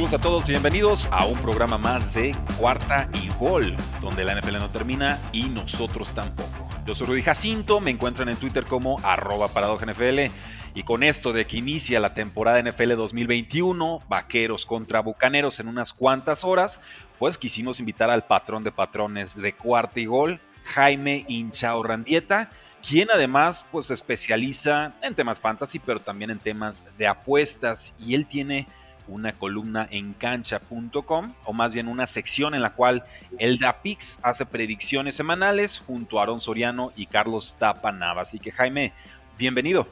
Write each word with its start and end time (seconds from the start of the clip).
Saludos 0.00 0.18
a 0.18 0.22
todos 0.22 0.48
y 0.48 0.52
bienvenidos 0.52 1.08
a 1.12 1.26
un 1.26 1.38
programa 1.42 1.76
más 1.76 2.14
de 2.14 2.32
Cuarta 2.58 3.10
y 3.12 3.28
Gol, 3.38 3.76
donde 4.00 4.24
la 4.24 4.34
NFL 4.34 4.54
no 4.54 4.70
termina 4.70 5.20
y 5.30 5.42
nosotros 5.50 6.14
tampoco. 6.14 6.66
Yo 6.86 6.94
soy 6.94 7.06
Rudy 7.06 7.20
Jacinto, 7.20 7.80
me 7.80 7.90
encuentran 7.90 8.30
en 8.30 8.36
Twitter 8.36 8.64
como 8.64 8.98
arroba 9.00 9.48
NFL 9.48 10.32
y 10.74 10.84
con 10.84 11.02
esto 11.02 11.34
de 11.34 11.46
que 11.46 11.58
inicia 11.58 12.00
la 12.00 12.14
temporada 12.14 12.62
NFL 12.62 12.94
2021, 12.96 13.98
vaqueros 14.08 14.64
contra 14.64 15.00
bucaneros 15.00 15.60
en 15.60 15.68
unas 15.68 15.92
cuantas 15.92 16.44
horas, 16.44 16.80
pues 17.18 17.36
quisimos 17.36 17.78
invitar 17.78 18.08
al 18.08 18.24
patrón 18.24 18.62
de 18.62 18.72
patrones 18.72 19.36
de 19.36 19.52
Cuarta 19.52 20.00
y 20.00 20.06
Gol, 20.06 20.40
Jaime 20.64 21.26
Inchao 21.28 21.82
Randieta, 21.82 22.48
quien 22.82 23.10
además 23.10 23.66
pues 23.70 23.84
se 23.84 23.92
especializa 23.92 24.94
en 25.02 25.14
temas 25.14 25.42
fantasy, 25.42 25.78
pero 25.78 26.00
también 26.00 26.30
en 26.30 26.38
temas 26.38 26.82
de 26.96 27.06
apuestas 27.06 27.92
y 27.98 28.14
él 28.14 28.26
tiene 28.26 28.66
una 29.10 29.32
columna 29.32 29.86
en 29.90 30.12
cancha.com, 30.14 31.34
o 31.44 31.52
más 31.52 31.74
bien 31.74 31.88
una 31.88 32.06
sección 32.06 32.54
en 32.54 32.62
la 32.62 32.70
cual 32.74 33.04
el 33.38 33.58
DAPIX 33.58 34.20
hace 34.22 34.46
predicciones 34.46 35.14
semanales 35.14 35.82
junto 35.86 36.18
a 36.18 36.22
Aaron 36.22 36.40
Soriano 36.40 36.92
y 36.96 37.06
Carlos 37.06 37.56
Tapanava. 37.58 38.22
Así 38.22 38.38
que 38.38 38.52
Jaime, 38.52 38.92
bienvenido. 39.36 39.86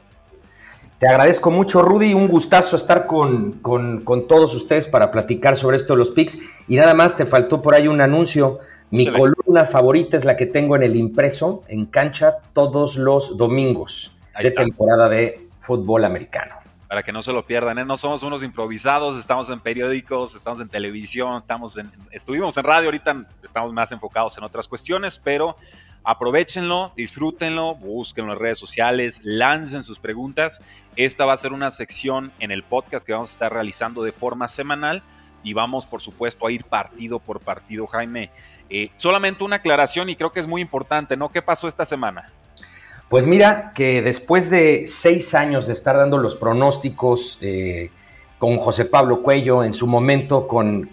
Te 0.97 1.07
agradezco 1.07 1.49
mucho, 1.49 1.81
Rudy. 1.81 2.13
Un 2.13 2.27
gustazo 2.27 2.75
estar 2.75 3.05
con, 3.05 3.53
con, 3.53 4.27
todos 4.27 4.53
ustedes 4.53 4.87
para 4.87 5.11
platicar 5.11 5.55
sobre 5.55 5.77
esto 5.77 5.93
de 5.93 5.99
los 5.99 6.11
picks. 6.11 6.39
Y 6.67 6.75
nada 6.75 6.93
más, 6.93 7.15
te 7.15 7.25
faltó 7.25 7.61
por 7.61 7.73
ahí 7.73 7.87
un 7.87 8.01
anuncio. 8.01 8.59
Mi 8.91 9.05
columna 9.05 9.65
favorita 9.65 10.17
es 10.17 10.25
la 10.25 10.35
que 10.35 10.45
tengo 10.45 10.75
en 10.75 10.83
el 10.83 10.97
impreso, 10.97 11.61
en 11.67 11.85
cancha, 11.85 12.37
todos 12.53 12.97
los 12.97 13.37
domingos 13.37 14.17
de 14.41 14.51
temporada 14.51 15.07
de 15.07 15.47
fútbol 15.59 16.03
americano 16.05 16.58
para 16.89 17.03
que 17.03 17.11
no 17.11 17.21
se 17.21 17.31
lo 17.31 17.45
pierdan. 17.45 17.77
¿eh? 17.77 17.85
No 17.85 17.97
somos 17.97 18.23
unos 18.23 18.41
improvisados, 18.41 19.17
estamos 19.19 19.47
en 19.51 19.59
periódicos, 19.59 20.33
estamos 20.33 20.59
en 20.59 20.67
televisión, 20.67 21.37
estamos 21.37 21.77
en, 21.77 21.91
estuvimos 22.09 22.57
en 22.57 22.63
radio, 22.63 22.87
ahorita 22.87 23.27
estamos 23.43 23.71
más 23.71 23.91
enfocados 23.91 24.35
en 24.39 24.43
otras 24.43 24.67
cuestiones, 24.67 25.19
pero 25.19 25.55
aprovechenlo, 26.03 26.91
disfrútenlo, 26.97 27.75
búsquenlo 27.75 28.33
en 28.33 28.39
redes 28.39 28.57
sociales, 28.57 29.19
lancen 29.21 29.83
sus 29.83 29.99
preguntas. 29.99 30.61
Esta 30.95 31.25
va 31.25 31.33
a 31.33 31.37
ser 31.37 31.53
una 31.53 31.69
sección 31.69 32.31
en 32.39 32.49
el 32.49 32.63
podcast 32.63 33.05
que 33.05 33.13
vamos 33.13 33.29
a 33.29 33.33
estar 33.33 33.53
realizando 33.53 34.01
de 34.01 34.11
forma 34.11 34.47
semanal 34.47 35.03
y 35.43 35.53
vamos, 35.53 35.85
por 35.85 36.01
supuesto, 36.01 36.47
a 36.47 36.51
ir 36.51 36.63
partido 36.63 37.19
por 37.19 37.39
partido, 37.39 37.85
Jaime. 37.85 38.31
Eh, 38.71 38.89
solamente 38.95 39.43
una 39.43 39.57
aclaración 39.57 40.09
y 40.09 40.15
creo 40.15 40.31
que 40.31 40.39
es 40.39 40.47
muy 40.47 40.61
importante, 40.61 41.15
¿no? 41.15 41.29
¿Qué 41.29 41.43
pasó 41.43 41.67
esta 41.67 41.85
semana? 41.85 42.25
Pues 43.09 43.25
mira 43.25 43.71
que 43.73 44.03
después 44.03 44.51
de 44.51 44.85
seis 44.85 45.33
años 45.33 45.65
de 45.65 45.73
estar 45.73 45.97
dando 45.97 46.19
los 46.19 46.35
pronósticos 46.35 47.39
eh, 47.41 47.89
con 48.37 48.57
José 48.57 48.85
Pablo 48.85 49.23
Cuello, 49.23 49.63
en 49.63 49.73
su 49.73 49.87
momento 49.87 50.47
con, 50.47 50.87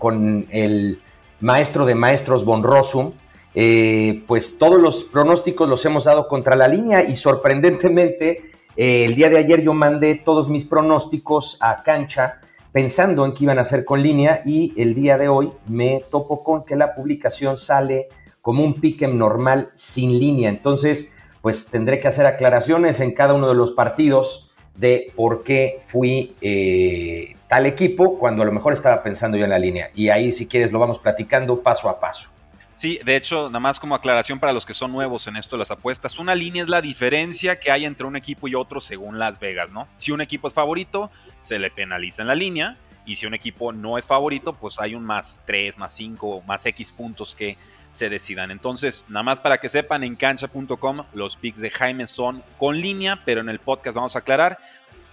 el 0.51 1.03
maestro 1.41 1.85
de 1.85 1.95
maestros 1.95 2.47
Von 2.47 2.63
Rossum, 2.63 3.13
eh, 3.55 4.25
pues 4.27 4.57
todos 4.57 4.81
los 4.81 5.05
pronósticos 5.05 5.69
los 5.69 5.85
hemos 5.85 6.05
dado 6.05 6.27
contra 6.27 6.57
la 6.57 6.69
línea 6.69 7.03
y 7.03 7.17
sorprendentemente 7.17 8.51
eh, 8.77 9.05
el 9.05 9.15
día 9.15 9.29
de 9.29 9.39
ayer 9.39 9.63
yo 9.63 9.75
mandé 9.75 10.15
todos 10.15 10.49
mis 10.49 10.65
pronósticos 10.65 11.59
a 11.61 11.83
cancha 11.83 12.41
pensando 12.73 13.27
en 13.27 13.33
que 13.33 13.45
iban 13.45 13.59
a 13.59 13.65
ser 13.65 13.85
con 13.85 14.03
línea 14.03 14.41
y 14.45 14.73
el 14.81 14.95
día 14.95 15.19
de 15.19 15.29
hoy 15.29 15.53
me 15.67 16.03
topo 16.11 16.43
con 16.43 16.65
que 16.65 16.77
la 16.77 16.95
publicación 16.95 17.59
sale 17.59 18.09
como 18.41 18.63
un 18.63 18.75
piquem 18.75 19.19
normal 19.19 19.71
sin 19.75 20.19
línea. 20.19 20.49
Entonces, 20.49 21.13
pues 21.47 21.69
tendré 21.69 22.01
que 22.01 22.09
hacer 22.09 22.27
aclaraciones 22.27 22.99
en 22.99 23.13
cada 23.13 23.33
uno 23.33 23.47
de 23.47 23.55
los 23.55 23.71
partidos 23.71 24.51
de 24.75 25.13
por 25.15 25.45
qué 25.45 25.81
fui 25.87 26.35
eh, 26.41 27.37
tal 27.47 27.67
equipo 27.67 28.19
cuando 28.19 28.43
a 28.43 28.47
lo 28.47 28.51
mejor 28.51 28.73
estaba 28.73 29.01
pensando 29.01 29.39
yo 29.39 29.45
en 29.45 29.51
la 29.51 29.59
línea. 29.61 29.93
Y 29.95 30.09
ahí, 30.09 30.33
si 30.33 30.49
quieres, 30.49 30.73
lo 30.73 30.81
vamos 30.81 30.99
platicando 30.99 31.63
paso 31.63 31.89
a 31.89 32.01
paso. 32.01 32.31
Sí, 32.75 32.99
de 33.05 33.15
hecho, 33.15 33.47
nada 33.47 33.61
más 33.61 33.79
como 33.79 33.95
aclaración 33.95 34.41
para 34.41 34.53
los 34.53 34.67
que 34.67 34.75
son 34.75 34.91
nuevos 34.91 35.29
en 35.29 35.37
esto 35.37 35.55
de 35.55 35.61
las 35.61 35.71
apuestas, 35.71 36.19
una 36.19 36.35
línea 36.35 36.65
es 36.65 36.69
la 36.69 36.81
diferencia 36.81 37.61
que 37.61 37.71
hay 37.71 37.85
entre 37.85 38.09
un 38.09 38.17
equipo 38.17 38.49
y 38.49 38.57
otro 38.57 38.81
según 38.81 39.21
Las 39.21 39.39
Vegas, 39.39 39.71
¿no? 39.71 39.87
Si 39.99 40.11
un 40.11 40.21
equipo 40.21 40.49
es 40.49 40.53
favorito, 40.53 41.13
se 41.43 41.61
le 41.61 41.71
penaliza 41.71 42.23
en 42.23 42.29
la 42.29 42.35
línea, 42.35 42.77
y 43.07 43.15
si 43.15 43.25
un 43.25 43.35
equipo 43.35 43.73
no 43.73 43.99
es 43.99 44.05
favorito, 44.05 44.53
pues 44.53 44.81
hay 44.81 44.97
un 44.97 45.05
más 45.05 45.41
3, 45.47 45.79
más 45.79 45.95
5, 45.95 46.43
más 46.45 46.67
X 46.67 46.91
puntos 46.91 47.37
que 47.37 47.57
se 47.97 48.09
decidan. 48.09 48.51
Entonces, 48.51 49.05
nada 49.09 49.23
más 49.23 49.41
para 49.41 49.59
que 49.59 49.69
sepan, 49.69 50.05
en 50.05 50.17
cancha.com 50.17 51.03
los 51.15 51.37
picks 51.37 51.61
de 51.61 51.71
Jaime 51.71 52.07
son 52.07 52.43
con 52.59 52.81
línea, 52.81 53.23
pero 53.25 53.41
en 53.41 53.49
el 53.49 53.59
podcast 53.59 53.97
vamos 53.97 54.15
a 54.17 54.21
aclarar 54.21 54.59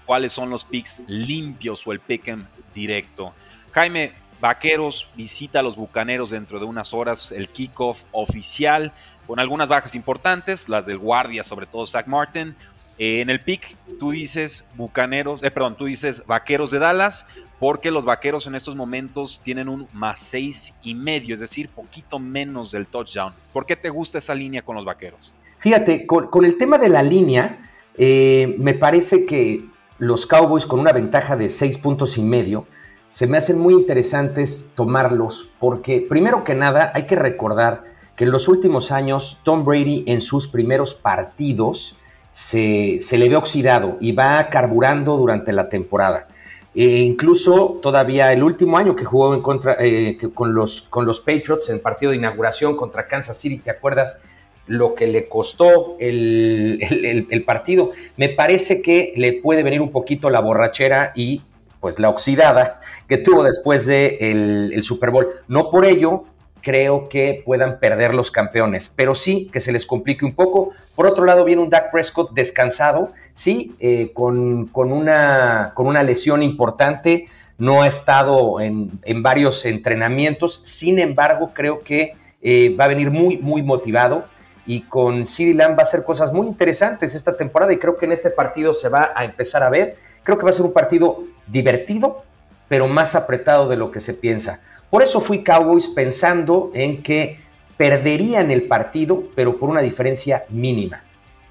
cuáles 0.05 0.31
son 0.31 0.49
los 0.49 0.66
picks 0.66 1.01
limpios 1.07 1.85
o 1.88 1.91
el 1.91 1.99
pick 1.99 2.27
en 2.27 2.47
directo. 2.73 3.33
Jaime, 3.72 4.13
Vaqueros 4.39 5.07
visita 5.16 5.59
a 5.59 5.63
los 5.63 5.75
Bucaneros 5.75 6.31
dentro 6.31 6.59
de 6.59 6.66
unas 6.66 6.93
horas, 6.93 7.31
el 7.31 7.47
kickoff 7.47 8.03
oficial, 8.11 8.91
con 9.25 9.39
algunas 9.39 9.69
bajas 9.69 9.95
importantes, 9.95 10.67
las 10.67 10.85
del 10.85 10.97
guardia, 10.97 11.43
sobre 11.43 11.66
todo 11.66 11.85
Zach 11.85 12.07
Martin. 12.07 12.55
Eh, 12.99 13.22
en 13.22 13.29
el 13.29 13.39
pick, 13.39 13.75
tú 13.99 14.11
dices 14.11 14.66
Bucaneros, 14.75 15.41
eh, 15.43 15.49
perdón, 15.49 15.75
tú 15.77 15.85
dices 15.85 16.23
Vaqueros 16.27 16.72
de 16.72 16.79
Dallas, 16.79 17.25
porque 17.63 17.91
los 17.91 18.03
vaqueros 18.03 18.46
en 18.47 18.56
estos 18.56 18.75
momentos 18.75 19.40
tienen 19.41 19.69
un 19.69 19.88
más 19.94 20.19
seis 20.19 20.74
y 20.84 20.96
medio, 20.96 21.34
es 21.34 21.40
decir, 21.40 21.69
poquito 21.69 22.19
menos 22.19 22.74
del 22.74 22.88
touchdown. 22.88 23.31
¿Por 23.53 23.66
qué 23.66 23.78
te 23.78 23.90
gusta 23.90 24.18
esa 24.18 24.35
línea 24.35 24.63
con 24.63 24.75
los 24.75 24.84
vaqueros? 24.84 25.34
Fíjate, 25.59 26.06
con, 26.06 26.44
el 26.44 26.57
tema 26.57 26.78
de 26.78 26.90
la 26.90 27.02
línea, 27.02 27.59
eh, 27.96 28.57
me 28.59 28.73
parece 28.73 29.25
que 29.25 29.63
los 29.97 30.25
Cowboys 30.25 30.66
con 30.66 30.81
una 30.81 30.91
ventaja 30.91 31.38
de 31.38 31.47
seis 31.47 31.78
puntos 31.78 32.18
y 32.18 32.22
medio, 32.22 32.68
se 33.09 33.28
me 33.28 33.38
hacen 33.38 33.57
muy 33.57 33.75
interesantes 33.75 34.72
tomarlos, 34.75 35.50
porque 35.57 36.06
primero 36.06 36.44
que 36.44 36.56
nada 36.56 36.91
hay 36.94 37.03
que 37.03 37.16
recordar 37.16 37.85
que 38.18 38.25
en 38.25 38.31
los 38.31 38.50
últimos 38.50 38.91
años 38.91 39.40
Tom 39.46 39.63
Brady 39.63 40.03
en 40.07 40.19
sus 40.19 40.50
primeros 40.50 40.96
partidos 40.96 41.97
se, 42.29 42.97
se 43.00 43.18
le 43.18 43.29
ve 43.29 43.38
oxidado 43.38 43.96
y 44.02 44.12
va 44.12 44.50
carburando 44.50 45.16
durante 45.16 45.53
la 45.53 45.69
temporada. 45.69 46.28
E 46.75 47.00
incluso 47.00 47.79
todavía 47.81 48.34
el 48.34 48.41
último 48.41 48.78
año 48.78 48.95
que 48.95 49.06
jugó 49.06 49.34
en 49.35 49.41
contra, 49.41 49.78
eh, 49.79 50.17
con, 50.34 50.56
los, 50.56 50.81
con 50.81 51.06
los 51.06 51.19
Patriots 51.19 51.69
en 51.69 51.79
partido 51.79 52.11
de 52.11 52.17
inauguración 52.17 52.75
contra 52.75 53.07
Kansas 53.07 53.38
City, 53.38 53.59
¿te 53.59 53.69
acuerdas? 53.69 54.19
Lo 54.66 54.95
que 54.95 55.07
le 55.07 55.28
costó 55.28 55.97
el, 56.00 57.44
partido. 57.45 57.91
Me 58.17 58.29
parece 58.29 58.81
que 58.81 59.13
le 59.17 59.34
puede 59.34 59.61
venir 59.61 59.81
un 59.81 59.91
poquito 59.91 60.29
la 60.29 60.39
borrachera 60.39 61.11
y 61.16 61.41
pues 61.79 62.00
la 62.00 62.09
oxidada 62.09 62.79
que 63.09 63.17
tuvo 63.17 63.44
después 63.44 63.85
del 63.85 64.17
de 64.17 64.75
el 64.75 64.84
Super 64.84 65.11
Bowl. 65.11 65.28
No 65.50 65.69
por 65.69 65.85
ello 65.85 66.23
creo 66.63 67.09
que 67.09 67.43
puedan 67.46 67.78
perder 67.78 68.14
los 68.14 68.32
campeones, 68.32 68.90
pero 68.96 69.14
sí 69.16 69.49
que 69.52 69.59
se 69.59 69.73
les 69.73 69.85
complique 69.85 70.26
un 70.26 70.34
poco. 70.34 70.72
Por 70.96 71.05
otro 71.05 71.26
lado, 71.26 71.43
viene 71.43 71.61
un 71.61 71.70
Dak 71.70 71.91
Prescott 71.91 72.32
descansado, 72.32 73.11
sí, 73.35 73.76
eh, 73.79 74.11
con, 74.14 74.70
una, 74.73 75.73
con, 75.76 75.87
una, 75.87 76.03
lesión 76.03 76.41
importante, 76.41 77.26
no 77.58 77.84
ha 77.84 77.87
estado 77.87 78.61
en, 78.61 78.91
varios 79.22 79.66
entrenamientos, 79.66 80.61
sin 80.64 80.99
embargo, 80.99 81.52
creo 81.53 81.82
que 81.82 82.14
eh, 82.41 82.76
va 82.79 82.85
a 82.85 82.87
venir 82.87 83.11
muy, 83.11 83.37
muy 83.37 83.61
motivado. 83.61 84.26
Y 84.66 84.84
con 84.84 85.28
CeeDee 85.28 85.55
Lamb 85.55 85.78
va 85.78 85.82
a 85.82 85.84
hacer 85.84 86.05
cosas 86.05 86.32
muy 86.32 86.47
interesantes 86.47 87.16
esta 87.16 87.35
temporada 87.35 87.73
y 87.73 87.78
creo 87.78 87.97
que 87.97 88.05
en 88.05 88.14
este 88.14 88.29
partido 88.29 88.73
se 88.73 88.87
va 88.87 89.11
a 89.14 89.26
empezar 89.26 89.61
a 89.61 89.70
ver. 89.70 89.97
Creo 90.23 90.37
que 90.37 90.46
va 90.46 90.52
a 90.52 90.53
ser 90.53 90.66
un 90.66 90.72
partido 90.72 91.26
divertido, 91.47 92.23
pero 92.70 92.87
más 92.87 93.14
apretado 93.14 93.67
de 93.67 93.76
lo 93.76 93.91
que 93.91 93.99
se 93.99 94.14
piensa. 94.14 94.61
Por 94.93 95.01
eso 95.01 95.19
fui 95.22 95.43
Cowboys 95.43 95.87
pensando 95.87 96.69
en 96.72 97.01
que 97.01 97.40
perderían 97.78 98.51
el 98.51 98.67
partido, 98.67 99.23
pero 99.35 99.57
por 99.57 99.72
una 99.72 99.81
diferencia 99.81 100.45
mínima. 100.49 101.01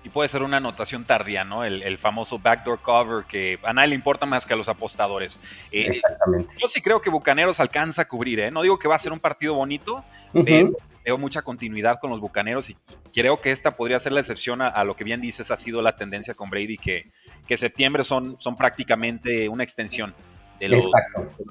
y 0.04 0.10
puede 0.10 0.28
ser 0.28 0.44
una 0.44 0.58
anotación 0.58 1.04
tardía, 1.04 1.42
¿no? 1.42 1.64
El, 1.64 1.98
famoso 1.98 2.38
backdoor 2.38 2.78
cover 2.78 3.24
que 3.24 3.58
a 3.64 3.72
nadie 3.72 3.88
le 3.88 3.94
importa 3.96 4.26
más 4.26 4.46
que 4.46 4.52
a 4.52 4.56
los 4.56 4.68
apostadores. 4.68 5.40
Eh, 5.72 5.86
Exactamente. 5.88 6.54
Yo 6.56 6.68
sí 6.68 6.80
creo 6.80 7.00
que 7.00 7.10
Bucaneros 7.10 7.58
alcanza 7.58 8.02
a 8.02 8.04
cubrir, 8.04 8.38
¿eh? 8.38 8.52
No 8.52 8.62
digo 8.62 8.78
que 8.78 8.86
va 8.86 8.94
a 8.94 9.00
ser 9.00 9.12
un 9.12 9.18
partido 9.18 9.54
bonito, 9.54 10.04
pero 10.32 10.76
veo 11.04 11.18
mucha 11.18 11.42
continuidad 11.42 11.98
con 11.98 12.10
los 12.10 12.20
Bucaneros 12.20 12.70
y 12.70 12.76
creo 13.12 13.38
que 13.38 13.50
esta 13.50 13.72
podría 13.72 13.98
ser 13.98 14.12
la 14.12 14.20
excepción 14.20 14.62
a, 14.62 14.84
lo 14.84 14.94
que 14.94 15.02
bien 15.02 15.20
dices 15.20 15.50
ha 15.50 15.56
sido 15.56 15.82
la 15.82 15.96
tendencia 15.96 16.34
con 16.34 16.48
Brady, 16.48 16.78
que, 16.78 17.10
que 17.48 17.58
septiembre 17.58 18.04
son, 18.04 18.36
son 18.38 18.54
prácticamente 18.54 19.48
una 19.48 19.64
extensión 19.64 20.14
de 20.62 20.76
los, 20.76 20.92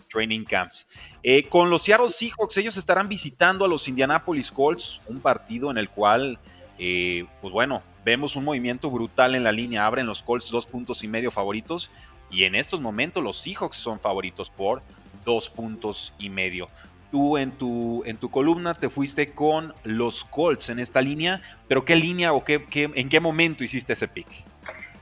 training 0.09 0.45
camps. 0.45 0.87
Eh, 1.21 1.43
con 1.43 1.69
los 1.69 1.83
Seattle 1.83 2.09
Seahawks, 2.09 2.57
ellos 2.57 2.77
estarán 2.77 3.09
visitando 3.09 3.65
a 3.65 3.67
los 3.67 3.87
Indianapolis 3.87 4.49
Colts, 4.51 5.01
un 5.07 5.19
partido 5.19 5.69
en 5.69 5.77
el 5.77 5.89
cual, 5.89 6.39
eh, 6.79 7.25
pues 7.41 7.51
bueno, 7.51 7.81
vemos 8.05 8.37
un 8.37 8.45
movimiento 8.45 8.89
brutal 8.89 9.35
en 9.35 9.43
la 9.43 9.51
línea. 9.51 9.85
Abren 9.85 10.07
los 10.07 10.23
Colts 10.23 10.49
dos 10.49 10.65
puntos 10.65 11.03
y 11.03 11.09
medio 11.09 11.29
favoritos 11.29 11.91
y 12.29 12.45
en 12.45 12.55
estos 12.55 12.79
momentos 12.79 13.21
los 13.21 13.37
Seahawks 13.37 13.75
son 13.75 13.99
favoritos 13.99 14.49
por 14.49 14.81
dos 15.25 15.49
puntos 15.49 16.13
y 16.17 16.29
medio. 16.29 16.69
Tú 17.11 17.37
en 17.37 17.51
tu, 17.51 18.03
en 18.05 18.15
tu 18.15 18.31
columna 18.31 18.73
te 18.73 18.89
fuiste 18.89 19.33
con 19.33 19.73
los 19.83 20.23
Colts 20.23 20.69
en 20.69 20.79
esta 20.79 21.01
línea, 21.01 21.41
pero 21.67 21.83
¿qué 21.83 21.97
línea 21.97 22.31
o 22.31 22.45
qué, 22.45 22.65
en 22.73 23.09
qué 23.09 23.19
momento 23.19 23.65
hiciste 23.65 23.91
ese 23.91 24.07
pick? 24.07 24.27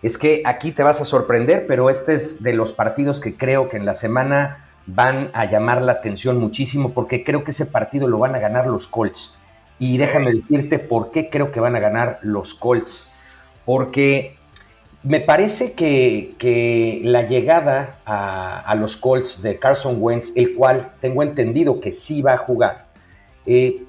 Es 0.02 0.18
que 0.18 0.42
aquí 0.46 0.72
te 0.72 0.84
vas 0.84 1.02
a 1.02 1.06
sorprender, 1.06 1.68
pero 1.68 1.90
este 1.90 2.16
es 2.16 2.42
de 2.42 2.54
los 2.54 2.72
partidos 2.72 3.20
que 3.20 3.36
creo 3.36 3.68
que 3.68 3.78
en 3.78 3.86
la 3.86 3.94
semana 3.94 4.66
van 4.86 5.30
a 5.34 5.46
llamar 5.46 5.82
la 5.82 5.94
atención 5.94 6.40
muchísimo 6.40 6.94
porque 6.94 7.24
creo 7.24 7.44
que 7.44 7.52
ese 7.52 7.66
partido 7.66 8.08
lo 8.08 8.20
van 8.20 8.36
a 8.36 8.40
ganar 8.40 8.68
los 8.68 8.88
Colts. 8.88 9.36
Y 9.78 9.98
déjame 9.98 10.32
decirte 10.32 10.80
por 10.80 11.12
qué 11.12 11.30
creo 11.30 11.52
que 11.52 11.60
van 11.60 11.76
a 11.76 11.80
ganar 11.80 12.20
los 12.22 12.54
Colts. 12.54 13.12
Porque 13.66 14.38
me 15.04 15.22
parece 15.22 15.74
que, 15.74 17.02
la 17.04 17.24
llegada 17.24 18.00
a, 18.06 18.76
los 18.76 18.98
Colts 18.98 19.42
de 19.42 19.60
Carson 19.60 19.98
Wentz, 20.00 20.34
el 20.36 20.56
cual 20.56 20.94
tengo 21.00 21.24
entendido 21.24 21.80
que 21.80 21.92
sí 21.92 22.22
va 22.22 22.34
a 22.34 22.38
jugar, 22.38 22.88
eh, 23.46 23.84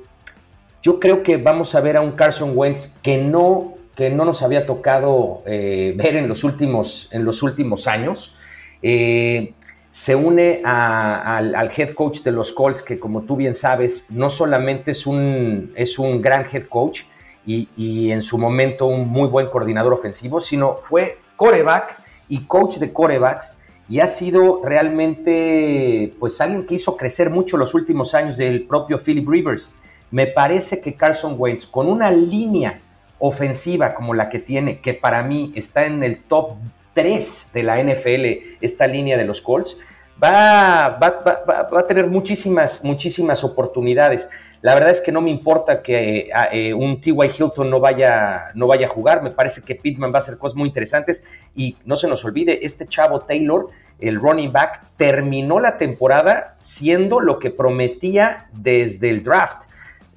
yo 0.82 1.00
creo 1.00 1.22
que 1.22 1.36
vamos 1.36 1.74
a 1.74 1.80
ver 1.80 1.96
a 1.96 2.00
un 2.00 2.12
Carson 2.12 2.52
Wentz 2.54 2.92
que 3.02 3.18
no, 3.18 3.74
que 3.94 4.10
no 4.10 4.24
nos 4.24 4.42
había 4.42 4.66
tocado 4.66 5.42
eh, 5.46 5.94
ver 5.96 6.16
en 6.16 6.28
los 6.28 6.44
últimos, 6.44 7.08
en 7.12 7.24
los 7.24 7.42
últimos 7.42 7.86
años. 7.86 8.34
Eh, 8.82 9.54
se 9.90 10.14
une 10.14 10.62
al, 10.64 11.70
head 11.76 11.94
coach 11.94 12.20
de 12.22 12.30
los 12.30 12.52
Colts, 12.52 12.82
que 12.82 12.98
como 12.98 13.22
tú 13.22 13.36
bien 13.36 13.54
sabes, 13.54 14.06
no 14.08 14.30
solamente 14.30 14.92
es 14.92 15.06
un, 15.06 15.72
es 15.74 15.98
un 15.98 16.20
gran 16.22 16.46
head 16.50 16.64
coach, 16.68 17.02
y, 17.46 18.10
en 18.10 18.22
su 18.22 18.38
momento 18.38 18.86
un 18.86 19.08
muy 19.08 19.28
buen 19.28 19.48
coordinador 19.48 19.92
ofensivo, 19.92 20.40
sino 20.40 20.76
fue 20.76 21.18
coreback 21.36 21.98
y 22.28 22.40
coach 22.40 22.76
de 22.76 22.92
corebacks 22.92 23.58
y 23.88 24.00
ha 24.00 24.06
sido 24.06 24.60
realmente 24.64 26.14
pues 26.20 26.40
alguien 26.40 26.64
que 26.64 26.76
hizo 26.76 26.96
crecer 26.96 27.30
mucho 27.30 27.56
los 27.56 27.74
últimos 27.74 28.14
años 28.14 28.36
del 28.36 28.66
propio 28.66 28.98
Philip 28.98 29.28
Rivers. 29.28 29.72
Me 30.12 30.26
parece 30.26 30.80
que 30.80 30.94
Carson 30.94 31.34
Wentz 31.36 31.66
con 31.66 31.88
una 31.88 32.10
línea 32.10 32.80
ofensiva 33.20 33.94
como 33.94 34.14
la 34.14 34.28
que 34.28 34.40
tiene, 34.40 34.80
que 34.80 34.94
para 34.94 35.22
mí 35.22 35.52
está 35.54 35.86
en 35.86 36.02
el 36.02 36.18
top 36.18 36.54
3 36.94 37.50
de 37.54 37.62
la 37.62 37.82
NFL, 37.82 38.56
esta 38.60 38.86
línea 38.86 39.16
de 39.16 39.24
los 39.24 39.40
Colts, 39.40 39.76
va, 40.22 40.98
va, 41.00 41.22
va, 41.24 41.62
va 41.62 41.80
a 41.80 41.86
tener 41.86 42.08
muchísimas, 42.08 42.82
muchísimas 42.84 43.44
oportunidades. 43.44 44.28
La 44.62 44.74
verdad 44.74 44.90
es 44.90 45.00
que 45.00 45.10
no 45.10 45.22
me 45.22 45.30
importa 45.30 45.82
que 45.82 46.30
eh, 46.52 46.74
un 46.74 47.00
T.Y. 47.00 47.14
Hilton 47.14 47.70
no 47.70 47.80
vaya, 47.80 48.48
no 48.54 48.66
vaya 48.66 48.86
a 48.86 48.90
jugar. 48.90 49.22
Me 49.22 49.30
parece 49.30 49.62
que 49.62 49.74
Pittman 49.74 50.12
va 50.12 50.16
a 50.16 50.18
hacer 50.18 50.36
cosas 50.36 50.56
muy 50.56 50.68
interesantes. 50.68 51.24
Y 51.54 51.78
no 51.86 51.96
se 51.96 52.08
nos 52.08 52.24
olvide, 52.24 52.64
este 52.64 52.86
chavo 52.86 53.20
Taylor, 53.20 53.68
el 54.00 54.20
running 54.20 54.52
back, 54.52 54.82
terminó 54.96 55.60
la 55.60 55.78
temporada 55.78 56.56
siendo 56.60 57.20
lo 57.20 57.38
que 57.38 57.50
prometía 57.50 58.48
desde 58.52 59.08
el 59.08 59.24
draft. 59.24 59.62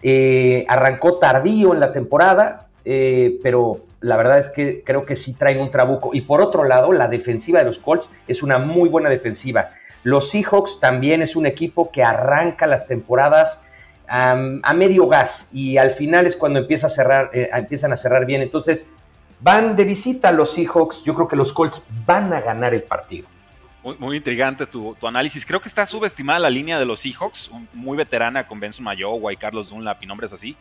Eh, 0.02 0.66
arrancó 0.68 1.20
tardío 1.20 1.74
en 1.74 1.80
la 1.80 1.94
temporada, 1.94 2.68
pero 2.84 3.86
la 4.02 4.18
verdad 4.18 4.38
es 4.38 4.50
que 4.50 4.84
creo 4.84 5.06
que 5.06 5.16
sí 5.16 5.34
traen 5.34 5.60
un 5.60 5.72
trabuco. 5.72 6.12
Y 6.14 6.22
por 6.22 6.42
otro 6.42 6.66
lado, 6.66 6.92
la 6.92 7.08
defensiva 7.08 7.60
de 7.60 7.66
los 7.66 7.80
Colts 7.80 8.10
es 8.28 8.44
una 8.44 8.58
muy 8.58 8.90
buena 8.90 9.10
defensiva. 9.10 9.72
Los 10.04 10.30
Seahawks 10.30 10.80
también 10.80 11.22
es 11.22 11.36
un 11.36 11.46
equipo 11.46 11.90
que 11.92 12.04
arranca 12.04 12.68
las 12.68 12.88
temporadas 12.88 13.64
a 14.06 14.74
medio 14.76 15.08
gas 15.08 15.50
y 15.54 15.78
al 15.78 15.90
final 15.90 16.28
es 16.28 16.36
cuando 16.36 16.60
empieza 16.60 16.86
a 16.86 16.90
cerrar, 16.90 17.32
eh, 17.34 17.50
empiezan 17.54 17.94
a 17.94 17.98
cerrar 17.98 18.26
bien. 18.26 18.42
Entonces 18.42 18.88
van 19.40 19.76
de 19.76 19.86
visita 19.86 20.32
los 20.32 20.52
Seahawks. 20.52 21.04
Yo 21.04 21.16
creo 21.16 21.28
que 21.28 21.36
los 21.36 21.54
Colts 21.54 21.84
van 22.06 22.34
a 22.34 22.42
ganar 22.42 22.74
el 22.74 22.84
partido. 22.84 23.28
Muy, 24.00 24.18
intrigante 24.18 24.66
tu, 24.66 24.96
análisis. 25.02 25.46
Creo 25.46 25.60
que 25.60 25.68
está 25.68 25.86
subestimada 25.86 26.40
la 26.40 26.50
línea 26.50 26.80
de 26.80 26.86
los 26.86 27.02
Seahawks, 27.02 27.52
muy 27.74 27.98
veterana 27.98 28.48
con 28.48 28.60
Benson 28.60 28.86
Mayowa 28.86 29.34
y 29.34 29.36
Carlos 29.36 29.70
Dunlap 29.70 30.02
y 30.02 30.06
nombres 30.06 30.32
así. 30.32 30.56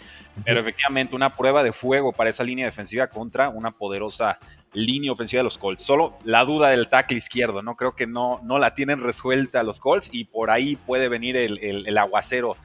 Pero 0.45 0.61
efectivamente, 0.61 1.15
una 1.15 1.33
prueba 1.33 1.63
de 1.63 1.73
fuego 1.73 2.13
para 2.13 2.31
esa 2.31 2.43
línea 2.43 2.67
defensiva 2.67 3.07
contra 3.07 3.49
una 3.49 3.71
poderosa 3.71 4.39
línea 4.73 5.13
ofensiva 5.13 5.39
de 5.39 5.45
los 5.45 5.57
Colts. 5.57 5.85
Solo 5.85 6.19
la 6.25 6.45
duda 6.45 6.71
del 6.71 6.89
tackle 6.89 7.19
izquierdo, 7.19 7.63
¿no? 7.63 7.77
Creo 7.77 7.95
que 7.95 8.07
no, 8.07 8.41
no 8.43 8.59
la 8.59 8.75
tienen 8.75 9.01
resuelta 9.01 9.63
los 9.63 9.79
Colts 9.79 10.11
y 10.13 10.25
por 10.25 10.51
ahí 10.51 10.77
puede 10.77 11.09
venir 11.09 11.37
el 11.37 11.99
aguacero 11.99 12.57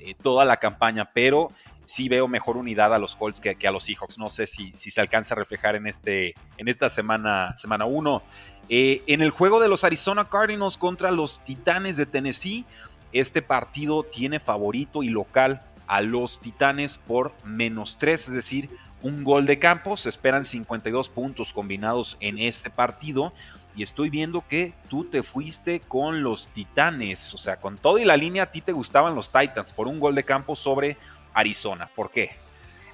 eh, 0.00 0.14
toda 0.14 0.44
la 0.44 0.58
campaña, 0.58 1.10
pero 1.12 1.50
sí 1.88 2.08
veo 2.10 2.28
mejor 2.28 2.58
unidad 2.58 2.94
a 2.94 2.98
los 2.98 3.16
Colts 3.16 3.40
que, 3.40 3.56
a 3.66 3.70
los 3.70 3.84
Seahawks. 3.84 4.18
No 4.18 4.28
sé 4.28 4.46
si, 4.46 4.72
se 4.76 5.00
alcanza 5.00 5.34
a 5.34 5.38
reflejar 5.38 5.74
en, 5.74 5.86
este, 5.86 6.34
en 6.58 6.68
esta 6.68 6.90
semana 6.90 7.54
1. 7.56 7.58
Semana 7.58 7.86
eh, 8.68 9.02
en 9.06 9.22
el 9.22 9.30
juego 9.30 9.58
de 9.58 9.68
los 9.68 9.84
Arizona 9.84 10.26
Cardinals 10.26 10.76
contra 10.76 11.10
los 11.10 11.42
Titanes 11.44 11.96
de 11.96 12.04
Tennessee, 12.04 12.66
este 13.12 13.40
partido 13.40 14.02
tiene 14.02 14.38
favorito 14.38 15.02
y 15.02 15.08
local 15.08 15.62
a 15.86 16.02
los 16.02 16.38
Titanes 16.40 16.98
por 16.98 17.32
menos 17.44 17.96
3, 17.98 18.28
es 18.28 18.34
decir, 18.34 18.68
un 19.00 19.24
gol 19.24 19.46
de 19.46 19.58
campo. 19.58 19.96
Se 19.96 20.10
esperan 20.10 20.44
52 20.44 21.08
puntos 21.08 21.54
combinados 21.54 22.18
en 22.20 22.38
este 22.38 22.68
partido 22.68 23.32
y 23.74 23.82
estoy 23.82 24.10
viendo 24.10 24.44
que 24.46 24.74
tú 24.90 25.04
te 25.04 25.22
fuiste 25.22 25.80
con 25.80 26.22
los 26.22 26.48
Titanes, 26.48 27.32
o 27.32 27.38
sea, 27.38 27.56
con 27.56 27.78
todo 27.78 27.98
y 27.98 28.04
la 28.04 28.18
línea 28.18 28.42
a 28.42 28.50
ti 28.50 28.60
te 28.60 28.72
gustaban 28.72 29.14
los 29.14 29.30
Titans 29.30 29.72
por 29.72 29.88
un 29.88 30.00
gol 30.00 30.14
de 30.14 30.24
campo 30.24 30.54
sobre 30.54 30.98
Arizona. 31.38 31.88
¿Por 31.94 32.10
qué? 32.10 32.30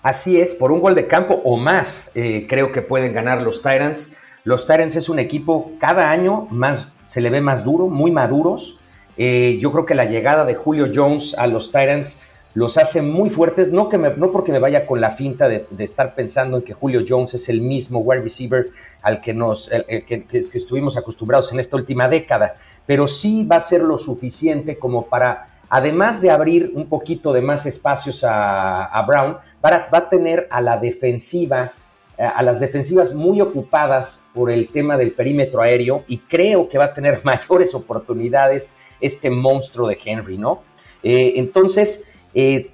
Así 0.02 0.38
es, 0.38 0.55
por 0.55 0.70
un 0.70 0.81
gol 0.81 0.94
de 0.94 1.06
campo 1.06 1.41
o 1.44 1.56
más 1.56 2.12
eh, 2.14 2.46
creo 2.46 2.73
que 2.73 2.82
pueden 2.82 3.14
ganar 3.14 3.41
los 3.41 3.62
Titans. 3.62 4.12
Los 4.44 4.67
Titans 4.67 4.96
es 4.96 5.08
un 5.08 5.19
equipo 5.19 5.73
cada 5.79 6.11
año 6.11 6.46
más, 6.50 6.94
se 7.05 7.23
le 7.23 7.31
ve 7.31 7.41
más 7.41 7.64
duro, 7.64 7.87
muy 7.87 8.11
maduros. 8.11 8.79
Eh, 9.17 9.58
yo 9.62 9.73
creo 9.73 9.87
que 9.87 9.94
la 9.94 10.05
llegada 10.05 10.44
de 10.44 10.55
Julio 10.55 10.91
Jones 10.94 11.35
a 11.38 11.46
los 11.46 11.69
Titans 11.69 12.26
los 12.52 12.76
hace 12.76 13.02
muy 13.02 13.31
fuertes, 13.31 13.73
no, 13.73 13.88
que 13.88 13.99
no 13.99 14.31
porque 14.31 14.53
me 14.53 14.58
vaya 14.58 14.86
con 14.86 15.01
la 15.01 15.10
finta 15.10 15.48
de, 15.48 15.67
estar 15.79 16.15
pensando 16.15 16.58
en 16.58 16.63
que 16.63 16.72
Julio 16.72 17.05
Jones 17.08 17.34
es 17.34 17.48
el 17.48 17.60
mismo 17.60 17.98
wide 18.01 18.22
receiver 18.22 18.67
al 19.03 19.20
que, 19.20 19.34
nos, 19.34 19.69
que, 19.89 20.24
estuvimos 20.32 20.96
acostumbrados 20.96 21.51
en 21.53 21.58
esta 21.58 21.77
última 21.77 22.08
década, 22.08 22.55
pero 22.86 23.08
sí 23.08 23.44
va 23.44 23.56
a 23.56 23.60
ser 23.60 23.81
lo 23.81 23.96
suficiente 23.96 24.79
como 24.79 25.06
para, 25.06 25.46
además 25.74 26.20
de 26.20 26.31
abrir 26.31 26.70
un 26.76 26.86
poquito 26.86 27.32
de 27.32 27.43
más 27.43 27.66
espacios 27.66 28.24
a, 28.24 29.04
Brown, 29.08 29.38
va 29.64 29.88
a 29.90 30.08
tener 30.08 30.46
a 30.48 30.60
la 30.60 30.76
defensiva, 30.76 31.72
a 32.16 32.43
las 32.44 32.60
defensivas 32.60 33.12
muy 33.12 33.40
ocupadas 33.40 34.22
por 34.32 34.52
el 34.52 34.69
tema 34.69 34.96
del 34.96 35.10
perímetro 35.10 35.62
aéreo 35.62 36.04
y 36.06 36.19
creo 36.19 36.69
que 36.69 36.78
va 36.78 36.84
a 36.84 36.94
tener 36.94 37.20
mayores 37.24 37.74
oportunidades 37.74 38.72
este 39.00 39.31
monstruo 39.31 39.88
de 39.88 39.98
Henry, 40.04 40.38
¿no? 40.38 40.62
Eh, 41.02 41.32
entonces, 41.38 42.04
eh, 42.34 42.70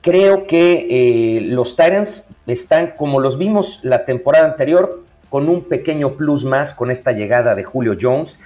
creo 0.00 0.48
que 0.48 0.88
eh, 0.90 1.40
los 1.40 1.76
Titans 1.76 2.30
están, 2.48 2.94
como 2.98 3.20
los 3.20 3.38
vimos 3.38 3.78
la 3.84 4.04
temporada 4.04 4.46
anterior, 4.46 5.04
con 5.30 5.48
un 5.48 5.62
pequeño 5.62 6.16
plus 6.16 6.44
más 6.44 6.74
con 6.74 6.90
esta 6.90 7.12
llegada 7.12 7.54
de 7.54 7.62
Julio 7.62 7.96
Jones. 8.00 8.40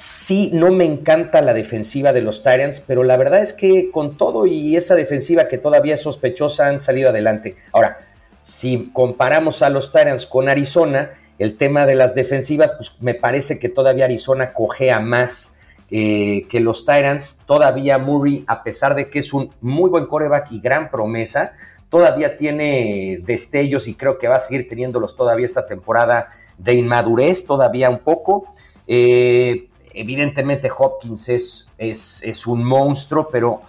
Sí, 0.00 0.50
no 0.54 0.70
me 0.70 0.84
encanta 0.84 1.42
la 1.42 1.52
defensiva 1.52 2.12
de 2.12 2.22
los 2.22 2.44
Titans, 2.44 2.78
pero 2.78 3.02
la 3.02 3.16
verdad 3.16 3.42
es 3.42 3.52
que 3.52 3.90
con 3.90 4.16
todo 4.16 4.46
y 4.46 4.76
esa 4.76 4.94
defensiva 4.94 5.48
que 5.48 5.58
todavía 5.58 5.94
es 5.94 6.02
sospechosa 6.02 6.68
han 6.68 6.78
salido 6.78 7.10
adelante. 7.10 7.56
Ahora, 7.72 7.98
si 8.40 8.90
comparamos 8.92 9.60
a 9.60 9.70
los 9.70 9.90
Titans 9.90 10.26
con 10.26 10.48
Arizona, 10.48 11.10
el 11.40 11.56
tema 11.56 11.84
de 11.84 11.96
las 11.96 12.14
defensivas, 12.14 12.74
pues 12.74 12.92
me 13.00 13.14
parece 13.14 13.58
que 13.58 13.70
todavía 13.70 14.04
Arizona 14.04 14.52
cojea 14.52 15.00
más 15.00 15.58
eh, 15.90 16.46
que 16.48 16.60
los 16.60 16.86
Tyrants, 16.86 17.40
todavía 17.44 17.98
Murray, 17.98 18.44
a 18.46 18.62
pesar 18.62 18.94
de 18.94 19.10
que 19.10 19.18
es 19.18 19.32
un 19.32 19.50
muy 19.60 19.90
buen 19.90 20.06
coreback 20.06 20.52
y 20.52 20.60
gran 20.60 20.92
promesa, 20.92 21.54
todavía 21.88 22.36
tiene 22.36 23.18
destellos 23.24 23.88
y 23.88 23.94
creo 23.94 24.16
que 24.16 24.28
va 24.28 24.36
a 24.36 24.40
seguir 24.40 24.68
teniéndolos 24.68 25.16
todavía 25.16 25.44
esta 25.44 25.66
temporada 25.66 26.28
de 26.56 26.74
inmadurez, 26.74 27.44
todavía 27.44 27.90
un 27.90 27.98
poco. 27.98 28.46
Eh, 28.86 29.68
evidentemente 29.98 30.70
Hopkins 30.76 31.28
es, 31.28 31.72
es, 31.78 32.22
es, 32.22 32.46
un 32.46 32.64
monstruo, 32.64 33.28
pero 33.30 33.62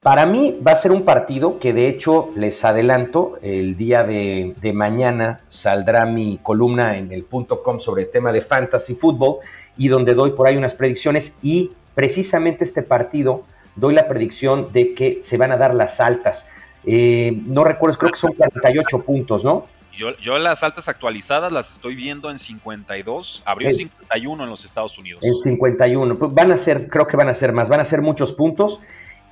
Para 0.00 0.26
mí 0.26 0.60
va 0.60 0.72
a 0.72 0.76
ser 0.76 0.92
un 0.92 1.02
partido 1.02 1.58
que 1.58 1.72
de 1.72 1.88
hecho 1.88 2.28
les 2.36 2.62
adelanto, 2.62 3.38
el 3.40 3.74
día 3.74 4.04
de, 4.04 4.54
mañana 4.74 5.40
saldrá 5.48 6.04
mi 6.04 6.38
columna 6.42 6.98
en 6.98 7.10
el 7.10 7.24
.com 7.24 7.80
sobre 7.80 8.02
el 8.02 8.10
tema 8.10 8.30
de 8.30 8.42
fantasy 8.42 8.94
fútbol 8.94 9.38
y 9.78 9.88
donde 9.88 10.12
doy 10.12 10.32
por 10.32 10.46
ahí 10.46 10.58
unas 10.58 10.74
predicciones 10.74 11.32
y 11.42 11.70
precisamente 11.94 12.64
este 12.64 12.82
partido 12.82 13.44
doy 13.76 13.94
la 13.94 14.06
predicción 14.06 14.72
de 14.74 14.92
que 14.92 15.22
se 15.22 15.38
van 15.38 15.52
a 15.52 15.56
dar 15.56 15.74
las 15.74 16.00
altas. 16.00 16.46
Eh, 16.84 17.40
no 17.46 17.64
recuerdo, 17.64 17.96
creo 17.96 18.12
que 18.12 18.18
son 18.18 18.34
48 18.34 18.98
puntos, 19.00 19.42
¿no? 19.42 19.64
Yo, 19.96 20.12
yo, 20.18 20.38
las 20.38 20.62
altas 20.62 20.88
actualizadas 20.88 21.52
las 21.52 21.72
estoy 21.72 21.94
viendo 21.94 22.30
en 22.30 22.38
52, 22.38 23.42
abrió 23.44 23.68
en 23.68 23.74
51 23.74 24.44
en 24.44 24.50
los 24.50 24.64
Estados 24.64 24.98
Unidos. 24.98 25.20
En 25.22 25.34
51, 25.34 26.18
pues 26.18 26.34
van 26.34 26.52
a 26.52 26.56
ser, 26.56 26.88
creo 26.88 27.06
que 27.06 27.16
van 27.16 27.28
a 27.28 27.34
ser 27.34 27.52
más, 27.52 27.68
van 27.68 27.80
a 27.80 27.84
ser 27.84 28.02
muchos 28.02 28.32
puntos. 28.32 28.80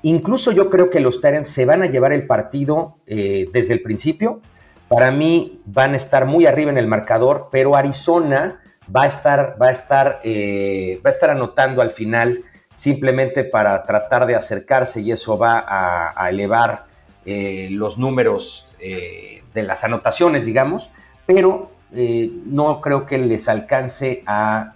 Incluso 0.02 0.50
yo 0.52 0.68
creo 0.68 0.90
que 0.90 1.00
los 1.00 1.20
Tyrants 1.20 1.48
se 1.48 1.64
van 1.64 1.82
a 1.82 1.86
llevar 1.86 2.12
el 2.12 2.26
partido 2.26 2.96
eh, 3.06 3.48
desde 3.52 3.74
el 3.74 3.82
principio. 3.82 4.40
Para 4.88 5.10
mí 5.10 5.60
van 5.64 5.94
a 5.94 5.96
estar 5.96 6.26
muy 6.26 6.46
arriba 6.46 6.70
en 6.70 6.78
el 6.78 6.86
marcador, 6.86 7.48
pero 7.50 7.76
Arizona 7.76 8.60
va 8.94 9.04
a 9.04 9.06
estar, 9.06 9.56
va 9.60 9.68
a 9.68 9.70
estar, 9.70 10.20
eh, 10.24 11.00
va 11.04 11.10
a 11.10 11.12
estar 11.12 11.30
anotando 11.30 11.80
al 11.82 11.92
final 11.92 12.44
simplemente 12.74 13.44
para 13.44 13.82
tratar 13.84 14.26
de 14.26 14.34
acercarse 14.34 15.00
y 15.00 15.12
eso 15.12 15.38
va 15.38 15.64
a, 15.66 16.28
elevar 16.28 16.86
eh, 17.24 17.68
los 17.70 17.98
números 17.98 18.68
de 18.80 19.62
las 19.62 19.84
anotaciones, 19.84 20.44
digamos, 20.44 20.90
pero 21.24 21.70
no 21.92 22.80
creo 22.80 23.06
que 23.06 23.16
les 23.18 23.48
alcance 23.48 24.24
a 24.26 24.74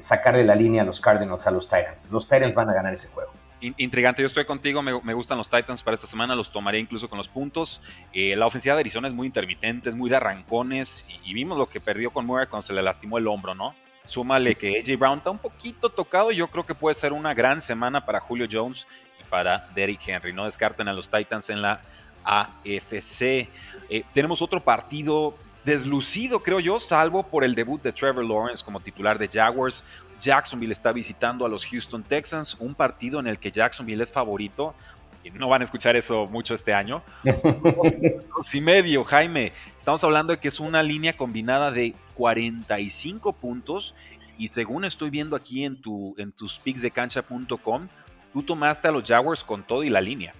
sacarle 0.00 0.44
la 0.44 0.54
línea 0.54 0.82
a 0.82 0.84
los 0.84 1.00
Cardinals, 1.00 1.46
a 1.46 1.50
los 1.50 1.66
Titans. 1.66 2.10
Los 2.12 2.28
Titans 2.28 2.54
van 2.54 2.68
a 2.68 2.74
ganar 2.74 2.92
ese 2.92 3.08
juego 3.08 3.32
intrigante. 3.60 4.22
Yo 4.22 4.26
estoy 4.26 4.44
contigo, 4.44 4.82
me, 4.82 5.14
gustan 5.14 5.38
los 5.38 5.48
Titans 5.48 5.82
para 5.82 5.94
esta 5.94 6.06
semana, 6.06 6.34
los 6.34 6.50
tomaré 6.50 6.78
incluso 6.78 7.08
con 7.08 7.18
los 7.18 7.28
puntos. 7.28 7.80
Eh, 8.12 8.34
la 8.36 8.46
ofensiva 8.46 8.74
de 8.74 8.80
Arizona 8.80 9.08
es 9.08 9.14
muy 9.14 9.26
intermitente, 9.26 9.90
es 9.90 9.94
muy 9.94 10.10
de 10.10 10.16
arrancones 10.16 11.04
y, 11.24 11.34
vimos 11.34 11.58
lo 11.58 11.68
que 11.68 11.80
perdió 11.80 12.10
con 12.10 12.26
Murray 12.26 12.46
cuando 12.46 12.66
se 12.66 12.72
le 12.72 12.82
lastimó 12.82 13.18
el 13.18 13.28
hombro, 13.28 13.54
¿no? 13.54 13.74
Súmale 14.06 14.56
que 14.56 14.80
AJ 14.80 14.98
Brown 14.98 15.18
está 15.18 15.30
un 15.30 15.38
poquito 15.38 15.90
tocado. 15.90 16.32
Yo 16.32 16.48
creo 16.48 16.64
que 16.64 16.74
puede 16.74 16.94
ser 16.94 17.12
una 17.12 17.32
gran 17.34 17.60
semana 17.60 18.04
para 18.04 18.18
Julio 18.18 18.48
Jones 18.50 18.86
y 19.09 19.09
para 19.30 19.68
Derrick 19.74 20.06
Henry. 20.06 20.32
No 20.32 20.44
descarten 20.44 20.88
a 20.88 20.92
los 20.92 21.08
Titans 21.08 21.48
en 21.48 21.62
la 21.62 21.80
AFC. 22.24 23.48
Eh, 23.88 24.04
tenemos 24.12 24.42
otro 24.42 24.60
partido 24.60 25.34
deslucido, 25.64 26.42
creo 26.42 26.60
yo, 26.60 26.78
salvo 26.78 27.22
por 27.22 27.44
el 27.44 27.54
debut 27.54 27.82
de 27.82 27.92
Trevor 27.92 28.24
Lawrence 28.24 28.64
como 28.64 28.80
titular 28.80 29.18
de 29.18 29.28
Jaguars. 29.28 29.84
Jacksonville 30.20 30.72
está 30.72 30.92
visitando 30.92 31.46
a 31.46 31.48
los 31.48 31.64
Houston 31.64 32.02
Texans, 32.02 32.56
un 32.60 32.74
partido 32.74 33.20
en 33.20 33.26
el 33.26 33.38
que 33.38 33.50
Jacksonville 33.50 34.02
es 34.02 34.12
favorito. 34.12 34.74
Y 35.22 35.30
no 35.30 35.48
van 35.48 35.60
a 35.60 35.64
escuchar 35.64 35.96
eso 35.96 36.26
mucho 36.26 36.54
este 36.54 36.72
año. 36.72 37.02
dos 37.24 38.54
y 38.54 38.60
medio, 38.60 39.04
Jaime. 39.04 39.52
Estamos 39.78 40.02
hablando 40.04 40.32
de 40.32 40.38
que 40.38 40.48
es 40.48 40.60
una 40.60 40.82
línea 40.82 41.12
combinada 41.14 41.70
de 41.70 41.94
45 42.14 43.32
puntos. 43.34 43.94
Y 44.38 44.48
según 44.48 44.86
estoy 44.86 45.10
viendo 45.10 45.36
aquí 45.36 45.64
en, 45.64 45.76
tu, 45.76 46.14
en 46.16 46.32
tus 46.32 46.58
picks 46.58 46.80
de 46.80 46.90
cancha.com, 46.90 47.88
tú 48.32 48.42
tomaste 48.42 48.88
a 48.88 48.90
los 48.90 49.04
Jaguars 49.08 49.44
con 49.44 49.62
todo 49.62 49.82
y 49.84 49.90
la 49.90 50.00
línea. 50.00 50.32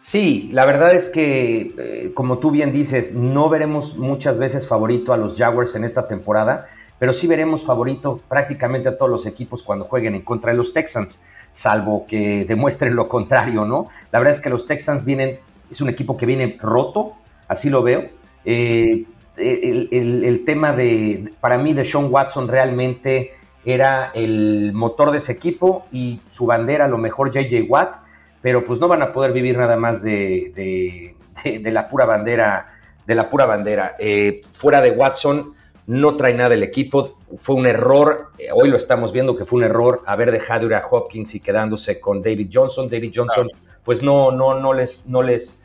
Sí, 0.00 0.50
la 0.52 0.66
verdad 0.66 0.94
es 0.94 1.08
que, 1.08 1.74
eh, 1.78 2.12
como 2.14 2.38
tú 2.38 2.50
bien 2.50 2.72
dices, 2.72 3.14
no 3.14 3.48
veremos 3.48 3.96
muchas 3.96 4.38
veces 4.38 4.68
favorito 4.68 5.12
a 5.12 5.16
los 5.16 5.36
Jaguars 5.36 5.74
en 5.74 5.84
esta 5.84 6.06
temporada 6.06 6.66
pero 6.98 7.12
sí 7.12 7.26
veremos 7.26 7.64
favorito 7.64 8.20
prácticamente 8.28 8.88
a 8.88 8.96
todos 8.96 9.10
los 9.10 9.26
equipos 9.26 9.62
cuando 9.62 9.84
jueguen 9.84 10.14
en 10.14 10.22
contra 10.22 10.52
de 10.52 10.56
los 10.56 10.72
Texans, 10.72 11.20
salvo 11.50 12.06
que 12.06 12.44
demuestren 12.44 12.94
lo 12.96 13.08
contrario, 13.08 13.64
¿no? 13.64 13.88
La 14.12 14.18
verdad 14.18 14.34
es 14.34 14.40
que 14.40 14.50
los 14.50 14.66
Texans 14.66 15.04
vienen, 15.04 15.38
es 15.70 15.80
un 15.80 15.88
equipo 15.88 16.16
que 16.16 16.26
viene 16.26 16.56
roto, 16.60 17.14
así 17.48 17.68
lo 17.68 17.82
veo. 17.82 18.08
Eh, 18.44 19.04
el, 19.36 20.42
tema 20.46 20.72
de, 20.72 21.32
para 21.40 21.58
mí, 21.58 21.74
de 21.74 21.84
Sean 21.84 22.08
Watson 22.10 22.48
realmente 22.48 23.32
era 23.66 24.12
el 24.14 24.72
motor 24.72 25.10
de 25.10 25.18
ese 25.18 25.32
equipo 25.32 25.86
y 25.90 26.20
su 26.30 26.46
bandera, 26.46 26.84
a 26.84 26.88
lo 26.88 26.98
mejor 26.98 27.32
JJ 27.32 27.68
Watt, 27.68 27.96
pero 28.40 28.64
pues 28.64 28.78
no 28.78 28.86
van 28.86 29.02
a 29.02 29.12
poder 29.12 29.32
vivir 29.32 29.58
nada 29.58 29.76
más 29.76 30.02
de, 30.02 31.16
la 31.64 31.88
pura 31.88 32.04
bandera, 32.04 32.68
de 33.04 33.14
la 33.16 33.28
pura 33.28 33.44
bandera. 33.44 33.96
Eh, 33.98 34.40
fuera 34.52 34.80
de 34.80 34.92
Watson, 34.92 35.52
no 35.88 36.16
trae 36.16 36.32
nada 36.32 36.54
el 36.54 36.62
equipo. 36.62 37.18
Fue 37.36 37.56
un 37.56 37.66
error, 37.66 38.30
eh, 38.38 38.50
hoy 38.54 38.68
lo 38.68 38.76
estamos 38.76 39.12
viendo 39.12 39.36
que 39.36 39.44
fue 39.44 39.58
un 39.58 39.64
error 39.64 40.04
haber 40.06 40.30
dejado 40.30 40.66
ir 40.66 40.74
a 40.74 40.86
Hopkins 40.88 41.34
y 41.34 41.40
quedándose 41.40 41.98
con 41.98 42.22
David 42.22 42.50
Johnson. 42.52 42.88
David 42.88 43.12
Johnson, 43.12 43.50
pues 43.84 44.00
no, 44.00 44.30
no, 44.30 44.60
no 44.60 44.74
les, 44.74 45.08
no 45.08 45.22
les, 45.22 45.64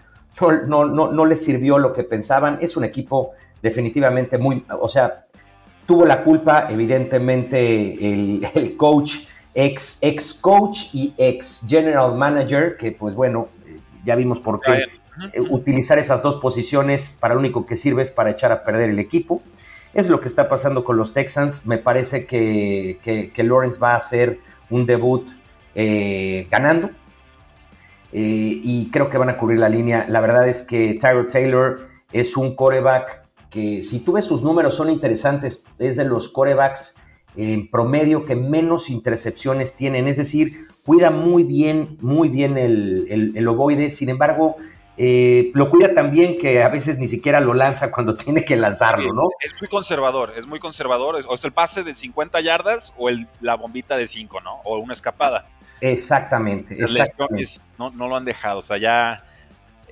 no, 0.67 0.86
no, 0.86 1.12
no, 1.12 1.25
les 1.25 1.43
sirvió 1.43 1.77
lo 1.77 1.93
que 1.93 2.03
pensaban. 2.03 2.58
Es 2.62 2.75
un 2.75 2.84
equipo 2.84 3.34
definitivamente 3.62 4.39
muy, 4.39 4.65
o 4.79 4.89
sea, 4.89 5.27
tuvo 5.86 6.06
la 6.06 6.24
culpa, 6.24 6.68
evidentemente, 6.70 8.14
el, 8.14 8.76
coach, 8.78 9.16
ex, 9.54 10.00
ex 10.02 10.34
coach 10.34 10.94
y 10.94 11.14
ex 11.18 11.66
general 11.68 12.16
manager, 12.16 12.78
que 12.78 12.92
pues 12.92 13.16
bueno, 13.16 13.50
ya 14.06 14.16
vimos 14.16 14.40
por 14.40 14.60
qué. 14.62 14.86
Eh, 15.34 15.42
utilizar 15.42 16.00
esas 16.00 16.22
dos 16.24 16.38
posiciones 16.38 17.16
para 17.20 17.34
lo 17.34 17.40
único 17.40 17.66
que 17.66 17.76
sirve 17.76 18.02
es 18.02 18.12
para 18.12 18.32
echar 18.32 18.52
a 18.52 18.64
perder 18.64 18.90
el 18.90 19.00
equipo. 19.00 19.42
Es 19.94 20.08
lo 20.08 20.22
que 20.22 20.28
está 20.28 20.48
pasando 20.48 20.84
con 20.84 20.98
los 20.98 21.14
Texans. 21.14 21.66
Me 21.66 21.78
parece 21.78 22.26
que, 22.26 23.00
que, 23.04 23.44
Lawrence 23.44 23.80
va 23.80 23.92
a 23.92 23.98
hacer 23.98 24.40
un 24.70 24.86
debut 24.86 25.30
eh, 25.76 26.48
ganando. 26.50 26.92
Eh, 28.14 28.60
y 28.64 28.90
creo 28.92 29.10
que 29.10 29.18
van 29.18 29.30
a 29.30 29.38
cubrir 29.38 29.60
la 29.60 29.70
línea. 29.70 30.06
La 30.08 30.22
verdad 30.22 30.48
es 30.48 30.64
que 30.64 30.94
Tyro 30.94 31.28
Taylor 31.28 31.88
es 32.14 32.38
un 32.38 32.56
coreback 32.56 33.21
que, 33.51 33.84
si 33.84 34.03
tú 34.03 34.13
ves 34.13 34.25
sus 34.25 34.41
números, 34.41 34.75
son 34.75 34.89
interesantes. 34.89 35.65
Es 35.77 35.98
de 35.98 36.05
los 36.05 36.29
corebacks 36.29 36.96
en 37.36 37.70
promedio 37.70 38.25
que 38.25 38.36
menos 38.36 38.89
intercepciones 38.89 39.75
tienen. 39.75 40.08
Es 40.08 40.17
decir, 40.17 40.67
cuida 40.84 41.12
muy 41.12 41.43
bien, 41.43 41.98
muy 42.01 42.29
bien 42.29 42.58
el, 42.58 43.05
el, 43.10 43.38
el 43.38 43.48
ovoide. 43.48 43.89
Sin 43.89 44.10
embargo, 44.10 44.58
eh, 44.98 45.51
lo 45.53 45.70
cuida 45.70 45.93
también 45.93 46.38
que 46.38 46.62
a 46.62 46.70
veces 46.70 46.98
ni 46.98 47.08
siquiera 47.08 47.39
lo 47.39 47.53
lanza 47.53 47.91
cuando 47.91 48.13
tiene 48.13 48.43
que 48.43 48.55
lanzarlo, 48.55 49.13
¿no? 49.13 49.29
Es 49.39 49.51
muy 49.60 49.70
conservador, 49.70 50.34
es 50.38 50.46
muy 50.46 50.60
conservador. 50.60 51.15
o 51.27 51.36
es 51.36 51.43
el 51.43 51.51
pase 51.51 51.84
de 51.84 51.96
50 51.96 52.39
yardas 52.41 52.93
o 52.98 53.10
el, 53.10 53.27
la 53.39 53.55
bombita 53.55 53.98
de 53.98 54.08
5, 54.08 54.41
¿no? 54.41 54.55
O 54.63 54.77
una 54.77 54.93
escapada. 54.93 55.48
Exactamente, 55.79 56.75
exactamente. 56.79 57.53
No, 57.79 57.89
no, 57.89 58.08
lo 58.08 58.15
han 58.15 58.25
dejado, 58.25 58.60
o 58.60 58.62
sea, 58.62 58.77
ya 58.77 59.17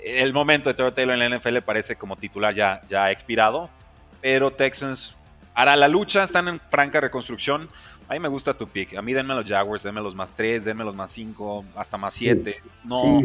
el 0.03 0.33
momento 0.33 0.69
de 0.69 0.73
Trevor 0.73 0.93
Taylor 0.93 1.19
en 1.19 1.31
la 1.31 1.37
NFL 1.37 1.59
parece 1.59 1.95
como 1.95 2.15
titular 2.15 2.53
ya, 2.53 2.81
ya 2.87 3.05
ha 3.05 3.11
expirado, 3.11 3.69
pero 4.21 4.51
Texans 4.51 5.15
hará 5.53 5.75
la 5.75 5.87
lucha, 5.87 6.23
están 6.23 6.47
en 6.47 6.59
franca 6.59 7.01
reconstrucción. 7.01 7.67
A 8.07 8.13
mí 8.13 8.19
me 8.19 8.29
gusta 8.29 8.53
tu 8.53 8.67
pick. 8.67 8.95
A 8.97 9.01
mí 9.01 9.13
denme 9.13 9.35
los 9.35 9.45
Jaguars, 9.47 9.83
denme 9.83 10.01
los 10.01 10.15
más 10.15 10.33
3, 10.33 10.65
denme 10.65 10.83
los 10.83 10.95
más 10.95 11.11
5, 11.11 11.65
hasta 11.75 11.97
más 11.97 12.13
7. 12.15 12.57
No, 12.83 13.21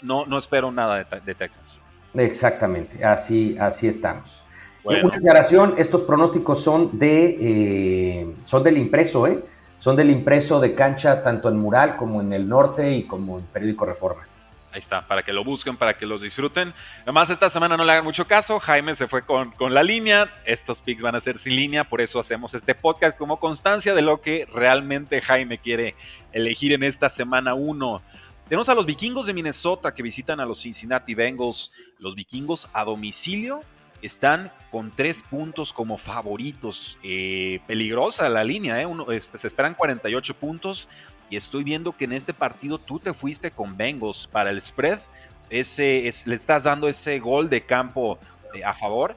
no, 0.00 0.24
no, 0.24 0.38
espero 0.38 0.72
nada 0.72 1.04
de, 1.04 1.34
Texas. 1.34 1.78
Exactamente, 2.14 3.04
así, 3.04 3.56
así 3.58 3.88
estamos. 3.88 4.42
Una 4.84 5.16
aclaración, 5.16 5.74
estos 5.76 6.04
pronósticos 6.04 6.62
son 6.62 6.96
de 6.98 7.36
eh, 7.40 8.34
son 8.44 8.62
del 8.62 8.78
impreso, 8.78 9.26
¿eh? 9.26 9.42
Son 9.78 9.96
del 9.96 10.10
impreso 10.10 10.60
de 10.60 10.74
cancha 10.74 11.24
tanto 11.24 11.48
en 11.48 11.56
Mural 11.56 11.96
como 11.96 12.20
en 12.20 12.32
el 12.32 12.48
norte 12.48 12.92
y 12.92 13.02
como 13.02 13.38
en 13.38 13.44
Periódico 13.46 13.84
Reforma. 13.84 14.22
Ahí 14.76 14.80
está, 14.80 15.08
para 15.08 15.22
que 15.22 15.32
lo 15.32 15.42
busquen, 15.42 15.74
para 15.78 15.96
que 15.96 16.04
los 16.04 16.20
disfruten. 16.20 16.74
Además, 17.04 17.30
esta 17.30 17.48
semana 17.48 17.78
no 17.78 17.84
le 17.84 17.92
hagan 17.92 18.04
mucho 18.04 18.26
caso. 18.26 18.60
Jaime 18.60 18.94
se 18.94 19.08
fue 19.08 19.22
con, 19.22 19.50
con, 19.52 19.72
la 19.72 19.82
línea. 19.82 20.34
Estos 20.44 20.82
picks 20.82 21.00
van 21.00 21.14
a 21.14 21.20
ser 21.22 21.38
sin 21.38 21.56
línea, 21.56 21.84
por 21.84 22.02
eso 22.02 22.20
hacemos 22.20 22.52
este 22.52 22.74
podcast 22.74 23.16
como 23.16 23.40
constancia 23.40 23.94
de 23.94 24.02
lo 24.02 24.20
que 24.20 24.46
realmente 24.52 25.22
Jaime 25.22 25.56
quiere 25.56 25.94
elegir 26.30 26.74
en 26.74 26.82
esta 26.82 27.08
semana 27.08 27.54
1. 27.54 28.02
Tenemos 28.50 28.68
a 28.68 28.74
los 28.74 28.84
vikingos 28.84 29.24
de 29.24 29.32
Minnesota 29.32 29.94
que 29.94 30.02
visitan 30.02 30.40
a 30.40 30.44
los 30.44 30.60
Cincinnati 30.60 31.14
Bengals. 31.14 31.72
Los 31.98 32.14
vikingos 32.14 32.68
a 32.74 32.84
domicilio 32.84 33.62
están 34.02 34.52
con 34.70 34.90
tres 34.90 35.22
puntos 35.22 35.72
como 35.72 35.96
favoritos. 35.96 36.98
Eh, 37.02 37.60
peligrosa 37.66 38.28
la 38.28 38.44
línea, 38.44 38.82
¿eh? 38.82 38.86
este, 39.12 39.38
se 39.38 39.46
esperan 39.46 39.72
48 39.72 40.34
puntos. 40.34 40.86
Y 41.30 41.36
estoy 41.36 41.64
viendo 41.64 41.96
que 41.96 42.04
en 42.04 42.12
este 42.12 42.32
partido 42.32 42.78
tú 42.78 42.98
te 42.98 43.12
fuiste 43.12 43.50
con 43.50 43.76
Bengals 43.76 44.28
para 44.30 44.50
el 44.50 44.60
spread. 44.60 44.98
Ese, 45.50 46.10
le 46.24 46.34
estás 46.34 46.64
dando 46.64 46.88
ese 46.88 47.18
gol 47.18 47.48
de 47.48 47.62
campo 47.62 48.18
eh, 48.54 48.64
a 48.64 48.72
favor. 48.72 49.14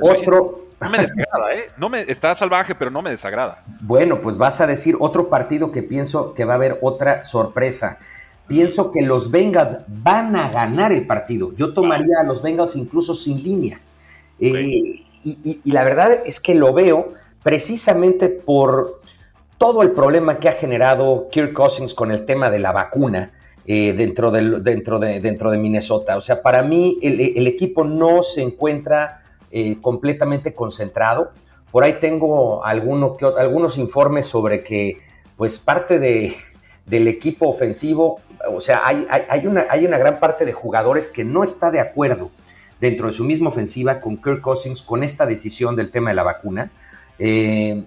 otro. 0.00 0.66
no 0.80 0.90
me 0.90 0.98
desagrada, 0.98 1.54
¿eh? 1.54 1.66
No 1.76 1.88
me, 1.88 2.00
está 2.02 2.34
salvaje, 2.34 2.74
pero 2.74 2.90
no 2.90 3.02
me 3.02 3.10
desagrada. 3.10 3.62
Bueno, 3.82 4.20
pues 4.20 4.36
vas 4.36 4.60
a 4.60 4.66
decir 4.66 4.96
otro 4.98 5.28
partido 5.28 5.72
que 5.72 5.82
pienso 5.82 6.34
que 6.34 6.44
va 6.44 6.54
a 6.54 6.56
haber 6.56 6.78
otra 6.82 7.24
sorpresa 7.24 7.98
pienso 8.52 8.90
que 8.90 9.00
los 9.00 9.30
Bengals 9.30 9.78
van 9.88 10.36
a 10.36 10.50
ganar 10.50 10.92
el 10.92 11.06
partido. 11.06 11.54
Yo 11.56 11.72
tomaría 11.72 12.20
a 12.20 12.24
los 12.24 12.42
Bengals 12.42 12.76
incluso 12.76 13.14
sin 13.14 13.42
línea. 13.42 13.80
Eh, 14.38 15.02
y, 15.24 15.60
la 15.64 15.84
verdad 15.84 16.18
es 16.26 16.38
que 16.38 16.54
lo 16.54 16.74
veo 16.74 17.14
precisamente 17.42 18.28
por 18.28 19.00
todo 19.62 19.82
el 19.82 19.92
problema 19.92 20.40
que 20.40 20.48
ha 20.48 20.52
generado 20.54 21.28
Kirk 21.30 21.52
Cousins 21.52 21.94
con 21.94 22.10
el 22.10 22.26
tema 22.26 22.50
de 22.50 22.58
la 22.58 22.72
vacuna. 22.72 23.30
eh, 23.64 23.92
dentro, 23.92 24.32
de, 24.32 25.56
Minnesota. 25.56 26.16
O 26.16 26.20
sea, 26.20 26.42
para 26.42 26.64
mí 26.64 26.98
el, 27.00 27.46
equipo 27.46 27.84
no 27.84 28.24
se 28.24 28.42
encuentra 28.42 29.20
eh, 29.52 29.76
completamente 29.80 30.52
concentrado. 30.52 31.30
Por 31.70 31.84
ahí 31.84 31.92
tengo 32.00 32.64
algunos 32.64 33.78
informes 33.78 34.26
sobre 34.26 34.64
que 34.64 34.96
pues 35.36 35.60
parte 35.60 36.00
de, 36.00 36.34
del 36.84 37.06
equipo 37.06 37.48
ofensivo, 37.48 38.20
o 38.50 38.60
sea, 38.60 38.80
hay, 38.84 39.06
hay, 39.28 39.46
una, 39.46 39.68
hay 39.70 39.86
una 39.86 39.96
gran 39.96 40.18
parte 40.18 40.44
de 40.44 40.52
jugadores 40.52 41.08
que 41.08 41.22
no 41.22 41.44
está 41.44 41.70
de 41.70 41.78
acuerdo 41.78 42.32
dentro 42.80 43.06
de 43.06 43.12
su 43.12 43.22
misma 43.22 43.50
ofensiva 43.50 44.00
con 44.00 44.16
Kirk 44.16 44.40
Cousins, 44.40 44.82
con 44.82 45.04
esta 45.04 45.24
decisión 45.24 45.76
del 45.76 45.92
tema 45.92 46.10
de 46.10 46.16
la 46.16 46.24
vacuna. 46.24 46.72
Eh, 47.20 47.84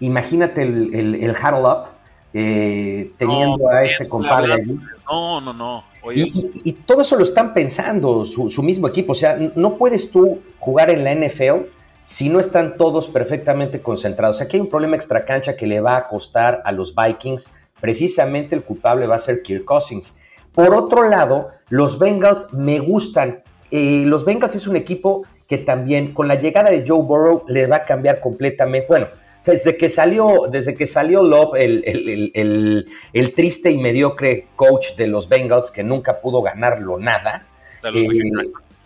imagínate 0.00 0.62
el, 0.62 0.94
el, 0.94 1.14
el 1.16 1.30
huddle 1.30 1.68
up 1.68 1.98
eh, 2.34 3.12
teniendo 3.16 3.68
a 3.68 3.82
este 3.82 4.06
compadre 4.06 4.52
allí. 4.52 4.78
No, 5.10 5.40
no, 5.40 5.52
no. 5.52 5.84
Y, 6.14 6.72
todo 6.72 7.00
eso 7.00 7.16
lo 7.16 7.22
están 7.22 7.54
pensando 7.54 8.24
su, 8.24 8.62
mismo 8.62 8.88
equipo. 8.88 9.12
O 9.12 9.14
sea, 9.14 9.38
no 9.54 9.76
puedes 9.76 10.10
tú 10.10 10.40
jugar 10.58 10.90
en 10.90 11.04
la 11.04 11.14
NFL 11.14 11.66
si 12.04 12.28
no 12.28 12.40
están 12.40 12.76
todos 12.76 13.08
perfectamente 13.08 13.80
concentrados. 13.82 14.40
Aquí 14.40 14.56
hay 14.56 14.60
un 14.60 14.70
problema 14.70 14.96
extracancha 14.96 15.56
que 15.56 15.66
le 15.66 15.80
va 15.80 15.96
a 15.96 16.08
costar 16.08 16.62
a 16.64 16.72
los 16.72 16.94
Vikings. 16.94 17.48
Precisamente 17.80 18.54
el 18.54 18.62
culpable 18.62 19.06
va 19.06 19.16
a 19.16 19.18
ser 19.18 19.42
Kirk 19.42 19.64
Cousins. 19.64 20.20
Por 20.52 20.74
otro 20.74 21.08
lado, 21.08 21.48
los 21.68 21.98
Bengals 21.98 22.52
me 22.52 22.78
gustan. 22.78 23.42
Eh, 23.70 24.04
los 24.06 24.24
Bengals 24.24 24.54
es 24.54 24.66
un 24.66 24.76
equipo 24.76 25.22
que 25.46 25.58
también 25.58 26.12
con 26.12 26.28
la 26.28 26.34
llegada 26.36 26.70
de 26.70 26.84
Joe 26.86 27.02
Burrow 27.02 27.44
le 27.48 27.66
va 27.66 27.76
a 27.76 27.82
cambiar 27.82 28.20
completamente. 28.20 28.86
Bueno, 28.88 29.08
desde 29.44 29.76
que 29.76 29.88
salió, 29.88 30.42
desde 30.50 30.74
que 30.74 30.86
salió 30.86 31.22
Love, 31.22 31.56
el, 31.56 33.32
triste 33.34 33.70
y 33.70 33.78
mediocre 33.78 34.48
coach 34.56 34.94
de 34.96 35.06
los 35.06 35.28
Bengals, 35.28 35.70
que 35.70 35.82
nunca 35.82 36.20
pudo 36.20 36.42
ganarlo 36.42 36.98
nada, 36.98 37.46
eh, 37.94 38.30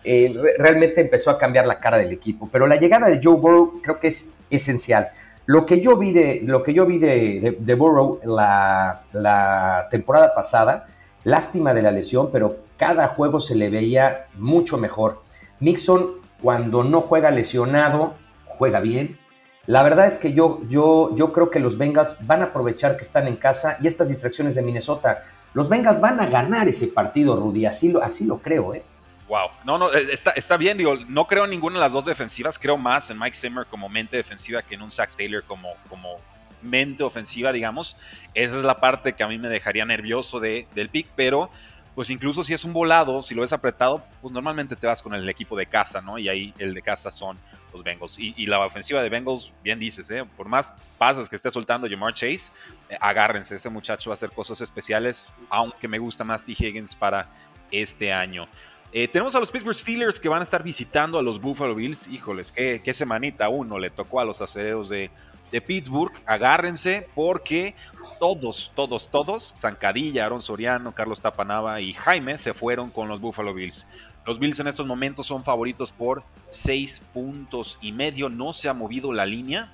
eh, 0.05 0.35
realmente 0.57 1.01
empezó 1.01 1.31
a 1.31 1.37
cambiar 1.37 1.65
la 1.67 1.79
cara 1.79 1.97
del 1.97 2.11
equipo. 2.11 2.49
Pero 2.51 2.67
la 2.67 2.77
llegada 2.77 3.09
de 3.09 3.19
Joe 3.21 3.35
Burrow 3.35 3.81
creo 3.81 3.99
que 3.99 4.07
es 4.07 4.37
esencial. 4.49 5.09
Lo 5.45 5.65
que 5.65 5.81
yo 5.81 5.97
vi 5.97 6.13
de, 6.13 6.41
lo 6.45 6.63
que 6.63 6.73
yo 6.73 6.85
vi 6.85 6.97
de, 6.97 7.57
de, 7.59 7.75
Burrow 7.75 8.19
la, 8.23 9.03
la 9.11 9.87
temporada 9.91 10.33
pasada, 10.33 10.87
lástima 11.25 11.73
de 11.73 11.81
la 11.81 11.91
lesión, 11.91 12.29
pero 12.31 12.57
cada 12.77 13.07
juego 13.07 13.41
se 13.41 13.55
le 13.55 13.69
veía 13.69 14.27
mucho 14.35 14.77
mejor. 14.77 15.21
Mixon, 15.59 16.21
cuando 16.41 16.85
no 16.85 17.01
juega 17.01 17.29
lesionado, 17.31 18.15
juega 18.45 18.79
bien 18.79 19.17
la 19.65 19.81
verdad 19.81 20.07
es 20.07 20.17
que 20.17 20.33
yo, 20.33 20.61
yo, 20.67 21.15
yo 21.15 21.31
creo 21.31 21.49
que 21.49 21.59
los 21.59 21.77
Bengals 21.77 22.17
van 22.27 22.41
a 22.41 22.45
aprovechar 22.45 22.97
que 22.97 23.03
están 23.03 23.27
en 23.27 23.37
casa 23.37 23.77
y 23.81 23.87
estas 23.87 24.09
distracciones 24.09 24.55
de 24.55 24.61
Minnesota. 24.61 25.23
Los 25.53 25.69
Bengals 25.69 26.01
van 26.01 26.19
a 26.19 26.25
ganar 26.25 26.67
ese 26.67 26.87
partido, 26.87 27.35
Rudy, 27.37 27.65
así 27.65 27.91
lo, 27.91 28.03
así 28.03 28.25
lo 28.25 28.39
creo, 28.39 28.73
¿eh? 28.73 28.83
Wow, 29.29 29.49
no, 29.63 29.77
no, 29.77 29.93
eh, 29.93 30.07
está, 30.11 30.31
está 30.31 30.57
bien, 30.57 30.77
digo, 30.77 30.97
no 31.07 31.27
creo 31.27 31.45
en 31.45 31.51
ninguna 31.51 31.75
de 31.75 31.81
las 31.85 31.93
dos 31.93 32.03
defensivas, 32.03 32.59
creo 32.59 32.77
más 32.77 33.09
en 33.09 33.17
Mike 33.17 33.37
Zimmer 33.37 33.65
como 33.65 33.87
mente 33.87 34.17
defensiva 34.17 34.61
que 34.61 34.75
en 34.75 34.81
un 34.81 34.91
Zach 34.91 35.11
Taylor 35.15 35.43
como, 35.43 35.69
como 35.89 36.17
mente 36.61 37.03
ofensiva, 37.03 37.53
digamos. 37.53 37.95
Esa 38.33 38.57
es 38.57 38.65
la 38.65 38.79
parte 38.81 39.13
que 39.13 39.23
a 39.23 39.27
mí 39.27 39.37
me 39.37 39.47
dejaría 39.47 39.85
nervioso 39.85 40.39
de, 40.39 40.67
del 40.75 40.89
pick, 40.89 41.07
pero 41.15 41.49
pues 41.95 42.09
incluso 42.09 42.43
si 42.43 42.53
es 42.53 42.65
un 42.65 42.73
volado, 42.73 43.21
si 43.21 43.33
lo 43.33 43.41
ves 43.41 43.53
apretado, 43.53 44.03
pues 44.21 44.33
normalmente 44.33 44.75
te 44.75 44.87
vas 44.87 45.01
con 45.01 45.13
el 45.13 45.29
equipo 45.29 45.55
de 45.55 45.67
casa, 45.67 46.01
¿no? 46.01 46.17
Y 46.17 46.27
ahí 46.27 46.53
el 46.57 46.73
de 46.73 46.81
casa 46.81 47.11
son 47.11 47.37
los 47.73 47.83
Bengals. 47.83 48.17
Y, 48.19 48.45
la 48.45 48.65
ofensiva 48.65 49.01
de 49.01 49.09
Bengals, 49.09 49.51
bien 49.63 49.79
dices, 49.79 50.09
¿eh? 50.11 50.23
por 50.37 50.47
más 50.47 50.73
pases 50.97 51.27
que 51.27 51.35
esté 51.35 51.51
soltando 51.51 51.87
Jamar 51.89 52.13
Chase, 52.13 52.51
eh, 52.89 52.97
agárrense, 53.01 53.55
este 53.55 53.69
muchacho 53.69 54.09
va 54.09 54.13
a 54.13 54.15
hacer 54.15 54.29
cosas 54.29 54.61
especiales, 54.61 55.33
aunque 55.49 55.87
me 55.87 55.99
gusta 55.99 56.23
más 56.23 56.43
T. 56.43 56.51
Higgins 56.51 56.95
para 56.95 57.27
este 57.71 58.13
año. 58.13 58.47
Eh, 58.91 59.07
tenemos 59.07 59.33
a 59.33 59.39
los 59.39 59.49
Pittsburgh 59.49 59.75
Steelers 59.75 60.19
que 60.19 60.29
van 60.29 60.41
a 60.41 60.43
estar 60.43 60.61
visitando 60.61 61.17
a 61.17 61.23
los 61.23 61.41
Buffalo 61.41 61.73
Bills. 61.73 62.07
Híjoles, 62.07 62.51
qué, 62.51 62.79
qué 62.83 62.93
semanita 62.93 63.49
uno 63.49 63.79
le 63.79 63.89
tocó 63.89 64.19
a 64.19 64.25
los 64.25 64.39
acederos 64.39 64.89
de, 64.89 65.09
de 65.51 65.61
Pittsburgh. 65.61 66.13
Agárrense 66.27 67.07
porque 67.15 67.73
todos, 68.19 68.71
todos, 68.75 69.09
todos, 69.09 69.55
Zancadilla, 69.57 70.25
Aaron 70.25 70.41
Soriano, 70.41 70.93
Carlos 70.93 71.21
Tapanava 71.21 71.81
y 71.81 71.93
Jaime 71.93 72.37
se 72.37 72.53
fueron 72.53 72.91
con 72.91 73.07
los 73.07 73.19
Buffalo 73.19 73.53
Bills. 73.53 73.87
Los 74.25 74.39
Bills 74.39 74.59
en 74.59 74.67
estos 74.67 74.87
momentos 74.87 75.25
son 75.27 75.43
favoritos 75.43 75.91
por 75.91 76.23
seis 76.49 77.01
puntos 77.13 77.77
y 77.81 77.91
medio. 77.91 78.29
No 78.29 78.53
se 78.53 78.69
ha 78.69 78.73
movido 78.73 79.11
la 79.11 79.25
línea. 79.25 79.71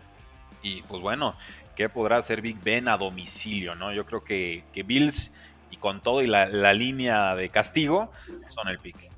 Y 0.64 0.82
pues 0.84 1.02
bueno, 1.02 1.34
¿qué 1.76 1.88
podrá 1.88 2.18
hacer 2.18 2.42
Big 2.42 2.62
Ben 2.64 2.88
a 2.88 2.98
domicilio? 2.98 3.76
¿no? 3.76 3.94
Yo 3.94 4.06
creo 4.06 4.24
que, 4.24 4.64
Bills 4.86 5.32
y 5.72 5.78
con 5.78 6.02
todo 6.02 6.22
y 6.22 6.28
la, 6.28 6.74
línea 6.74 7.36
de 7.36 7.50
castigo 7.50 8.12
son 8.50 8.70
el 8.70 8.80
pick. 8.80 9.10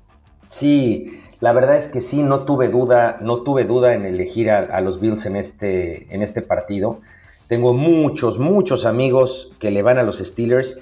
Sí, 0.50 1.22
la 1.40 1.52
verdad 1.52 1.78
es 1.78 1.88
que 1.88 2.02
sí, 2.02 2.22
no 2.22 2.40
tuve 2.40 2.68
duda, 2.68 3.16
no 3.22 3.42
tuve 3.42 3.64
duda 3.64 3.94
en 3.94 4.04
elegir 4.04 4.50
a, 4.50 4.80
los 4.82 5.00
Bills 5.00 5.24
en 5.24 5.36
este, 5.36 6.14
en 6.14 6.22
este 6.22 6.42
partido. 6.42 7.00
Tengo 7.48 7.72
muchos, 7.72 8.38
muchos 8.38 8.84
amigos 8.84 9.52
que 9.58 9.70
le 9.70 9.82
van 9.82 9.96
a 9.96 10.02
los 10.02 10.18
Steelers 10.18 10.78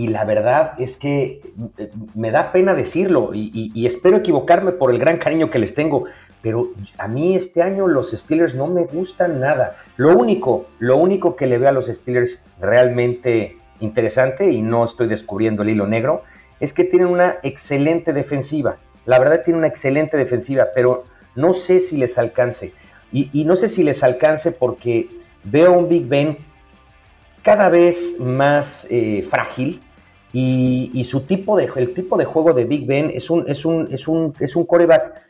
y 0.00 0.08
la 0.08 0.24
verdad 0.24 0.72
es 0.78 0.96
que 0.96 1.42
eh, 1.76 1.90
me 2.14 2.30
da 2.30 2.52
pena 2.52 2.72
decirlo 2.72 3.32
y, 3.34 3.86
espero 3.86 4.16
equivocarme 4.16 4.72
por 4.72 4.90
el 4.90 4.98
gran 4.98 5.18
cariño 5.18 5.50
que 5.50 5.58
les 5.58 5.74
tengo, 5.74 6.04
pero 6.40 6.70
a 6.96 7.06
mí 7.06 7.36
este 7.36 7.60
año 7.60 7.86
los 7.86 8.12
Steelers 8.12 8.54
no 8.54 8.66
me 8.66 8.84
gustan 8.84 9.40
nada. 9.40 9.76
Lo 9.98 10.16
único, 10.16 10.68
lo 10.78 10.96
único 10.96 11.36
que 11.36 11.46
le 11.46 11.58
veo 11.58 11.68
a 11.68 11.72
los 11.72 11.88
Steelers 11.88 12.42
realmente 12.62 13.58
interesante, 13.80 14.50
y 14.50 14.62
no 14.62 14.86
estoy 14.86 15.06
descubriendo 15.06 15.64
el 15.64 15.68
hilo 15.68 15.86
negro, 15.86 16.22
es 16.60 16.72
que 16.72 16.84
tienen 16.84 17.08
una 17.08 17.36
excelente 17.42 18.14
defensiva. 18.14 18.78
La 19.04 19.18
verdad 19.18 19.42
tienen 19.44 19.58
una 19.58 19.68
excelente 19.68 20.16
defensiva, 20.16 20.68
pero 20.74 21.04
no 21.34 21.52
sé 21.52 21.78
si 21.78 21.98
les 21.98 22.16
alcance. 22.16 22.72
Y, 23.12 23.44
no 23.44 23.54
sé 23.54 23.68
si 23.68 23.84
les 23.84 24.02
alcance 24.02 24.50
porque 24.50 25.10
veo 25.44 25.78
un 25.78 25.90
Big 25.90 26.06
Ben 26.06 26.38
cada 27.42 27.68
vez 27.68 28.18
más 28.18 28.86
eh, 28.88 29.26
frágil 29.28 29.82
y, 30.32 31.04
su 31.04 31.22
tipo 31.22 31.56
de, 31.56 31.68
el 31.76 31.92
tipo 31.92 32.16
de 32.16 32.24
juego 32.24 32.52
de 32.52 32.64
Big 32.64 32.86
Ben 32.86 33.10
es 33.12 33.30
un, 33.30 33.44
es 33.48 33.64
un, 33.64 33.88
es 33.90 34.06
un, 34.06 34.34
es 34.38 34.54
un 34.54 34.64
coreback 34.64 35.28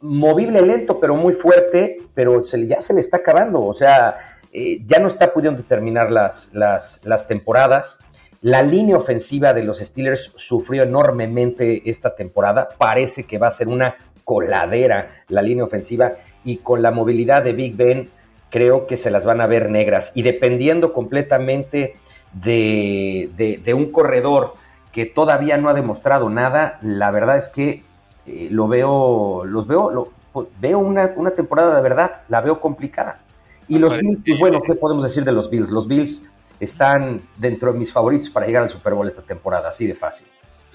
movible, 0.00 0.62
lento, 0.62 1.00
pero 1.00 1.16
muy 1.16 1.32
fuerte, 1.32 1.98
pero 2.14 2.40
ya 2.42 2.80
se 2.80 2.94
le 2.94 3.00
está 3.00 3.16
acabando, 3.18 3.64
o 3.64 3.72
sea, 3.72 4.16
eh, 4.52 4.80
ya 4.86 5.00
no 5.00 5.08
está 5.08 5.32
pudiendo 5.32 5.64
terminar 5.64 6.12
las, 6.12 6.50
las, 6.52 7.00
las 7.04 7.26
temporadas. 7.26 7.98
La 8.40 8.62
línea 8.62 8.96
ofensiva 8.96 9.52
de 9.52 9.64
los 9.64 9.78
Steelers 9.78 10.32
sufrió 10.36 10.84
enormemente 10.84 11.90
esta 11.90 12.14
temporada, 12.14 12.68
parece 12.78 13.24
que 13.24 13.38
va 13.38 13.48
a 13.48 13.50
ser 13.50 13.66
una 13.66 13.96
coladera 14.22 15.08
la 15.28 15.40
línea 15.40 15.64
ofensiva 15.64 16.12
y 16.44 16.58
con 16.58 16.82
la 16.82 16.90
movilidad 16.90 17.42
de 17.42 17.54
Big 17.54 17.76
Ben 17.76 18.10
creo 18.50 18.86
que 18.86 18.98
se 18.98 19.10
las 19.10 19.24
van 19.24 19.40
a 19.40 19.46
ver 19.46 19.70
negras. 19.70 20.12
Y 20.14 20.22
dependiendo 20.22 20.92
completamente 20.92 21.96
de, 22.32 23.74
un 23.74 23.90
corredor 23.90 24.54
que 24.92 25.06
todavía 25.06 25.58
no 25.58 25.68
ha 25.68 25.74
demostrado 25.74 26.30
nada, 26.30 26.78
la 26.82 27.10
verdad 27.10 27.36
es 27.36 27.48
que 27.48 27.82
eh, 28.26 28.48
lo 28.50 28.68
veo, 28.68 29.44
los 29.44 29.66
veo, 29.66 30.10
pues, 30.32 30.48
veo 30.60 30.78
una, 30.78 31.12
una, 31.16 31.30
temporada 31.30 31.76
de 31.76 31.82
verdad, 31.82 32.22
la 32.28 32.40
veo 32.40 32.60
complicada. 32.60 33.20
Y 33.68 33.78
los 33.78 33.96
Bills, 33.96 34.22
pues 34.26 34.38
bueno, 34.38 34.60
¿qué 34.66 34.74
podemos 34.74 35.04
decir 35.04 35.24
de 35.24 35.32
los 35.32 35.50
Bills? 35.50 35.68
Los 35.68 35.86
Bills 35.86 36.24
están 36.58 37.22
dentro 37.36 37.72
de 37.72 37.78
mis 37.78 37.92
favoritos 37.92 38.30
para 38.30 38.46
llegar 38.46 38.62
al 38.62 38.70
Super 38.70 38.94
Bowl 38.94 39.06
esta 39.06 39.22
temporada, 39.22 39.68
así 39.68 39.86
de 39.86 39.94
fácil. 39.94 40.26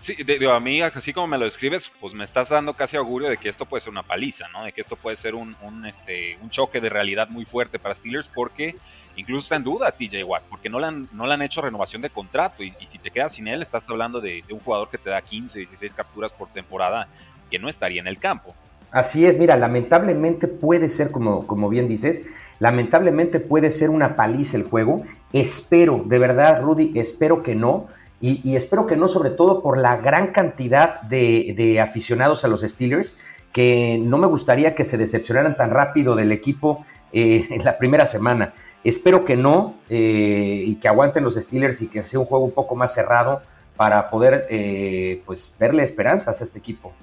Sí, 0.03 0.15
de, 0.21 0.51
a 0.51 0.59
mí, 0.59 0.81
así 0.81 1.13
como 1.13 1.27
me 1.27 1.37
lo 1.37 1.45
describes, 1.45 1.89
pues 2.01 2.13
me 2.13 2.25
estás 2.25 2.49
dando 2.49 2.73
casi 2.73 2.97
augurio 2.97 3.29
de 3.29 3.37
que 3.37 3.47
esto 3.47 3.65
puede 3.65 3.79
ser 3.79 3.91
una 3.91 4.03
paliza, 4.03 4.49
¿no? 4.49 4.65
De 4.65 4.73
que 4.73 4.81
esto 4.81 4.97
puede 4.97 5.15
ser 5.15 5.33
un, 5.33 5.55
este, 5.87 6.37
un 6.41 6.49
choque 6.49 6.81
de 6.81 6.89
realidad 6.89 7.29
muy 7.29 7.45
fuerte 7.45 7.79
para 7.79 7.95
Steelers, 7.95 8.27
porque 8.27 8.75
incluso 9.15 9.45
está 9.45 9.55
en 9.55 9.63
duda 9.63 9.93
TJ 9.93 10.25
Watt, 10.25 10.43
porque 10.49 10.67
no 10.67 10.81
le 10.81 10.87
han, 10.87 11.07
no 11.13 11.25
le 11.25 11.35
han 11.35 11.41
hecho 11.41 11.61
renovación 11.61 12.01
de 12.01 12.09
contrato. 12.09 12.63
Y, 12.63 12.73
si 12.85 12.97
te 12.97 13.11
quedas 13.11 13.35
sin 13.35 13.47
él, 13.47 13.61
estás 13.61 13.85
hablando 13.87 14.19
de, 14.19 14.43
un 14.51 14.59
jugador 14.59 14.89
que 14.89 14.97
te 14.97 15.09
da 15.09 15.21
15, 15.21 15.59
16 15.59 15.93
capturas 15.93 16.33
por 16.33 16.49
temporada, 16.49 17.07
que 17.49 17.57
no 17.57 17.69
estaría 17.69 18.01
en 18.01 18.07
el 18.07 18.17
campo. 18.17 18.53
Así 18.91 19.25
es, 19.25 19.39
mira, 19.39 19.55
lamentablemente 19.55 20.49
puede 20.49 20.89
ser, 20.89 21.11
como, 21.11 21.47
como 21.47 21.69
bien 21.69 21.87
dices, 21.87 22.27
lamentablemente 22.59 23.39
puede 23.39 23.71
ser 23.71 23.89
una 23.89 24.17
paliza 24.17 24.57
el 24.57 24.63
juego. 24.63 25.05
Espero, 25.31 26.03
de 26.05 26.19
verdad, 26.19 26.61
Rudy, 26.61 26.91
espero 26.95 27.41
que 27.41 27.55
no 27.55 27.87
y, 28.25 28.55
espero 28.55 28.87
que 28.87 28.95
no, 28.95 29.09
sobre 29.09 29.31
todo 29.31 29.61
por 29.61 29.77
la 29.77 29.97
gran 29.97 30.31
cantidad 30.31 31.01
de, 31.01 31.77
aficionados 31.81 32.45
a 32.45 32.47
los 32.47 32.61
Steelers, 32.61 33.17
que 33.51 33.99
no 34.01 34.17
me 34.17 34.27
gustaría 34.27 34.75
que 34.75 34.85
se 34.85 34.97
decepcionaran 34.97 35.57
tan 35.57 35.71
rápido 35.71 36.15
del 36.15 36.31
equipo 36.31 36.85
eh, 37.11 37.47
en 37.51 37.65
la 37.65 37.77
primera 37.77 38.05
semana. 38.05 38.53
Espero 38.85 39.25
que 39.25 39.35
no 39.35 39.75
eh, 39.89 40.63
y 40.65 40.75
que 40.75 40.87
aguanten 40.87 41.25
los 41.25 41.35
Steelers 41.35 41.81
y 41.81 41.87
que 41.87 42.05
sea 42.05 42.21
un 42.21 42.25
juego 42.25 42.45
un 42.45 42.51
poco 42.51 42.77
más 42.77 42.93
cerrado 42.93 43.41
para 43.75 44.07
poder 44.07 44.47
eh, 44.49 45.21
pues 45.25 45.53
verle 45.59 45.83
esperanzas 45.83 46.39
a 46.39 46.45
este 46.45 46.59
equipo. 46.59 46.93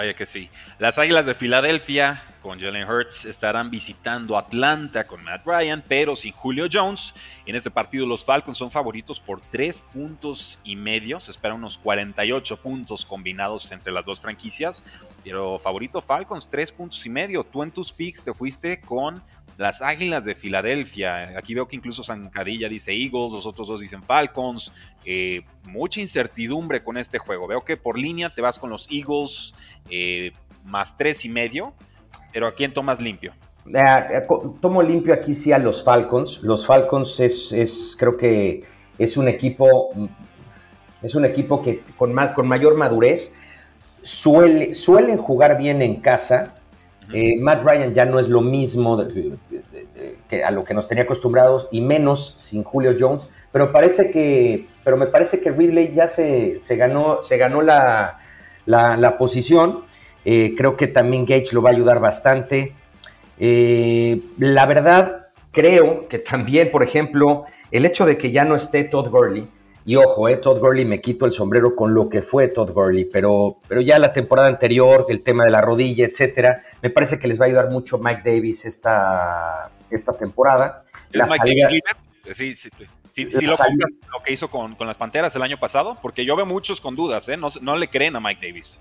Vaya 0.00 0.14
que 0.14 0.24
sí. 0.24 0.48
Las 0.78 0.98
Águilas 0.98 1.26
de 1.26 1.34
Filadelfia 1.34 2.22
con 2.40 2.58
Jalen 2.58 2.88
Hurts 2.88 3.26
estarán 3.26 3.70
visitando 3.70 4.38
Atlanta 4.38 5.06
con 5.06 5.22
Matt 5.22 5.44
Ryan, 5.44 5.84
pero 5.86 6.16
sin 6.16 6.32
Julio 6.32 6.68
Jones. 6.72 7.12
En 7.44 7.54
este 7.54 7.70
partido 7.70 8.06
los 8.06 8.24
Falcons 8.24 8.56
son 8.56 8.70
favoritos 8.70 9.20
por 9.20 9.42
3 9.42 9.82
puntos 9.92 10.58
y 10.64 10.74
medio. 10.74 11.20
Se 11.20 11.32
esperan 11.32 11.58
unos 11.58 11.76
48 11.76 12.56
puntos 12.62 13.04
combinados 13.04 13.70
entre 13.72 13.92
las 13.92 14.06
dos 14.06 14.18
franquicias. 14.18 14.86
Pero 15.22 15.58
favorito 15.58 16.00
Falcons, 16.00 16.48
3 16.48 16.72
puntos 16.72 17.04
y 17.04 17.10
medio. 17.10 17.44
Tú 17.44 17.62
en 17.62 17.70
tus 17.70 17.92
picks 17.92 18.24
te 18.24 18.32
fuiste 18.32 18.80
con 18.80 19.22
las 19.60 19.82
Águilas 19.82 20.24
de 20.24 20.34
Filadelfia. 20.34 21.38
Aquí 21.38 21.52
veo 21.52 21.68
que 21.68 21.76
incluso 21.76 22.02
Zancadilla 22.02 22.66
dice 22.66 22.92
Eagles, 22.92 23.30
los 23.30 23.44
otros 23.44 23.68
dos 23.68 23.82
dicen 23.82 24.02
Falcons. 24.02 24.72
Eh, 25.04 25.42
mucha 25.68 26.00
incertidumbre 26.00 26.82
con 26.82 26.96
este 26.96 27.18
juego. 27.18 27.46
Veo 27.46 27.60
que 27.62 27.76
por 27.76 27.98
línea 27.98 28.30
te 28.30 28.40
vas 28.40 28.58
con 28.58 28.70
los 28.70 28.88
Eagles 28.90 29.52
eh, 29.90 30.32
más 30.64 30.96
tres 30.96 31.26
y 31.26 31.28
medio, 31.28 31.74
pero 32.32 32.46
¿a 32.46 32.54
quién 32.54 32.72
tomas 32.72 33.02
limpio? 33.02 33.34
Eh, 33.66 34.22
tomo 34.62 34.82
limpio 34.82 35.12
aquí 35.12 35.34
sí 35.34 35.52
a 35.52 35.58
los 35.58 35.84
Falcons. 35.84 36.42
Los 36.42 36.64
Falcons 36.64 37.20
es, 37.20 37.94
creo 37.98 38.16
que 38.16 38.64
es 38.96 39.18
un 39.18 39.28
equipo, 39.28 39.90
es 41.02 41.14
un 41.14 41.26
equipo 41.26 41.60
que 41.60 41.82
con, 41.98 42.14
más, 42.14 42.30
con 42.30 42.48
mayor 42.48 42.78
madurez 42.78 43.34
suele, 44.00 44.72
suelen 44.72 45.18
jugar 45.18 45.58
bien 45.58 45.82
en 45.82 45.96
casa 45.96 46.59
eh, 47.12 47.36
Matt 47.36 47.64
Ryan 47.64 47.92
ya 47.92 48.04
no 48.04 48.18
es 48.18 48.28
lo 48.28 48.40
mismo 48.40 48.98
a 49.00 50.50
lo 50.50 50.64
que 50.64 50.74
nos 50.74 50.88
tenía 50.88 51.04
acostumbrados 51.04 51.68
y 51.70 51.80
menos 51.80 52.34
sin 52.36 52.62
Julio 52.62 52.94
Jones, 52.98 53.26
pero 53.52 53.72
parece 53.72 54.10
que, 54.10 54.68
pero 54.84 54.96
me 54.96 55.06
parece 55.06 55.40
que 55.40 55.50
Ridley 55.50 55.92
ya 55.92 56.08
se, 56.08 56.58
ganó, 56.76 57.22
se 57.22 57.36
ganó 57.36 57.62
la, 57.62 58.18
posición. 59.18 59.84
Eh, 60.24 60.54
creo 60.56 60.76
que 60.76 60.86
también 60.86 61.24
Gage 61.24 61.52
lo 61.52 61.62
va 61.62 61.70
a 61.70 61.72
ayudar 61.72 62.00
bastante. 62.00 62.74
Eh, 63.38 64.20
la 64.38 64.66
verdad, 64.66 65.28
creo 65.50 66.06
que 66.08 66.18
también, 66.18 66.70
por 66.70 66.82
ejemplo, 66.82 67.44
el 67.70 67.86
hecho 67.86 68.06
de 68.06 68.18
que 68.18 68.30
ya 68.30 68.44
no 68.44 68.54
esté 68.54 68.84
Todd 68.84 69.08
Gurley, 69.08 69.48
y 69.90 69.96
ojo, 69.96 70.28
eh, 70.28 70.36
Todd 70.36 70.60
Gurley, 70.60 70.84
me 70.84 71.00
quito 71.00 71.26
el 71.26 71.32
sombrero 71.32 71.74
con 71.74 71.92
lo 71.92 72.08
que 72.08 72.22
fue 72.22 72.46
Todd 72.46 72.70
Gurley, 72.70 73.06
pero, 73.06 73.58
pero 73.66 73.80
ya 73.80 73.98
la 73.98 74.12
temporada 74.12 74.46
anterior, 74.46 75.06
el 75.08 75.20
tema 75.22 75.42
de 75.42 75.50
la 75.50 75.60
rodilla, 75.60 76.06
etcétera, 76.06 76.62
me 76.80 76.90
parece 76.90 77.18
que 77.18 77.26
les 77.26 77.40
va 77.40 77.46
a 77.46 77.48
ayudar 77.48 77.70
mucho 77.70 77.98
Mike 77.98 78.22
Davis 78.24 78.66
esta, 78.66 79.68
esta 79.90 80.12
temporada. 80.12 80.84
La 81.10 81.26
salida, 81.26 81.68
sí, 82.32 82.54
sí, 82.54 82.70
sí, 83.12 83.30
sí 83.30 83.44
lo, 83.44 83.52
lo, 83.52 84.22
que 84.24 84.32
hizo 84.32 84.48
con, 84.48 84.76
las 84.78 84.96
Panteras 84.96 85.34
el 85.34 85.42
año 85.42 85.58
pasado, 85.58 85.96
porque 86.00 86.24
yo 86.24 86.36
veo 86.36 86.46
muchos 86.46 86.80
con 86.80 86.94
dudas, 86.94 87.28
¿eh? 87.28 87.36
no, 87.36 87.48
no 87.60 87.76
le 87.76 87.88
creen 87.88 88.14
a 88.14 88.20
Mike 88.20 88.46
Davis. 88.46 88.80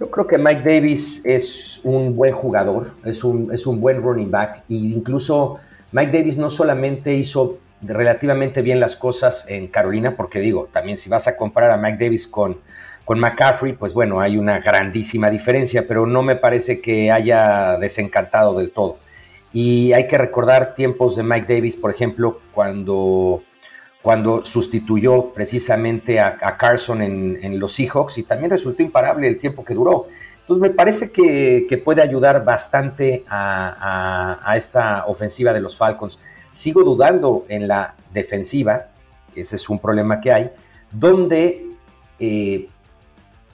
Yo 0.00 0.10
creo 0.10 0.26
que 0.26 0.38
Mike 0.38 0.62
Davis 0.62 1.22
es 1.26 1.82
un 1.84 2.16
buen 2.16 2.32
jugador, 2.32 2.94
es 3.04 3.22
un, 3.24 3.52
es 3.52 3.66
un 3.66 3.78
buen 3.78 4.00
running 4.00 4.30
back, 4.30 4.64
e 4.70 4.74
incluso 4.74 5.58
Mike 5.92 6.16
Davis 6.16 6.38
no 6.38 6.48
solamente 6.48 7.12
hizo 7.12 7.58
relativamente 7.82 8.62
bien 8.62 8.80
las 8.80 8.96
cosas 8.96 9.46
en 9.48 9.68
Carolina, 9.68 10.16
porque 10.16 10.40
digo, 10.40 10.68
también 10.72 10.96
si 10.96 11.08
vas 11.08 11.28
a 11.28 11.36
comparar 11.36 11.70
a 11.70 11.76
Mike 11.76 12.04
Davis 12.04 12.26
con, 12.26 12.58
con 13.04 13.20
McCaffrey, 13.20 13.72
pues 13.72 13.94
bueno, 13.94 14.20
hay 14.20 14.36
una 14.36 14.58
grandísima 14.58 15.30
diferencia, 15.30 15.86
pero 15.86 16.06
no 16.06 16.22
me 16.22 16.36
parece 16.36 16.80
que 16.80 17.10
haya 17.10 17.78
desencantado 17.78 18.58
del 18.58 18.70
todo. 18.70 18.98
Y 19.52 19.92
hay 19.92 20.06
que 20.06 20.18
recordar 20.18 20.74
tiempos 20.74 21.16
de 21.16 21.22
Mike 21.22 21.54
Davis, 21.54 21.76
por 21.76 21.90
ejemplo, 21.90 22.40
cuando, 22.52 23.42
cuando 24.02 24.44
sustituyó 24.44 25.32
precisamente 25.32 26.20
a, 26.20 26.56
Carson 26.58 27.00
en, 27.00 27.58
los 27.58 27.72
Seahawks 27.72 28.18
y 28.18 28.24
también 28.24 28.50
resultó 28.50 28.82
imparable 28.82 29.26
el 29.26 29.38
tiempo 29.38 29.64
que 29.64 29.74
duró. 29.74 30.06
Entonces 30.40 30.60
me 30.60 30.70
parece 30.70 31.10
que, 31.10 31.82
puede 31.82 32.02
ayudar 32.02 32.44
bastante 32.44 33.24
a, 33.28 34.38
a 34.42 34.56
esta 34.56 35.06
ofensiva 35.06 35.52
de 35.52 35.60
los 35.60 35.76
Falcons. 35.76 36.18
Sigo 36.52 36.82
dudando 36.82 37.44
en 37.48 37.68
la 37.68 37.94
defensiva, 38.12 38.88
ese 39.34 39.56
es 39.56 39.68
un 39.68 39.78
problema 39.78 40.20
que 40.20 40.32
hay, 40.32 40.50
donde, 40.92 41.66
eh, 42.18 42.68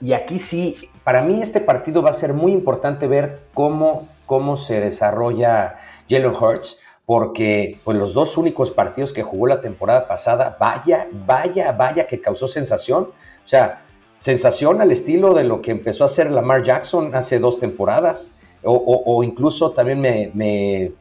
y 0.01 0.13
aquí 0.13 0.39
sí, 0.39 0.89
para 1.03 1.21
mí 1.21 1.41
este 1.41 1.59
partido 1.59 2.01
va 2.01 2.09
a 2.09 2.13
ser 2.13 2.33
muy 2.33 2.51
importante 2.51 3.07
ver 3.07 3.43
cómo, 3.53 4.07
cómo 4.25 4.57
se 4.57 4.79
desarrolla 4.79 5.75
Jalen 6.09 6.33
Hurts, 6.35 6.79
porque 7.05 7.79
pues, 7.83 7.97
los 7.97 8.13
dos 8.13 8.37
únicos 8.37 8.71
partidos 8.71 9.13
que 9.13 9.23
jugó 9.23 9.47
la 9.47 9.61
temporada 9.61 10.07
pasada, 10.07 10.57
vaya, 10.59 11.07
vaya, 11.11 11.71
vaya 11.71 12.07
que 12.07 12.19
causó 12.19 12.47
sensación. 12.47 13.03
O 13.03 13.47
sea, 13.47 13.83
sensación 14.19 14.81
al 14.81 14.91
estilo 14.91 15.33
de 15.33 15.43
lo 15.43 15.61
que 15.61 15.71
empezó 15.71 16.03
a 16.03 16.07
hacer 16.07 16.31
Lamar 16.31 16.63
Jackson 16.63 17.13
hace 17.13 17.39
dos 17.39 17.59
temporadas. 17.59 18.31
O, 18.67 19.23
incluso 19.23 19.71
también 19.71 20.01
me, 20.01 20.31
me 20.33 20.91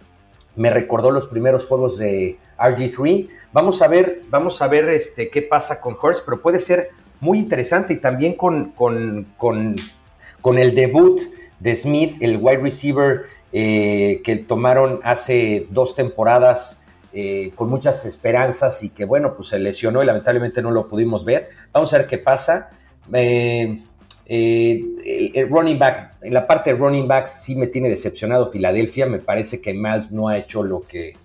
recordó 0.56 1.10
los 1.10 1.26
primeros 1.26 1.66
juegos 1.66 1.98
de 1.98 2.38
RG3. 2.58 3.28
Vamos 3.52 3.82
a 3.82 3.88
ver, 3.88 4.20
vamos 4.28 4.60
a 4.62 4.68
ver 4.68 4.88
este, 4.88 5.30
qué 5.30 5.42
pasa 5.42 5.80
con 5.80 5.96
Hurts, 6.00 6.22
pero 6.24 6.40
puede 6.40 6.58
ser 6.58 6.90
muy 7.20 7.38
interesante 7.38 7.94
y 7.94 7.96
también 7.96 8.34
con, 8.34 8.72
con, 8.72 9.26
con, 9.38 10.58
el 10.58 10.74
debut 10.74 11.20
de 11.58 11.74
Smith, 11.74 12.16
el 12.20 12.38
wide 12.40 12.58
receiver 12.58 13.22
eh, 13.52 14.20
que 14.24 14.36
tomaron 14.36 15.00
hace 15.02 15.66
dos 15.70 15.94
temporadas 15.94 16.82
eh, 17.12 17.52
con 17.54 17.70
muchas 17.70 18.04
esperanzas 18.04 18.82
y 18.82 18.90
que 18.90 19.04
bueno, 19.04 19.34
pues 19.36 19.48
se 19.48 19.58
lesionó 19.58 20.02
y 20.02 20.06
lamentablemente 20.06 20.60
no 20.62 20.70
lo 20.70 20.88
pudimos 20.88 21.24
ver. 21.24 21.48
Vamos 21.72 21.92
a 21.94 21.98
ver 21.98 22.06
qué 22.06 22.18
pasa. 22.18 22.70
Eh, 23.12 23.82
eh, 24.26 24.80
el, 25.34 25.48
running 25.48 25.78
back, 25.78 26.16
en 26.22 26.32
la 26.32 26.46
parte 26.46 26.72
de 26.72 26.78
running 26.78 27.06
back 27.06 27.26
sí 27.26 27.56
me 27.56 27.66
tiene 27.66 27.88
decepcionado 27.88 28.50
Filadelfia. 28.50 29.06
Me 29.06 29.18
parece 29.18 29.60
que 29.60 29.74
Miles 29.74 30.12
no 30.12 30.28
ha 30.28 30.38
hecho 30.38 30.62
lo 30.62 30.80
que, 30.80 31.16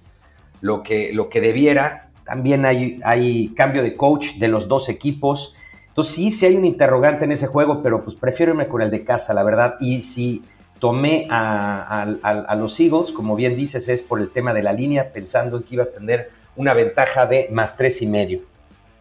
lo 0.61 0.83
que, 0.83 1.13
lo 1.13 1.29
que 1.29 1.41
debiera. 1.41 2.09
También 2.25 2.65
hay, 2.65 2.99
hay 3.03 3.49
cambio 3.49 3.81
de 3.81 3.93
coach 3.93 4.35
de 4.35 4.47
los 4.47 4.67
dos 4.67 4.89
equipos. 4.89 5.55
Entonces 5.87 6.13
sí, 6.13 6.31
sí 6.31 6.45
hay 6.45 6.55
un 6.55 6.65
interrogante 6.65 7.25
en 7.25 7.31
ese 7.31 7.47
juego, 7.47 7.81
pero 7.81 8.03
pues 8.03 8.15
prefiero 8.15 8.51
irme 8.51 8.67
con 8.67 8.81
el 8.81 8.91
de 8.91 9.03
casa, 9.03 9.33
la 9.33 9.43
verdad. 9.43 9.75
Y 9.79 10.01
si 10.01 10.43
tomé 10.79 11.27
a, 11.29 12.01
a, 12.01 12.55
los 12.55 12.79
Eagles, 12.79 13.11
como 13.11 13.35
bien 13.35 13.55
dices, 13.55 13.89
es 13.89 14.01
por 14.01 14.19
el 14.19 14.29
tema 14.29 14.53
de 14.53 14.63
la 14.63 14.71
línea, 14.73 15.11
pensando 15.11 15.57
en 15.57 15.63
que 15.63 15.75
iba 15.75 15.83
a 15.83 15.91
tener 15.91 16.31
una 16.55 16.73
ventaja 16.73 17.25
de 17.25 17.49
más 17.51 17.75
tres 17.75 18.01
y 18.01 18.07
medio. 18.07 18.41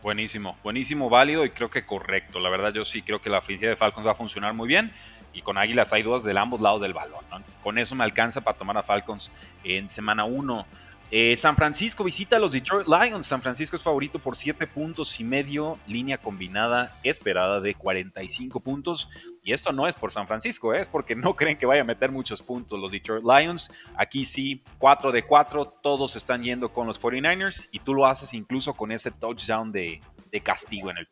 Buenísimo, 0.02 0.56
buenísimo, 0.62 1.11
válido 1.11 1.44
y 1.44 1.50
creo 1.50 1.70
que 1.70 1.84
correcto. 1.84 2.38
La 2.38 2.50
verdad, 2.50 2.72
yo 2.72 2.84
sí 2.84 3.02
creo 3.02 3.20
que 3.20 3.30
la 3.30 3.38
ofensiva 3.38 3.70
de 3.70 3.76
Falcons 3.76 4.06
va 4.06 4.12
a 4.12 4.14
funcionar 4.14 4.54
muy 4.54 4.68
bien. 4.68 4.92
Y 5.32 5.42
con 5.42 5.58
Águilas 5.58 5.92
hay 5.92 6.02
dudas 6.02 6.24
de 6.24 6.37
ambos 6.38 6.61
lados 6.61 6.80
del 6.80 6.94
balón. 6.94 7.24
Con 7.62 7.78
eso 7.78 7.94
me 7.94 8.04
alcanza 8.04 8.40
para 8.40 8.56
tomar 8.56 8.76
a 8.76 8.82
Falcons 8.82 9.30
en 9.64 9.88
semana 9.88 10.24
1. 10.24 10.66
Eh, 11.11 11.37
San 11.37 11.56
Francisco 11.56 12.04
visita 12.04 12.37
a 12.37 12.38
los 12.38 12.52
Detroit 12.52 12.87
Lions. 12.87 13.26
San 13.26 13.42
Francisco 13.42 13.76
es 13.76 13.82
favorito 13.82 14.18
por 14.18 14.37
7 14.37 14.66
puntos 14.66 15.18
y 15.20 15.24
medio, 15.24 15.78
línea 15.87 16.18
combinada 16.18 16.96
esperada 17.02 17.61
de 17.61 17.74
45 17.74 18.61
puntos. 18.61 19.08
Y 19.48 19.54
esto 19.54 19.72
no 19.72 19.87
es 19.87 19.96
por 19.96 20.12
San 20.12 20.26
Francisco, 20.26 20.74
¿eh? 20.74 20.82
es 20.82 20.88
porque 20.90 21.16
no 21.16 21.34
creen 21.37 21.56
que 21.56 21.64
vaya 21.64 21.80
a 21.80 21.84
meter 21.84 22.12
muchos 22.12 22.42
puntos 22.42 22.78
los 22.78 22.92
Detroit 22.92 23.24
Lions. 23.24 23.70
Aquí 23.96 24.26
sí, 24.26 24.62
4 24.76 25.11
de 25.11 25.22
4, 25.22 25.78
todos 25.80 26.16
están 26.16 26.42
yendo 26.42 26.68
con 26.68 26.87
los 26.87 27.00
49ers 27.00 27.66
y 27.72 27.78
tú 27.78 27.94
lo 27.94 28.04
haces 28.04 28.34
incluso 28.34 28.74
con 28.74 28.92
ese 28.92 29.11
touchdown 29.11 29.72
de, 29.72 30.02
castigo 30.42 30.90
en 30.90 30.98
el 30.98 31.08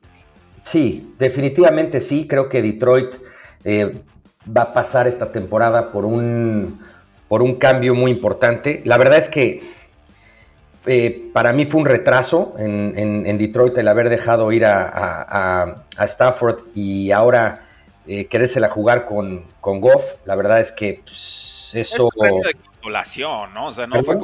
Sí, 0.64 1.14
definitivamente 1.18 1.98
sí. 1.98 2.28
Creo 2.28 2.50
que 2.50 2.60
Detroit 2.60 3.14
eh, 3.64 4.02
va 4.54 4.62
a 4.62 4.72
pasar 4.74 5.06
esta 5.06 5.32
temporada 5.32 5.90
por 5.90 6.04
un, 6.04 6.78
por 7.28 7.40
un 7.40 7.54
cambio 7.54 7.94
muy 7.94 8.10
importante. 8.10 8.82
La 8.84 8.98
verdad 8.98 9.16
es 9.16 9.30
que 9.30 9.62
eh, 10.84 11.30
para 11.32 11.54
mí 11.54 11.64
fue 11.64 11.80
un 11.80 11.86
retraso 11.86 12.54
en, 12.58 13.38
Detroit 13.38 13.78
el 13.78 13.88
haber 13.88 14.10
dejado 14.10 14.52
ir 14.52 14.66
a, 14.66 15.84
Stafford 15.98 16.64
y 16.74 17.12
ahora 17.12 17.65
eh, 18.06 18.26
querérsela 18.26 18.68
jugar 18.68 19.06
con, 19.06 19.44
con 19.60 19.80
Goff. 19.80 20.04
La 20.24 20.34
verdad 20.34 20.60
es 20.60 20.72
que 20.72 21.00
pues, 21.04 21.72
eso... 21.74 22.08
Es 22.08 23.18
¿no? 23.52 23.66
O 23.66 23.72
sea, 23.72 23.86
no 23.86 24.02
fue, 24.04 24.16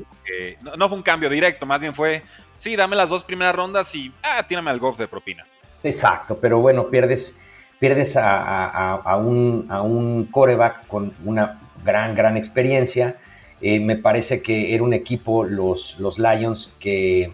no, 0.77 0.88
fue 0.88 0.97
un 0.97 1.03
cambio 1.03 1.29
directo, 1.29 1.66
más 1.66 1.81
bien 1.81 1.95
fue, 1.95 2.23
sí, 2.57 2.77
dame 2.77 2.95
las 2.95 3.11
dos 3.11 3.25
primeras 3.25 3.57
rondas 3.57 3.92
y, 3.95 4.12
ah, 4.23 4.47
tírame 4.47 4.71
al 4.71 4.79
Goff 4.79 4.97
de 4.99 5.09
propina. 5.09 5.45
Exacto, 5.83 6.38
pero 6.40 6.61
bueno, 6.61 6.88
pierdes, 6.88 7.40
pierdes 7.81 8.16
a, 8.16 9.16
un, 9.16 9.66
a 9.68 9.83
un 9.83 10.27
coreback 10.27 10.87
con 10.87 11.12
una 11.25 11.59
gran, 11.85 12.14
gran 12.14 12.37
experiencia 12.37 13.16
eh, 13.62 13.79
me 13.79 13.97
parece 13.97 14.42
que 14.42 14.75
era 14.75 14.83
un 14.83 14.92
equipo, 14.92 15.45
los, 15.45 16.01
los 16.01 16.18
Lions, 16.18 16.75
que 16.81 17.33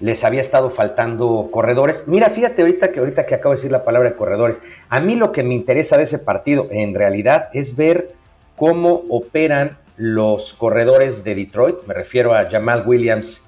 les 0.00 0.24
había 0.24 0.40
estado 0.40 0.70
faltando 0.70 1.48
corredores. 1.50 2.04
Mira, 2.06 2.30
fíjate 2.30 2.62
ahorita 2.62 2.92
que 2.92 3.00
ahorita 3.00 3.26
que 3.26 3.34
acabo 3.34 3.54
de 3.54 3.58
decir 3.58 3.72
la 3.72 3.84
palabra 3.84 4.16
corredores, 4.16 4.62
a 4.88 5.00
mí 5.00 5.16
lo 5.16 5.32
que 5.32 5.42
me 5.42 5.54
interesa 5.54 5.96
de 5.96 6.04
ese 6.04 6.18
partido 6.18 6.68
en 6.70 6.94
realidad 6.94 7.48
es 7.52 7.76
ver 7.76 8.14
cómo 8.56 9.04
operan 9.08 9.78
los 9.96 10.54
corredores 10.54 11.24
de 11.24 11.34
Detroit, 11.34 11.78
me 11.86 11.94
refiero 11.94 12.34
a 12.34 12.48
Jamal 12.48 12.84
Williams 12.86 13.42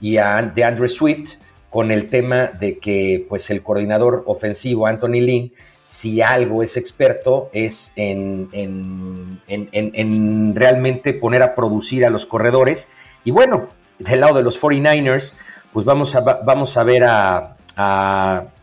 y 0.00 0.16
a 0.16 0.40
de 0.42 0.64
Andrew 0.64 0.88
Swift, 0.88 1.34
con 1.68 1.90
el 1.90 2.08
tema 2.08 2.46
de 2.46 2.78
que 2.78 3.26
pues 3.28 3.50
el 3.50 3.62
coordinador 3.62 4.24
ofensivo 4.26 4.86
Anthony 4.86 5.20
Lynn 5.20 5.52
si 5.90 6.22
algo 6.22 6.62
es 6.62 6.76
experto 6.76 7.50
es 7.52 7.92
en, 7.96 8.48
en, 8.52 10.54
realmente 10.54 11.14
poner 11.14 11.42
a 11.42 11.56
producir 11.56 12.06
a 12.06 12.10
los 12.10 12.26
corredores. 12.26 12.86
Y 13.24 13.32
bueno, 13.32 13.66
del 13.98 14.20
lado 14.20 14.36
de 14.36 14.44
los 14.44 14.62
49ers, 14.62 15.32
pues 15.72 15.84
vamos 15.84 16.14
a, 16.14 16.20
vamos 16.20 16.76
a 16.76 16.84
ver 16.84 17.04
a, 17.04 17.56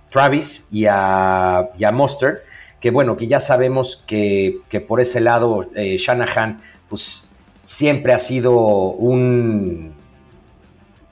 Travis 0.10 0.66
y 0.72 0.86
a, 0.86 1.70
y 1.78 1.86
Monster, 1.92 2.44
que 2.80 2.92
bueno, 2.92 3.18
que 3.18 3.28
ya 3.28 3.40
sabemos 3.40 4.04
que, 4.06 4.62
por 4.88 5.02
ese 5.02 5.20
lado 5.20 5.66
eh, 5.76 5.98
Shanahan, 5.98 6.62
pues 6.88 7.30
siempre 7.64 8.14
ha 8.14 8.20
sido 8.20 8.54
un, 8.54 9.94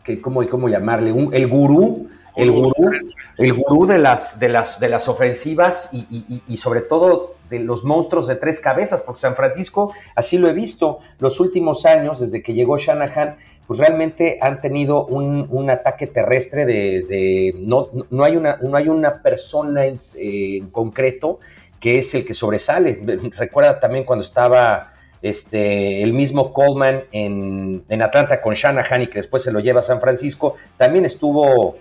que, 0.04 0.22
¿cómo, 0.22 0.48
¿cómo 0.48 0.70
llamarle? 0.70 1.12
Un, 1.12 1.34
el 1.34 1.48
gurú, 1.48 2.08
el 2.36 2.52
gurú, 2.52 2.92
el 3.38 3.54
gurú 3.54 3.86
de 3.86 3.98
las, 3.98 4.40
de 4.40 4.50
las, 4.50 4.80
de 4.80 4.90
las 4.90 5.08
ofensivas 5.08 5.90
y, 5.94 6.58
sobre 6.58 6.82
todo 6.82 7.36
de 7.50 7.60
los 7.60 7.84
monstruos 7.84 8.28
de 8.28 8.36
tres 8.36 8.60
cabezas, 8.60 9.02
porque 9.02 9.20
San 9.20 9.36
Francisco, 9.36 9.94
así 10.16 10.38
lo 10.38 10.50
he 10.50 10.54
visto, 10.54 11.00
los 11.20 11.40
últimos 11.40 11.86
años, 11.86 12.20
desde 12.20 12.42
que 12.42 12.54
llegó 12.54 12.78
Shanahan, 12.78 13.38
pues 13.68 13.80
realmente 13.80 14.38
han 14.42 14.62
tenido 14.62 15.06
un, 15.06 15.70
ataque 15.70 16.08
terrestre 16.08 16.66
de, 16.66 17.56
no, 17.60 17.90
no, 18.10 18.24
hay 18.24 18.36
una, 18.36 18.58
no 18.58 18.78
hay 18.78 18.88
una 18.88 19.14
persona 19.14 19.86
en, 19.86 20.00
en, 20.16 20.70
concreto 20.70 21.40
que 21.80 22.00
es 22.00 22.14
el 22.16 22.26
que 22.26 22.34
sobresale. 22.34 23.00
Recuerda 23.38 23.80
también 23.80 24.06
cuando 24.06 24.24
estaba 24.24 24.94
este, 25.26 26.04
el 26.04 26.14
mismo 26.14 26.54
Coleman 26.54 27.06
en, 27.12 27.84
Atlanta 28.02 28.42
con 28.42 28.54
Shanahan 28.54 29.02
y 29.02 29.08
que 29.08 29.18
después 29.18 29.42
se 29.42 29.52
lo 29.52 29.60
lleva 29.60 29.80
a 29.80 29.84
San 29.84 30.00
Francisco, 30.00 30.54
también 30.78 31.04
estuvo, 31.04 31.78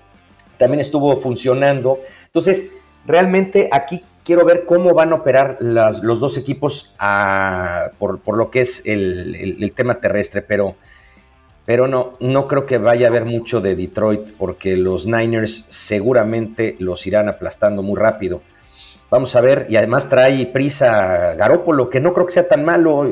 también 0.57 0.81
estuvo 0.81 1.17
funcionando. 1.19 2.01
Entonces, 2.25 2.71
realmente 3.07 3.69
aquí 3.71 4.03
quiero 4.25 4.47
ver 4.47 4.65
cómo 4.65 4.95
van 4.95 5.13
a 5.13 5.17
operar 5.17 5.59
los 5.61 6.21
dos 6.21 6.39
equipos 6.39 6.95
por, 7.99 8.35
lo 8.35 8.51
que 8.51 8.63
es 8.63 8.81
el, 8.87 9.73
tema 9.77 9.97
terrestre, 10.01 10.41
pero, 10.41 10.77
pero 11.67 11.89
no, 11.89 12.13
no 12.21 12.47
creo 12.47 12.67
que 12.67 12.79
vaya 12.79 13.07
a 13.07 13.11
haber 13.11 13.25
mucho 13.25 13.61
de 13.61 13.75
Detroit 13.77 14.21
porque 14.39 14.77
los 14.77 15.07
Niners 15.07 15.65
seguramente 15.69 16.77
los 16.79 17.07
irán 17.07 17.29
aplastando 17.29 17.83
muy 17.83 17.99
rápido. 17.99 18.43
Vamos 19.11 19.37
a 19.37 19.41
ver, 19.41 19.67
y 19.69 19.77
además 19.77 20.09
trae 20.09 20.47
prisa 20.47 21.35
Garópolo, 21.35 21.89
que 21.89 22.01
no 22.01 22.13
creo 22.13 22.27
que 22.27 22.33
sea 22.33 22.49
tan 22.49 22.65
malo. 22.65 23.07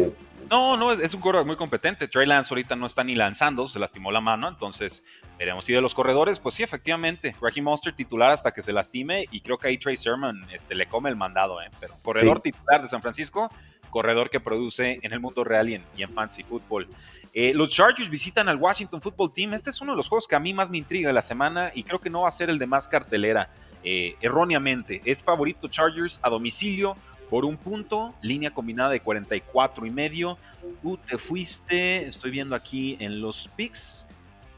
No, 0.53 0.77
no, 0.77 0.93
es, 0.93 1.15
un 1.15 1.21
corredor 1.23 1.47
muy 1.47 1.57
competente. 1.57 2.09
Trey 2.09 2.27
Lance 2.27 2.53
ahorita 2.53 2.77
no 2.77 2.85
está 2.85 3.03
ni 3.03 3.15
lanzando, 3.15 3.67
se 3.67 3.79
lastimó 3.79 4.11
la 4.11 4.21
mano, 4.21 4.49
entonces 4.49 5.03
veremos. 5.39 5.67
Y 5.71 5.73
de 5.73 5.81
los 5.81 5.95
corredores, 5.95 6.39
pues 6.39 6.57
sí, 6.57 6.63
efectivamente. 6.63 7.35
Raheem 7.41 7.65
Monster 7.65 7.95
titular 7.95 8.31
hasta 8.31 8.53
que 8.53 8.61
se 8.61 8.71
lastime 8.71 9.25
y 9.31 9.41
creo 9.41 9.57
que 9.57 9.69
ahí 9.69 9.79
Trey 9.79 9.97
Sermon 9.97 10.43
este, 10.53 10.75
le 10.75 10.87
come 10.87 11.09
el 11.09 11.17
mandado, 11.17 11.63
¿eh? 11.63 11.71
Pero 11.81 11.95
corredor 12.03 12.41
titular 12.41 12.83
de 12.83 12.89
San 12.91 13.01
Francisco, 13.01 13.49
corredor 13.89 14.29
que 14.29 14.41
produce 14.41 14.99
en 15.01 15.13
el 15.15 15.21
mundo 15.21 15.43
real 15.43 15.71
y 15.71 15.75
en, 16.03 16.11
fantasy 16.11 16.43
football. 16.43 16.87
Eh, 17.35 17.55
los 17.55 17.71
Chargers 17.71 18.11
visitan 18.11 18.49
al 18.49 18.57
Washington 18.57 19.01
Football 19.01 19.33
Team. 19.33 19.55
Este 19.55 19.71
es 19.71 19.81
uno 19.81 19.93
de 19.93 19.97
los 19.97 20.09
juegos 20.09 20.29
que 20.29 20.37
a 20.37 20.39
mí 20.39 20.53
más 20.53 20.71
me 20.71 20.79
intriga 20.79 21.09
de 21.09 21.15
la 21.15 21.23
semana 21.23 21.73
y 21.75 21.83
creo 21.83 21.99
que 21.99 22.11
no 22.11 22.23
va 22.23 22.29
a 22.29 22.33
ser 22.33 22.51
el 22.51 22.59
de 22.59 22.67
más 22.67 22.89
cartelera. 22.89 23.49
Eh, 23.85 24.17
erróneamente. 24.21 25.03
Es 25.05 25.25
favorito 25.25 25.67
Chargers 25.67 26.21
a 26.23 26.31
domicilio 26.31 26.97
por 27.29 27.45
un 27.45 27.57
punto, 27.57 28.15
línea 28.21 28.53
combinada 28.53 28.91
de 28.91 29.01
44 29.01 29.87
y 29.87 29.91
medio. 29.91 30.39
Tú 30.83 30.99
te 30.99 31.17
fuiste, 31.17 32.07
estoy 32.07 32.31
viendo 32.31 32.55
aquí 32.55 32.97
en 33.01 33.21
los 33.21 33.49
picks. 33.57 34.07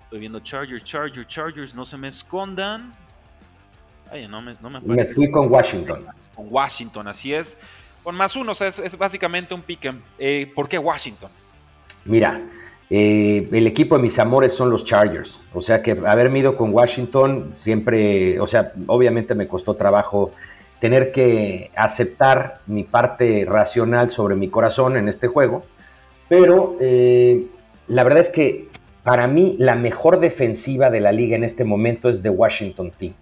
Estoy 0.03 0.19
viendo 0.19 0.41
Chargers, 0.41 0.83
Chargers, 0.85 1.27
Chargers, 1.29 1.75
no 1.75 1.85
se 1.85 1.97
me 1.97 2.09
escondan. 2.09 2.91
Ay, 4.11 4.29
no 4.29 4.43
me, 4.43 4.55
no 4.61 4.69
me, 4.69 4.81
me 4.81 5.05
fui 5.05 5.31
con 5.31 5.51
Washington. 5.51 6.05
Con 6.35 6.47
Washington, 6.51 7.09
así 7.09 7.33
es. 7.33 7.57
Con 8.03 8.15
más 8.15 8.37
uno, 8.37 8.53
es, 8.53 8.99
básicamente 8.99 9.55
un 9.55 9.63
pick. 9.63 9.95
Eh, 10.19 10.53
¿Por 10.55 10.69
qué 10.69 10.79
Washington? 10.79 11.31
Mira, 12.05 12.39
eh, 12.91 13.49
el 13.53 13.67
equipo 13.67 13.97
de 13.97 14.03
mis 14.03 14.19
amores 14.19 14.53
son 14.53 14.71
los 14.71 14.85
Chargers. 14.85 15.41
O 15.53 15.61
sea 15.61 15.83
que 15.83 15.93
haberme 16.07 16.41
ido 16.41 16.57
con 16.57 16.73
Washington 16.73 17.53
siempre, 17.55 18.39
o 18.41 18.47
sea, 18.47 18.73
obviamente 18.87 19.35
me 19.35 19.49
costó 19.49 19.75
trabajo 19.75 20.31
tener 20.81 21.13
que 21.13 21.71
aceptar 21.77 22.61
mi 22.67 22.85
parte 22.85 23.47
racional 23.49 24.11
sobre 24.11 24.37
mi 24.37 24.49
corazón 24.49 24.97
en 24.97 25.09
este 25.09 25.29
juego. 25.29 25.63
Pero 26.29 26.77
eh, 26.81 27.47
la 27.89 28.03
verdad 28.03 28.21
es 28.21 28.31
que 28.31 28.69
para 29.03 29.27
mí 29.27 29.57
la 29.59 29.77
mejor 29.77 30.21
defensiva 30.21 30.91
de 30.91 31.01
la 31.01 31.13
liga 31.13 31.37
en 31.37 31.45
este 31.45 31.65
momento 31.65 32.09
es 32.09 32.23
de 32.23 32.31
Washington 32.31 32.91
Team. 32.91 33.15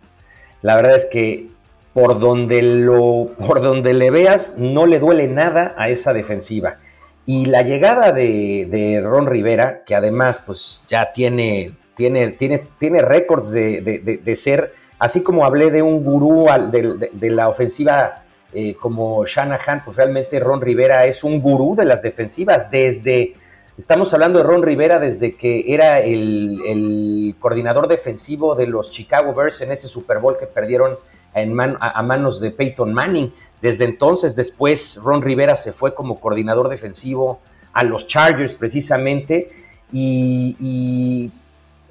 La 0.62 0.76
verdad 0.76 0.94
es 0.94 1.06
que 1.06 1.48
por 1.92 2.18
donde, 2.18 2.62
lo, 2.62 3.30
por 3.46 3.60
donde 3.60 3.92
le 3.94 4.10
veas 4.10 4.56
no 4.58 4.86
le 4.86 4.98
duele 4.98 5.28
nada 5.28 5.74
a 5.76 5.88
esa 5.88 6.12
defensiva. 6.12 6.78
Y 7.24 7.46
la 7.46 7.62
llegada 7.62 8.12
de, 8.12 9.00
Ron 9.04 9.26
Rivera, 9.26 9.84
que 9.84 9.94
además 9.94 10.42
pues 10.44 10.82
ya 10.88 11.12
tiene, 11.12 11.76
tiene, 11.94 12.28
tiene, 12.30 12.64
tiene 12.78 13.02
récords 13.02 13.50
de, 13.50 14.34
ser, 14.36 14.74
así 14.98 15.22
como 15.22 15.44
hablé 15.44 15.70
de 15.70 15.82
un 15.82 16.02
gurú 16.02 16.46
de, 16.70 17.30
la 17.30 17.48
ofensiva 17.48 18.24
eh, 18.52 18.74
como 18.74 19.24
Shanahan, 19.24 19.84
pues 19.84 19.96
realmente 19.96 20.40
Ron 20.40 20.60
Rivera 20.60 21.06
es 21.06 21.22
un 21.22 21.40
gurú 21.40 21.76
de 21.76 21.84
las 21.84 22.02
defensivas. 22.02 22.70
Desde... 22.70 23.34
Estamos 23.78 24.12
hablando 24.12 24.38
de 24.38 24.44
Ron 24.44 24.62
Rivera 24.62 24.98
desde 24.98 25.34
que 25.34 25.64
era 25.66 26.00
el, 26.00 26.60
el 26.66 27.34
coordinador 27.38 27.88
defensivo 27.88 28.54
de 28.54 28.66
los 28.66 28.90
Chicago 28.90 29.32
Bears 29.32 29.62
en 29.62 29.72
ese 29.72 29.88
Super 29.88 30.18
Bowl 30.18 30.36
que 30.36 30.46
perdieron 30.46 30.98
a, 31.34 32.02
manos 32.02 32.40
de 32.40 32.50
Peyton 32.50 32.92
Manning. 32.92 33.30
Desde 33.60 33.84
entonces, 33.84 34.36
después, 34.36 34.96
Ron 35.02 35.22
Rivera 35.22 35.56
se 35.56 35.72
fue 35.72 35.94
como 35.94 36.20
coordinador 36.20 36.68
defensivo 36.68 37.40
a 37.72 37.82
los 37.84 38.06
Chargers 38.06 38.54
precisamente 38.54 39.46
y, 39.92 41.30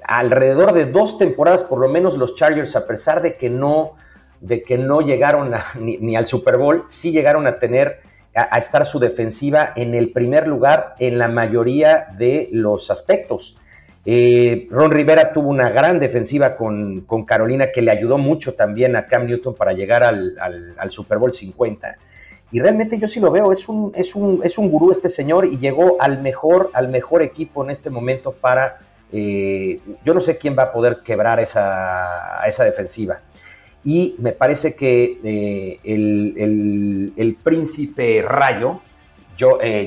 alrededor 0.04 0.72
de 0.72 0.86
dos 0.86 1.16
temporadas, 1.16 1.62
por 1.62 1.78
lo 1.78 1.88
menos 1.88 2.16
los 2.16 2.34
Chargers, 2.34 2.74
a 2.74 2.86
pesar 2.86 3.22
de 3.22 3.34
que 3.34 3.48
no, 3.48 3.92
de 4.40 4.62
que 4.62 4.76
no 4.76 5.00
llegaron 5.00 5.52
ni, 5.78 6.16
al 6.16 6.26
Super 6.26 6.56
Bowl, 6.56 6.84
sí 6.88 7.12
llegaron 7.12 7.46
a 7.46 7.54
tener 7.54 8.00
a, 8.34 8.58
estar 8.58 8.84
su 8.84 8.98
defensiva 8.98 9.72
en 9.76 9.94
el 9.94 10.10
primer 10.10 10.46
lugar 10.48 10.94
en 10.98 11.18
la 11.18 11.28
mayoría 11.28 12.08
de 12.16 12.48
los 12.52 12.90
aspectos. 12.90 13.54
Eh, 14.04 14.66
Ron 14.70 14.90
Rivera 14.90 15.32
tuvo 15.32 15.48
una 15.48 15.70
gran 15.70 16.00
defensiva 16.00 16.56
con, 16.56 17.06
Carolina 17.24 17.70
que 17.70 17.82
le 17.82 17.92
ayudó 17.92 18.18
mucho 18.18 18.54
también 18.54 18.96
a 18.96 19.06
Cam 19.06 19.26
Newton 19.26 19.54
para 19.54 19.72
llegar 19.72 20.02
al, 20.02 20.90
Super 20.90 21.18
Bowl 21.18 21.32
50. 21.32 21.96
Y 22.50 22.60
realmente 22.60 22.98
yo 22.98 23.08
sí 23.08 23.20
lo 23.20 23.30
veo, 23.30 23.52
es 23.52 23.68
un, 23.68 23.92
es 23.94 24.14
un, 24.14 24.40
es 24.44 24.58
un 24.58 24.70
gurú 24.70 24.90
este 24.90 25.08
señor 25.08 25.46
y 25.46 25.58
llegó 25.58 25.96
al 26.00 26.20
mejor, 26.20 26.70
al 26.74 26.88
mejor 26.88 27.22
equipo 27.22 27.64
en 27.64 27.70
este 27.70 27.90
momento 27.90 28.32
para... 28.32 28.78
Eh, 29.14 29.78
yo 30.04 30.14
no 30.14 30.20
sé 30.20 30.38
quién 30.38 30.56
va 30.58 30.64
a 30.64 30.72
poder 30.72 31.02
quebrar 31.04 31.38
esa, 31.38 32.40
esa 32.46 32.64
defensiva. 32.64 33.20
Y 33.84 34.14
me 34.18 34.32
parece 34.32 34.74
que 34.74 35.18
eh, 35.24 35.80
el, 35.84 37.36
príncipe 37.42 38.22
rayo, 38.22 38.80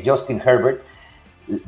Justin 0.03 0.41
Herbert, 0.45 0.81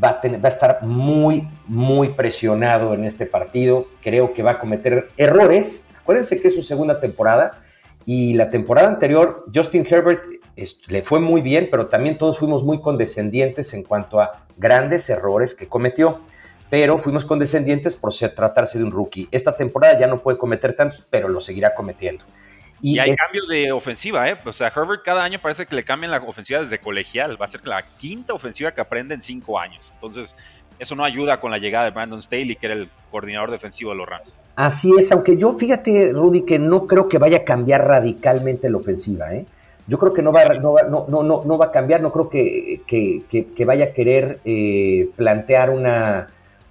va 0.03 0.19
a, 0.21 0.47
estar 0.47 0.79
muy, 0.83 1.47
muy 1.67 2.09
presionado 2.09 2.93
en 2.93 3.05
este 3.05 3.25
partido. 3.25 3.87
Creo 4.01 4.33
que 4.33 4.43
va 4.43 4.51
a 4.51 4.59
cometer 4.59 5.07
errores. 5.17 5.87
Acuérdense 5.99 6.39
que 6.39 6.47
es 6.47 6.55
su 6.55 6.63
segunda 6.63 6.99
temporada 6.99 7.59
y 8.05 8.35
la 8.35 8.49
temporada 8.49 8.87
anterior 8.87 9.45
Justin 9.53 9.85
Herbert 9.89 10.23
le 10.87 11.03
fue 11.03 11.19
muy 11.19 11.41
bien, 11.41 11.67
pero 11.69 11.87
también 11.87 12.17
todos 12.17 12.39
fuimos 12.39 12.63
muy 12.63 12.81
condescendientes 12.81 13.73
en 13.73 13.83
cuanto 13.83 14.21
a 14.21 14.45
grandes 14.55 15.09
errores 15.09 15.53
que 15.53 15.67
cometió. 15.67 16.21
Pero 16.69 16.97
fuimos 16.97 17.23
condescendientes 17.23 17.95
por 17.95 18.11
ser, 18.11 18.35
tratarse 18.35 18.77
de 18.77 18.83
un 18.83 18.91
rookie. 18.91 19.29
Esta 19.31 19.55
temporada 19.55 19.97
ya 19.97 20.07
no 20.07 20.17
puede 20.17 20.37
cometer 20.37 20.73
tantos, 20.73 21.05
pero 21.09 21.29
lo 21.29 21.39
seguirá 21.39 21.73
cometiendo. 21.73 22.25
Y, 22.81 22.99
hay 22.99 23.15
cambios 23.15 23.47
de 23.47 23.71
ofensiva, 23.71 24.29
¿eh? 24.29 24.37
O 24.45 24.53
sea, 24.53 24.71
Herbert 24.75 25.03
cada 25.03 25.23
año 25.23 25.39
parece 25.41 25.65
que 25.65 25.75
le 25.75 25.83
cambian 25.83 26.11
la 26.11 26.19
ofensiva 26.19 26.59
desde 26.59 26.79
colegial. 26.79 27.41
Va 27.41 27.45
a 27.45 27.47
ser 27.47 27.65
la 27.65 27.81
quinta 27.81 28.33
ofensiva 28.33 28.71
que 28.71 28.81
aprende 28.81 29.15
en 29.15 29.21
cinco 29.21 29.59
años. 29.59 29.91
Entonces, 29.93 30.35
eso 30.79 30.95
no 30.95 31.03
ayuda 31.03 31.39
con 31.39 31.49
la 31.49 31.57
llegada 31.57 31.85
de 31.85 31.91
Brandon 31.91 32.21
Staley, 32.21 32.55
que 32.55 32.67
era 32.67 32.75
el 32.75 32.89
coordinador 33.09 33.49
defensivo 33.49 33.91
de 33.91 33.97
los 33.97 34.07
Rams. 34.07 34.39
Así 34.55 34.91
es, 34.97 35.11
aunque 35.11 35.37
yo, 35.37 35.53
fíjate, 35.53 36.11
Rudy, 36.13 36.45
que 36.45 36.59
no 36.59 36.85
creo 36.85 37.09
que 37.09 37.17
vaya 37.17 37.37
a 37.37 37.43
cambiar 37.43 37.87
radicalmente 37.87 38.69
la 38.69 38.77
ofensiva, 38.77 39.33
¿eh? 39.33 39.45
Yo 39.87 39.97
creo 39.97 40.13
que 40.13 40.21
no 40.21 40.33
va, 40.33 40.43
no 40.55 40.75
no, 40.89 41.23
no, 41.23 41.43
no, 41.45 41.57
va 41.57 41.67
a 41.67 41.71
cambiar, 41.71 42.01
no 42.01 42.11
creo 42.11 42.29
que, 42.29 42.81
que, 42.85 43.65
vaya 43.65 43.85
a 43.85 43.93
querer 43.93 44.41
eh, 44.43 45.09
plantear 45.15 45.69
una 45.69 46.27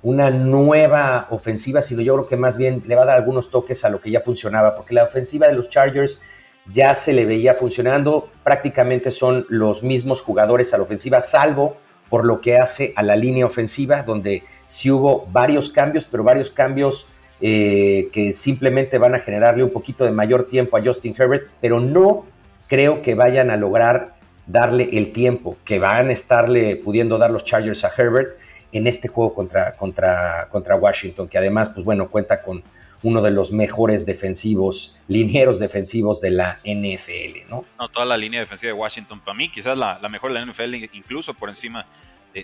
una 0.06 0.30
nueva 0.30 1.26
ofensiva, 1.30 1.82
sino 1.82 2.00
yo 2.00 2.14
creo 2.14 2.26
que 2.26 2.36
más 2.36 2.56
bien 2.56 2.80
le 2.86 2.94
va 2.94 3.02
a 3.02 3.06
dar 3.06 3.16
algunos 3.16 3.50
toques 3.50 3.84
a 3.84 3.88
lo 3.88 4.00
que 4.00 4.12
ya 4.12 4.20
funcionaba, 4.20 4.76
porque 4.76 4.94
la 4.94 5.02
ofensiva 5.02 5.48
de 5.48 5.54
los 5.54 5.68
Chargers 5.68 6.20
ya 6.70 6.94
se 6.94 7.12
le 7.12 7.26
veía 7.26 7.54
funcionando, 7.54 8.28
prácticamente 8.44 9.10
son 9.10 9.46
los 9.48 9.82
mismos 9.82 10.22
jugadores 10.22 10.72
a 10.72 10.76
la 10.76 10.84
ofensiva, 10.84 11.20
salvo 11.22 11.76
por 12.08 12.24
lo 12.24 12.40
que 12.40 12.56
hace 12.56 12.92
a 12.94 13.02
la 13.02 13.16
línea 13.16 13.46
ofensiva, 13.46 14.04
donde 14.04 14.44
sí 14.68 14.92
hubo 14.92 15.26
varios 15.32 15.70
cambios, 15.70 16.06
pero 16.08 16.22
varios 16.22 16.52
cambios 16.52 17.08
eh, 17.40 18.08
que 18.12 18.32
simplemente 18.32 18.98
van 18.98 19.16
a 19.16 19.18
generarle 19.18 19.64
un 19.64 19.70
poquito 19.70 20.04
de 20.04 20.12
mayor 20.12 20.46
tiempo 20.46 20.76
a 20.76 20.84
Justin 20.84 21.16
Herbert, 21.18 21.48
pero 21.60 21.80
no 21.80 22.26
creo 22.68 23.02
que 23.02 23.16
vayan 23.16 23.50
a 23.50 23.56
lograr 23.56 24.14
darle 24.46 24.88
el 24.92 25.12
tiempo 25.12 25.56
que 25.64 25.80
van 25.80 26.10
a 26.10 26.12
estarle 26.12 26.76
pudiendo 26.76 27.18
dar 27.18 27.32
los 27.32 27.44
Chargers 27.44 27.82
a 27.84 27.90
Herbert 27.96 28.38
en 28.76 28.86
este 28.86 29.08
juego 29.08 29.34
contra, 29.34 29.72
contra, 29.72 30.48
contra 30.50 30.76
Washington, 30.76 31.28
que 31.28 31.38
además, 31.38 31.70
pues 31.70 31.84
bueno, 31.84 32.08
cuenta 32.08 32.42
con 32.42 32.62
uno 33.02 33.22
de 33.22 33.30
los 33.30 33.52
mejores 33.52 34.06
defensivos, 34.06 34.96
linieros 35.08 35.58
defensivos 35.58 36.20
de 36.20 36.30
la 36.30 36.58
NFL, 36.64 37.50
¿no? 37.50 37.60
No, 37.78 37.88
toda 37.88 38.06
la 38.06 38.16
línea 38.16 38.40
defensiva 38.40 38.72
de 38.72 38.78
Washington, 38.78 39.20
para 39.20 39.36
mí, 39.36 39.50
quizás 39.50 39.76
la, 39.76 39.98
la 40.00 40.08
mejor 40.08 40.32
de 40.32 40.40
la 40.40 40.46
NFL, 40.46 40.74
incluso 40.92 41.34
por 41.34 41.48
encima 41.48 41.86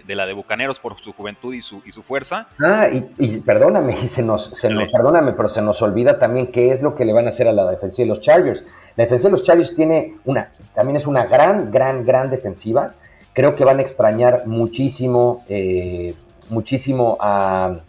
de, 0.04 0.14
la 0.14 0.26
de 0.26 0.32
Bucaneros 0.32 0.78
por 0.78 0.98
su 1.00 1.12
juventud 1.12 1.54
y 1.54 1.60
su, 1.60 1.82
y 1.84 1.92
su 1.92 2.02
fuerza. 2.02 2.48
Ah, 2.60 2.88
y, 2.90 3.40
perdóname, 3.40 3.92
se 4.08 4.22
nos, 4.22 4.46
se 4.46 4.70
nos, 4.70 4.90
perdóname, 4.90 5.32
pero 5.32 5.48
se 5.48 5.62
nos 5.62 5.82
olvida 5.82 6.18
también 6.18 6.46
qué 6.46 6.72
es 6.72 6.82
lo 6.82 6.94
que 6.94 7.04
le 7.04 7.12
van 7.12 7.26
a 7.26 7.28
hacer 7.28 7.48
a 7.48 7.52
la 7.52 7.70
defensiva 7.70 8.04
de 8.04 8.08
los 8.08 8.20
Chargers. 8.20 8.64
La 8.96 9.04
defensiva 9.04 9.28
de 9.28 9.32
los 9.32 9.44
Chargers 9.44 9.74
tiene 9.74 10.14
una, 10.24 10.50
también 10.74 10.96
es 10.96 11.06
una 11.06 11.26
gran, 11.26 11.70
gran, 11.70 12.04
gran 12.04 12.30
defensiva. 12.30 12.94
Creo 13.34 13.56
que 13.56 13.64
van 13.64 13.78
a 13.78 13.82
extrañar 13.82 14.46
muchísimo, 14.46 15.44
eh, 15.48 16.14
muchísimo 16.52 17.16
a, 17.20 17.80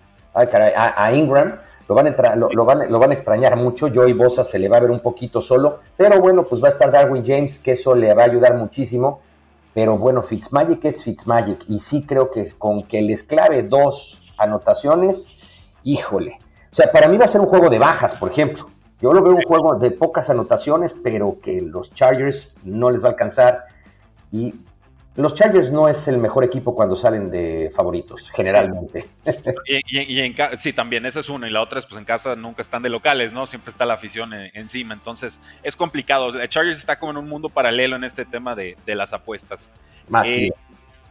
Ingram. 1.13 1.59
Lo 1.87 1.95
van, 1.95 2.07
a 2.07 2.35
lo 2.35 2.99
van, 2.99 3.11
a 3.11 3.13
extrañar 3.13 3.55
mucho. 3.57 3.89
Joey 3.93 4.13
Bosa 4.13 4.43
se 4.43 4.57
le 4.57 4.69
va 4.69 4.77
a 4.77 4.79
ver 4.79 4.91
un 4.91 5.01
poquito 5.01 5.41
solo. 5.41 5.79
Pero 5.97 6.19
bueno, 6.19 6.43
pues 6.43 6.63
va 6.63 6.67
a 6.67 6.69
estar 6.69 6.89
Darwin 6.89 7.23
James, 7.25 7.59
que 7.59 7.73
eso 7.73 7.93
le 7.93 8.13
va 8.13 8.23
a 8.23 8.25
ayudar 8.25 8.55
muchísimo. 8.55 9.19
Pero 9.73 9.97
bueno, 9.97 10.21
Fitzmagic 10.21 10.85
es 10.85 11.03
Fitzmagic. 11.03 11.65
Y 11.67 11.79
sí 11.79 12.05
creo 12.05 12.31
que 12.31 12.45
con 12.57 12.83
que 12.83 13.01
les 13.01 13.23
clave 13.23 13.63
dos 13.63 14.33
anotaciones, 14.37 15.73
híjole. 15.83 16.37
O 16.71 16.75
sea, 16.75 16.91
para 16.91 17.07
mí 17.07 17.17
va 17.17 17.25
a 17.25 17.27
ser 17.27 17.41
un 17.41 17.47
juego 17.47 17.69
de 17.69 17.79
bajas, 17.79 18.15
por 18.15 18.31
ejemplo. 18.31 18.67
Yo 18.99 19.13
lo 19.13 19.21
veo 19.21 19.35
un 19.35 19.43
juego 19.43 19.75
de 19.75 19.91
pocas 19.91 20.29
anotaciones, 20.29 20.93
pero 20.93 21.37
que 21.41 21.59
los 21.59 21.93
Chargers 21.93 22.55
no 22.63 22.89
les 22.89 23.03
va 23.03 23.09
a 23.09 23.11
alcanzar. 23.11 23.65
Y 24.31 24.55
los 25.15 25.35
Chargers 25.35 25.71
no 25.71 25.87
es 25.87 26.07
el 26.07 26.17
mejor 26.17 26.43
equipo 26.43 26.73
cuando 26.73 26.95
salen 26.95 27.29
de 27.29 27.71
favoritos, 27.75 28.31
generalmente. 28.31 29.05
Y, 29.65 30.19
en, 30.19 30.35
sí, 30.59 30.73
también, 30.73 31.05
esa 31.05 31.19
es 31.19 31.29
una. 31.29 31.47
Y 31.47 31.51
la 31.51 31.61
otra 31.61 31.79
es, 31.79 31.85
pues 31.85 31.97
en 31.97 32.05
casa 32.05 32.35
nunca 32.35 32.61
están 32.61 32.83
de 32.83 32.89
locales, 32.89 33.31
¿no? 33.31 33.45
Siempre 33.45 33.71
está 33.71 33.85
la 33.85 33.93
afición 33.93 34.33
encima. 34.33 34.93
Entonces, 34.93 35.41
es 35.61 35.75
complicado. 35.75 36.29
El 36.29 36.49
Chargers 36.49 36.79
está 36.79 36.99
como 36.99 37.11
en 37.11 37.17
un 37.17 37.29
mundo 37.29 37.49
paralelo 37.49 37.95
en 37.95 38.03
este 38.03 38.25
tema 38.25 38.55
de, 38.55 38.75
las 38.85 39.13
apuestas. 39.13 39.69
Más 40.09 40.27
sí. 40.27 40.51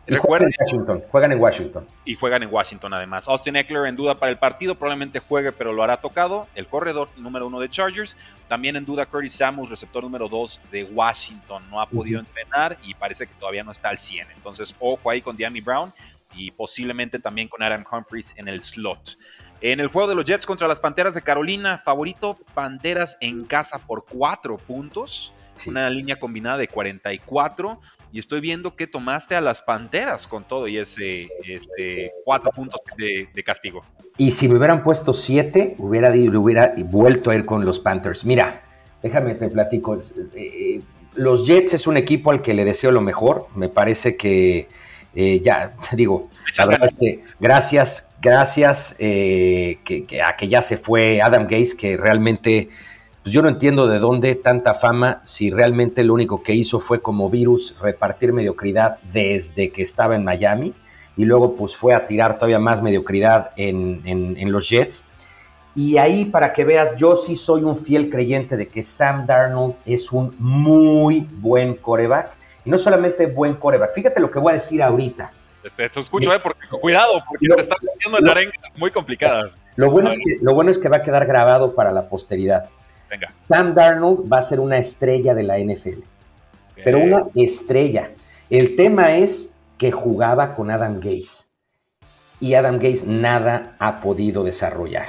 Eh, 0.07 0.17
juegan 0.17 0.49
en 0.49 0.55
Washington, 0.59 1.03
juegan 1.11 1.33
en 1.33 1.41
Washington. 1.41 1.87
Y 2.05 2.17
juegan 2.17 2.43
en 2.43 2.53
Washington 2.53 2.93
además. 2.93 3.29
Austin 3.29 3.55
Eckler 3.55 3.87
en 3.87 3.95
duda 3.95 4.17
para 4.17 4.33
el 4.33 4.39
partido, 4.39 4.75
probablemente 4.75 5.21
juegue, 5.21 5.53
pero 5.53 5.73
lo 5.73 5.83
hará 5.83 6.01
tocado. 6.01 6.49
El 6.57 6.67
corredor 6.67 7.09
número 7.17 7.47
uno 7.47 7.61
de 7.61 7.69
Chargers. 7.69 8.17
También 8.49 8.75
en 8.77 8.85
duda 8.85 9.07
Curtis 9.07 9.35
Samuels, 9.35 9.71
receptor 9.71 10.03
número 10.03 10.29
dos 10.29 10.61
de 10.73 10.85
Washington. 10.85 11.63
No 11.71 11.81
ha 11.81 11.89
podido 11.89 12.19
entrenar 12.19 12.77
y 12.83 12.95
parece 12.95 13.27
que 13.27 13.35
todavía 13.35 13.63
no 13.63 13.71
está 13.71 13.91
al 13.91 13.99
100. 13.99 14.29
Entonces, 14.35 14.75
ojo 14.81 15.09
ahí 15.09 15.23
con 15.23 15.37
Diami 15.37 15.61
Brown 15.61 15.93
y 16.35 16.51
posiblemente 16.51 17.19
también 17.21 17.47
con 17.47 17.63
Adam 17.63 17.85
Humphries 17.91 18.35
en 18.37 18.49
el 18.49 18.61
slot. 18.61 19.17
En 19.61 19.79
el 19.79 19.87
juego 19.87 20.09
de 20.09 20.17
los 20.17 20.25
Jets 20.25 20.45
contra 20.45 20.67
las 20.67 20.81
Panteras 20.81 21.15
de 21.15 21.23
Carolina, 21.23 21.79
favorito 21.79 22.37
Panteras 22.53 23.17
en 23.21 23.45
casa 23.45 23.79
por 23.79 24.05
cuatro 24.05 24.57
puntos. 24.57 25.33
Una 25.67 25.89
línea 25.89 26.19
combinada 26.19 26.57
de 26.57 26.67
44 26.67 27.79
y 28.13 28.19
estoy 28.19 28.41
viendo 28.41 28.77
que 28.77 28.87
tomaste 28.87 29.35
a 29.35 29.41
las 29.41 29.63
Panteras 29.63 30.27
con 30.27 30.45
todo 30.45 30.69
y 30.69 30.77
ese 30.77 31.29
este, 31.49 32.13
cuatro 32.25 32.51
puntos 32.51 32.81
de, 32.97 33.43
castigo. 33.43 33.83
Y 34.19 34.33
si 34.33 34.49
me 34.49 34.57
hubieran 34.57 34.83
puesto 34.83 35.15
siete, 35.15 35.75
hubiera, 35.79 36.11
hubiera 36.11 36.75
vuelto 36.85 37.31
a 37.31 37.35
ir 37.35 37.47
con 37.47 37.65
los 37.65 37.81
Panthers. 37.81 38.27
Mira, 38.27 38.63
déjame 39.03 39.35
te 39.35 39.49
platico. 39.49 39.99
Eh, 40.35 40.83
los 41.15 41.47
Jets 41.47 41.73
es 41.73 41.87
un 41.87 41.97
equipo 41.97 42.31
al 42.31 42.43
que 42.43 42.53
le 42.53 42.67
deseo 42.67 42.93
lo 42.93 43.01
mejor. 43.01 43.47
Me 43.57 43.71
parece 43.71 44.17
que 44.17 44.69
eh, 45.15 45.41
ya, 45.41 45.73
digo, 45.93 46.29
la 46.59 46.67
verdad 46.67 46.91
es 46.91 46.97
que 46.99 47.25
gracias, 47.41 48.13
gracias 48.21 48.95
eh, 48.99 49.79
a 50.23 50.37
que 50.37 50.49
ya 50.49 50.61
se 50.61 50.77
fue 50.77 51.23
Adam 51.23 51.45
Gates, 51.45 51.75
que 51.75 51.97
realmente 51.97 52.69
pues 53.23 53.33
yo 53.33 53.41
no 53.43 53.49
entiendo 53.49 53.87
de 53.87 54.01
dónde 54.01 54.35
tanta 54.35 54.75
fama 54.75 55.21
si 55.23 55.51
realmente 55.51 56.03
lo 56.03 56.15
único 56.15 56.43
que 56.43 56.55
hizo 56.55 56.81
fue 56.81 57.01
como 57.01 57.31
virus 57.31 57.77
repartir 57.81 58.33
mediocridad 58.33 58.99
desde 59.13 59.71
que 59.71 59.83
estaba 59.83 60.17
en 60.17 60.25
Miami 60.25 60.75
y 61.17 61.25
luego 61.25 61.55
pues 61.55 61.77
fue 61.77 61.95
a 61.95 62.07
tirar 62.07 62.35
todavía 62.35 62.59
más 62.59 62.83
mediocridad 62.83 63.53
en, 63.57 64.51
los 64.51 64.69
Jets. 64.69 65.05
Y 65.75 65.99
ahí 65.99 66.27
para 66.27 66.53
que 66.53 66.65
veas, 66.65 66.97
yo 66.97 67.17
sí 67.17 67.37
soy 67.37 67.63
un 67.63 67.77
fiel 67.77 68.11
creyente 68.11 68.57
de 68.57 68.67
que 68.67 68.83
Sam 68.83 69.27
Darnold 69.27 69.77
es 69.87 70.13
un 70.13 70.35
muy 70.39 71.27
buen 71.37 71.75
coreback. 71.75 72.33
Y 72.65 72.71
no 72.71 72.79
solamente 72.79 73.27
buen 73.27 73.55
coreback, 73.55 73.95
fíjate 73.95 74.21
lo 74.21 74.31
que 74.31 74.39
voy 74.39 74.53
a 74.53 74.55
decir 74.55 74.83
ahorita. 74.83 75.33
Este, 75.65 75.89
te 75.89 76.01
escucho, 76.01 76.33
eh, 76.35 76.41
porque 76.43 76.61
cuidado, 76.81 77.23
porque 77.29 77.47
te 77.47 77.63
estás 77.63 77.79
metiendo 77.83 78.19
en 78.19 78.29
arengas 78.29 78.57
muy 78.77 78.91
complicadas. 78.91 79.53
Lo 79.77 79.91
bueno, 79.91 80.11
es 80.11 80.19
que, 80.19 80.37
lo 80.41 80.55
bueno 80.55 80.71
es 80.71 80.79
que 80.79 80.89
va 80.89 80.99
a 80.99 81.03
quedar 81.03 81.27
grabado 81.27 81.75
para 81.75 81.93
la 81.93 82.09
posteridad. 82.09 82.69
Sam 83.49 83.75
Darnold 83.75 84.33
va 84.33 84.39
a 84.39 84.43
ser 84.43 84.61
una 84.61 84.79
estrella 84.79 85.35
de 85.35 85.43
la 85.43 85.59
NFL. 85.59 86.01
Pero 86.85 87.01
una 87.01 87.27
estrella. 87.35 88.11
El 88.51 88.77
tema 88.77 89.17
es 89.17 89.55
que 89.79 89.93
jugaba 89.93 90.55
con 90.55 90.71
Adam 90.71 91.01
Gase. 91.01 91.45
Y 92.41 92.55
Adam 92.55 92.79
Gase 92.79 93.07
nada 93.07 93.77
ha 93.79 94.01
podido 94.01 94.43
desarrollar. 94.43 95.07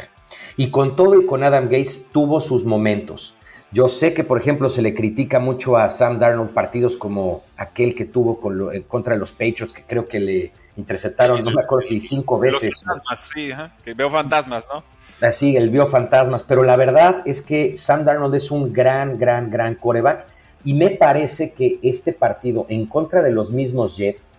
Y 0.56 0.70
con 0.70 0.96
todo 0.96 1.20
y 1.20 1.26
con 1.26 1.44
Adam 1.44 1.70
Gase 1.70 2.06
tuvo 2.12 2.40
sus 2.40 2.66
momentos. 2.66 3.36
Yo 3.72 3.90
sé 3.90 4.14
que, 4.14 4.24
por 4.24 4.40
ejemplo, 4.40 4.70
se 4.70 4.84
le 4.84 4.94
critica 4.94 5.40
mucho 5.40 5.78
a 5.78 5.90
Sam 5.90 6.20
Darnold 6.20 6.52
partidos 6.52 6.96
como 6.96 7.44
aquel 7.58 7.96
que 7.96 8.06
tuvo 8.06 8.40
con 8.40 8.82
contra 8.84 9.16
los 9.16 9.32
Patriots, 9.32 9.74
que 9.74 9.82
creo 9.82 10.06
que 10.06 10.20
le 10.20 10.52
interceptaron, 10.78 11.44
no 11.44 11.50
me 11.50 11.64
acuerdo 11.64 11.82
si 11.82 12.00
cinco 12.00 12.38
veces. 12.38 12.84
sí, 13.18 13.50
que 13.84 13.94
veo 13.96 14.12
fantasmas, 14.12 14.64
¿no? 14.72 14.84
Así, 15.26 15.56
el 15.58 15.70
vio 15.70 15.88
fantasmas, 15.88 16.44
pero 16.44 16.64
la 16.64 16.76
verdad 16.76 17.22
es 17.26 17.42
que 17.42 17.76
Sam 17.78 18.06
Darnold 18.06 18.36
es 18.36 18.52
un 18.52 18.74
gran, 18.74 19.18
gran, 19.18 19.50
gran 19.50 19.76
coreback 19.76 20.26
y 20.64 20.74
me 20.74 20.92
parece 20.92 21.52
que 21.52 21.80
este 21.82 22.14
partido 22.14 22.66
en 22.70 22.86
contra 22.86 23.22
de 23.22 23.32
los 23.32 23.52
mismos 23.52 23.98
Jets, 23.98 24.32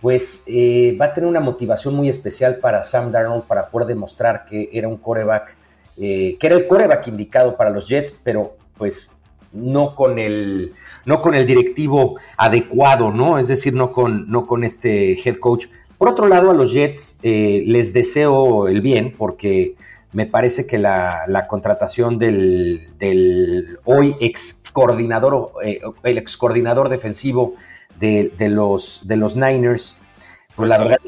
pues 0.00 0.42
eh, 0.46 0.96
va 1.00 1.06
a 1.06 1.12
tener 1.12 1.28
una 1.28 1.40
motivación 1.40 1.94
muy 1.94 2.08
especial 2.08 2.56
para 2.56 2.82
Sam 2.82 3.12
Darnold 3.12 3.44
para 3.44 3.68
poder 3.68 3.88
demostrar 3.88 4.44
que 4.46 4.68
era 4.72 4.88
un 4.88 4.96
coreback, 4.96 5.56
eh, 5.98 6.36
que 6.38 6.46
era 6.46 6.56
el 6.56 6.66
coreback 6.66 7.06
indicado 7.08 7.56
para 7.56 7.70
los 7.70 7.88
Jets, 7.88 8.14
pero 8.22 8.56
pues 8.76 9.16
no 9.52 9.94
con 9.94 10.18
el, 10.18 10.72
no 11.04 11.20
con 11.20 11.34
el 11.34 11.46
directivo 11.46 12.16
adecuado, 12.36 13.10
¿no? 13.10 13.38
Es 13.38 13.48
decir, 13.48 13.74
no 13.74 13.92
con, 13.92 14.30
no 14.30 14.46
con 14.46 14.64
este 14.64 15.12
head 15.12 15.36
coach. 15.36 15.66
Por 15.98 16.08
otro 16.08 16.26
lado, 16.26 16.50
a 16.50 16.54
los 16.54 16.72
Jets 16.72 17.18
eh, 17.22 17.62
les 17.66 17.92
deseo 17.92 18.66
el 18.66 18.80
bien 18.80 19.14
porque 19.16 19.76
me 20.12 20.26
parece 20.26 20.66
que 20.66 20.78
la, 20.78 21.46
contratación 21.48 22.18
del, 22.18 23.78
hoy 23.84 24.16
ex 24.20 24.62
coordinador, 24.72 25.52
eh, 25.62 25.80
el 26.02 26.18
ex 26.18 26.36
coordinador 26.36 26.88
defensivo 26.88 27.54
de, 27.98 28.32
los, 28.48 29.00
de 29.04 29.16
los 29.16 29.36
Niners, 29.36 29.96
pues 30.54 30.68
la 30.68 30.78
verdad, 30.78 30.98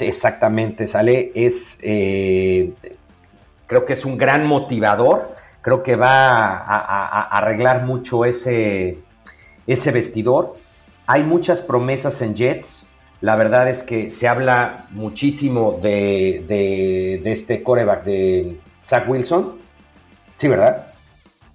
exactamente, 0.00 0.86
sale, 0.86 1.32
es, 1.34 1.78
eh, 1.82 2.72
creo 3.66 3.86
que 3.86 3.92
es 3.92 4.04
un 4.04 4.18
gran 4.18 4.46
motivador, 4.46 5.34
creo 5.62 5.82
que 5.82 5.96
va 5.96 6.56
a, 6.56 7.28
arreglar 7.28 7.84
mucho 7.84 8.24
ese, 8.24 8.98
ese 9.66 9.92
vestidor. 9.92 10.54
Hay 11.06 11.22
muchas 11.22 11.60
promesas 11.60 12.20
en 12.22 12.34
Jets, 12.34 12.86
la 13.20 13.36
verdad 13.36 13.68
es 13.68 13.82
que 13.82 14.10
se 14.10 14.28
habla 14.28 14.86
muchísimo 14.90 15.78
de, 15.80 17.20
este 17.24 17.62
coreback 17.62 18.04
de 18.04 18.58
Zach 18.82 19.08
Wilson. 19.08 19.58
Sí, 20.36 20.48
¿verdad? 20.48 20.86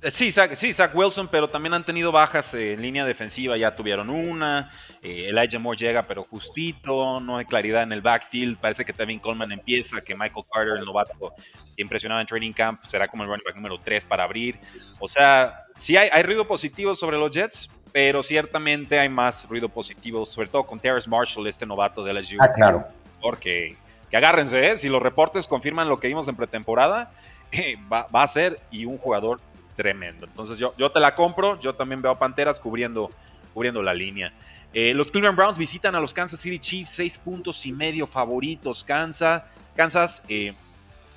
Eh, 0.04 0.12
sí 0.12 0.32
Zach, 0.32 0.54
sí, 0.56 0.73
Zach 0.73 0.93
Wilson, 0.93 1.28
pero 1.28 1.47
también 1.47 1.73
han 1.73 1.84
tenido 1.84 2.12
bajas 2.12 2.54
en 2.54 2.80
línea 2.84 3.04
defensiva, 3.04 3.58
ya 3.58 3.73
tuvieron 3.73 4.12
una. 4.12 4.69
Eh, 5.01 5.30
Elijah 5.30 5.58
Moore 5.58 5.80
llega, 5.80 6.04
pero 6.04 6.23
justito, 6.25 7.19
no 7.19 7.38
hay 7.38 7.45
claridad 7.45 7.82
en 7.82 7.93
el 7.93 8.01
backfield. 8.01 8.60
Parece 8.60 8.86
que 8.86 8.93
Tevin 8.93 9.17
Coleman 9.17 9.51
empieza, 9.51 10.01
que 10.01 10.13
Michael 10.13 10.45
Carter, 10.51 10.78
el 10.78 10.86
novato 10.86 11.34
impresionado 11.78 12.21
en 12.21 12.28
training 12.28 12.54
camp, 12.54 12.84
será 12.84 13.08
como 13.08 13.23
el 13.23 13.30
running 13.30 13.43
back 13.43 13.56
número 13.56 13.80
3 13.80 14.06
para 14.06 14.23
abrir. 14.23 14.60
O 14.99 15.08
sea, 15.08 15.65
sí 15.75 15.97
hay, 15.97 16.10
hay 16.13 16.21
ruido 16.21 16.45
positivo 16.45 16.93
sobre 16.93 17.17
los 17.17 17.32
Jets, 17.32 17.71
pero 17.95 18.21
ciertamente 18.23 18.99
hay 18.99 19.08
más 19.08 19.47
ruido 19.47 19.69
positivo, 19.69 20.25
sobre 20.25 20.49
todo 20.49 20.63
con 20.65 20.77
Terrace 20.77 21.10
Marshall, 21.10 21.47
este 21.47 21.65
novato 21.65 22.03
de 22.03 22.13
LSU. 22.13 22.36
Ah, 22.41 22.51
claro. 22.51 22.84
Porque 23.21 23.77
que 24.10 24.17
agárrense, 24.17 24.69
¿eh? 24.69 24.77
si 24.77 24.89
los 24.89 25.01
reportes 25.01 25.47
confirman 25.47 25.88
lo 25.88 25.95
que 25.95 26.10
vimos 26.10 26.27
en 26.27 26.36
pretemporada, 26.36 27.13
eh, 27.53 27.78
va, 27.89 28.05
a 28.11 28.28
ser 28.28 28.59
y 28.69 28.84
un 28.84 28.97
jugador 28.97 29.39
tremendo. 29.78 30.26
Entonces 30.26 30.59
yo, 30.59 30.74
yo 30.78 30.91
te 30.91 30.99
la 30.99 31.15
compro, 31.15 31.57
yo 31.61 31.74
también 31.74 32.01
veo 32.01 32.11
a 32.11 32.19
Panteras 32.19 32.59
cubriendo, 32.59 33.09
cubriendo 33.53 33.82
la 33.82 33.93
línea. 33.93 34.34
Eh, 34.74 34.93
los 34.93 35.09
Cleveland 35.09 35.38
Browns 35.38 35.57
visitan 35.57 35.95
a 35.95 36.01
los 36.01 36.13
Kansas 36.13 36.41
City 36.41 36.59
Chiefs, 36.59 36.89
seis 36.89 37.17
puntos 37.17 37.65
y 37.65 37.72
medio 37.72 38.05
favoritos. 38.05 38.84
Kansas, 38.84 39.43
Kansas, 39.74 40.22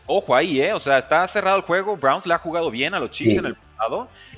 ojo 0.07 0.33
ahí, 0.33 0.63
¿eh? 0.63 0.73
O 0.73 0.79
sea, 0.79 0.99
está 0.99 1.27
cerrado 1.27 1.57
el 1.57 1.65
juego. 1.65 1.97
Browns 1.97 2.25
le 2.25 2.35
ha 2.35 2.39
jugado 2.39 2.71
bien 2.71 2.95
a 2.95 3.01
los 3.01 3.11
Chiefs 3.11 3.39
en 3.39 3.47
el 3.47 3.57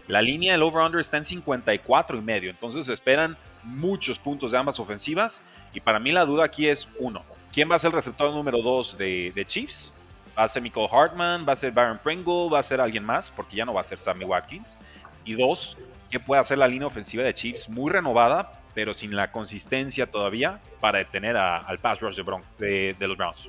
la 0.08 0.22
línea 0.22 0.52
del 0.52 0.62
over-under 0.62 1.00
está 1.00 1.16
en 1.16 1.24
54 1.24 2.18
y 2.18 2.20
medio. 2.20 2.50
Entonces 2.50 2.88
esperan 2.88 3.36
muchos 3.62 4.18
puntos 4.18 4.52
de 4.52 4.58
ambas 4.58 4.78
ofensivas. 4.78 5.42
Y 5.72 5.80
para 5.80 5.98
mí 5.98 6.12
la 6.12 6.24
duda 6.24 6.44
aquí 6.44 6.68
es, 6.68 6.88
uno, 6.98 7.22
¿quién 7.52 7.70
va 7.70 7.76
a 7.76 7.78
ser 7.78 7.88
el 7.88 7.94
receptor 7.94 8.34
número 8.34 8.62
dos 8.62 8.96
de, 8.98 9.32
de 9.34 9.44
Chiefs? 9.44 9.92
¿Va 10.38 10.44
a 10.44 10.48
ser 10.48 10.62
Michael 10.62 10.88
Hartman? 10.90 11.46
¿Va 11.46 11.52
a 11.52 11.56
ser 11.56 11.72
Baron 11.72 11.98
Pringle? 11.98 12.48
¿Va 12.50 12.60
a 12.60 12.62
ser 12.62 12.80
alguien 12.80 13.04
más? 13.04 13.30
Porque 13.30 13.56
ya 13.56 13.64
no 13.64 13.74
va 13.74 13.80
a 13.80 13.84
ser 13.84 13.98
Sammy 13.98 14.24
Watkins. 14.24 14.76
Y 15.24 15.34
dos, 15.34 15.76
¿qué 16.10 16.18
puede 16.18 16.40
hacer 16.40 16.58
la 16.58 16.68
línea 16.68 16.86
ofensiva 16.86 17.22
de 17.22 17.34
Chiefs? 17.34 17.68
Muy 17.68 17.90
renovada, 17.90 18.52
pero 18.74 18.94
sin 18.94 19.14
la 19.14 19.30
consistencia 19.32 20.06
todavía 20.06 20.60
para 20.80 20.98
detener 20.98 21.36
al 21.36 21.78
pass 21.78 22.00
rush 22.00 22.16
de, 22.58 22.96
de, 22.98 23.08
los 23.08 23.16
Browns. 23.16 23.48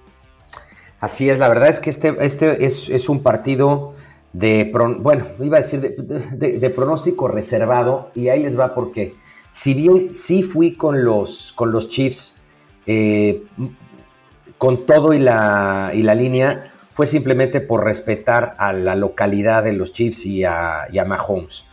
Así 0.99 1.29
es, 1.29 1.39
la 1.39 1.47
verdad 1.47 1.69
es 1.69 1.79
que 1.79 1.89
este, 1.89 2.15
este 2.19 2.65
es, 2.65 3.09
un 3.09 3.23
partido 3.23 3.95
de, 4.33 4.71
bueno, 4.99 5.25
iba 5.39 5.57
a 5.57 5.61
decir 5.61 5.81
de, 5.81 6.69
pronóstico 6.69 7.27
reservado 7.27 8.11
y 8.15 8.29
ahí 8.29 8.43
les 8.43 8.57
va 8.57 8.73
porque 8.73 9.13
si 9.51 9.73
bien 9.73 10.13
sí 10.13 10.43
fui 10.43 10.75
con 10.75 11.03
los, 11.03 11.51
con 11.53 11.71
los 11.71 11.89
Chiefs, 11.89 12.37
eh, 12.85 13.43
con 14.57 14.85
todo 14.85 15.13
y 15.13 15.19
la, 15.19 15.91
y 15.93 16.03
la 16.03 16.15
línea, 16.15 16.71
fue 16.93 17.05
simplemente 17.05 17.61
por 17.61 17.83
respetar 17.83 18.55
a 18.57 18.73
la 18.73 18.95
localidad 18.95 19.63
de 19.63 19.73
los 19.73 19.91
Chiefs 19.91 20.25
y 20.25 20.43
a, 20.43 20.87
y 20.89 20.99
a 20.99 21.05
Mahomes. 21.05 21.65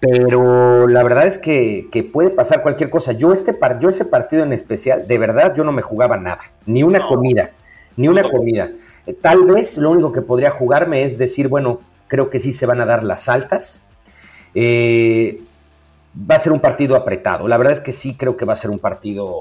Pero 0.00 0.88
la 0.88 1.04
verdad 1.04 1.28
es 1.28 1.38
que, 1.38 2.10
puede 2.12 2.30
pasar 2.30 2.62
cualquier 2.62 2.90
cosa. 2.90 3.12
Yo, 3.12 3.32
este 3.32 3.56
yo 3.78 3.88
ese 3.88 4.04
partido 4.04 4.42
en 4.42 4.52
especial, 4.52 5.06
de 5.06 5.16
verdad, 5.16 5.54
yo 5.54 5.62
no 5.62 5.70
me 5.70 5.80
jugaba 5.80 6.16
nada. 6.16 6.40
Ni 6.66 6.82
una 6.82 7.00
comida. 7.06 7.50
Ni 7.96 8.08
una 8.08 8.28
comida. 8.28 8.70
Tal 9.20 9.44
vez 9.44 9.78
lo 9.78 9.90
único 9.90 10.10
que 10.10 10.22
podría 10.22 10.50
jugarme 10.50 11.04
es 11.04 11.18
decir, 11.18 11.46
bueno, 11.46 11.80
creo 12.12 12.28
que 12.28 12.40
sí 12.40 12.52
se 12.52 12.66
van 12.66 12.78
a 12.82 12.84
dar 12.84 13.04
las 13.04 13.30
altas. 13.30 13.86
Eh, 14.54 15.40
va 16.14 16.34
a 16.34 16.38
ser 16.38 16.52
un 16.52 16.60
partido 16.60 16.94
apretado. 16.94 17.48
La 17.48 17.56
verdad 17.56 17.72
es 17.72 17.80
que 17.80 17.92
sí 17.92 18.16
creo 18.18 18.36
que 18.36 18.44
va 18.44 18.52
a 18.52 18.56
ser 18.56 18.70
un 18.70 18.78
partido 18.78 19.34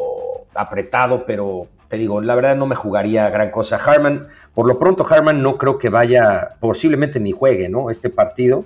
apretado, 0.55 1.25
pero 1.25 1.67
te 1.89 1.97
digo, 1.97 2.21
la 2.21 2.33
verdad 2.33 2.55
no 2.55 2.67
me 2.67 2.75
jugaría 2.75 3.29
gran 3.29 3.51
cosa. 3.51 3.75
Harman, 3.75 4.25
por 4.53 4.67
lo 4.67 4.79
pronto 4.79 5.05
Harman 5.05 5.43
no 5.43 5.57
creo 5.57 5.77
que 5.77 5.89
vaya, 5.89 6.55
posiblemente 6.61 7.19
ni 7.19 7.33
juegue, 7.33 7.67
¿no? 7.67 7.89
Este 7.89 8.09
partido 8.09 8.63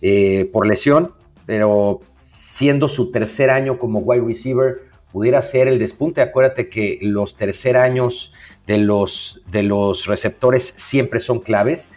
eh, 0.00 0.48
por 0.50 0.66
lesión 0.66 1.12
pero 1.44 2.00
siendo 2.16 2.88
su 2.88 3.10
tercer 3.10 3.50
año 3.50 3.78
como 3.78 3.98
wide 3.98 4.24
receiver, 4.24 4.82
pudiera 5.10 5.42
ser 5.42 5.68
el 5.68 5.78
despunte. 5.78 6.22
Acuérdate 6.22 6.70
que 6.70 6.98
los 7.02 7.36
tercer 7.36 7.76
años 7.76 8.32
de 8.66 8.78
los, 8.78 9.42
de 9.50 9.62
los 9.62 10.06
receptores 10.06 10.72
siempre 10.76 11.20
son 11.20 11.40
claves. 11.40 11.88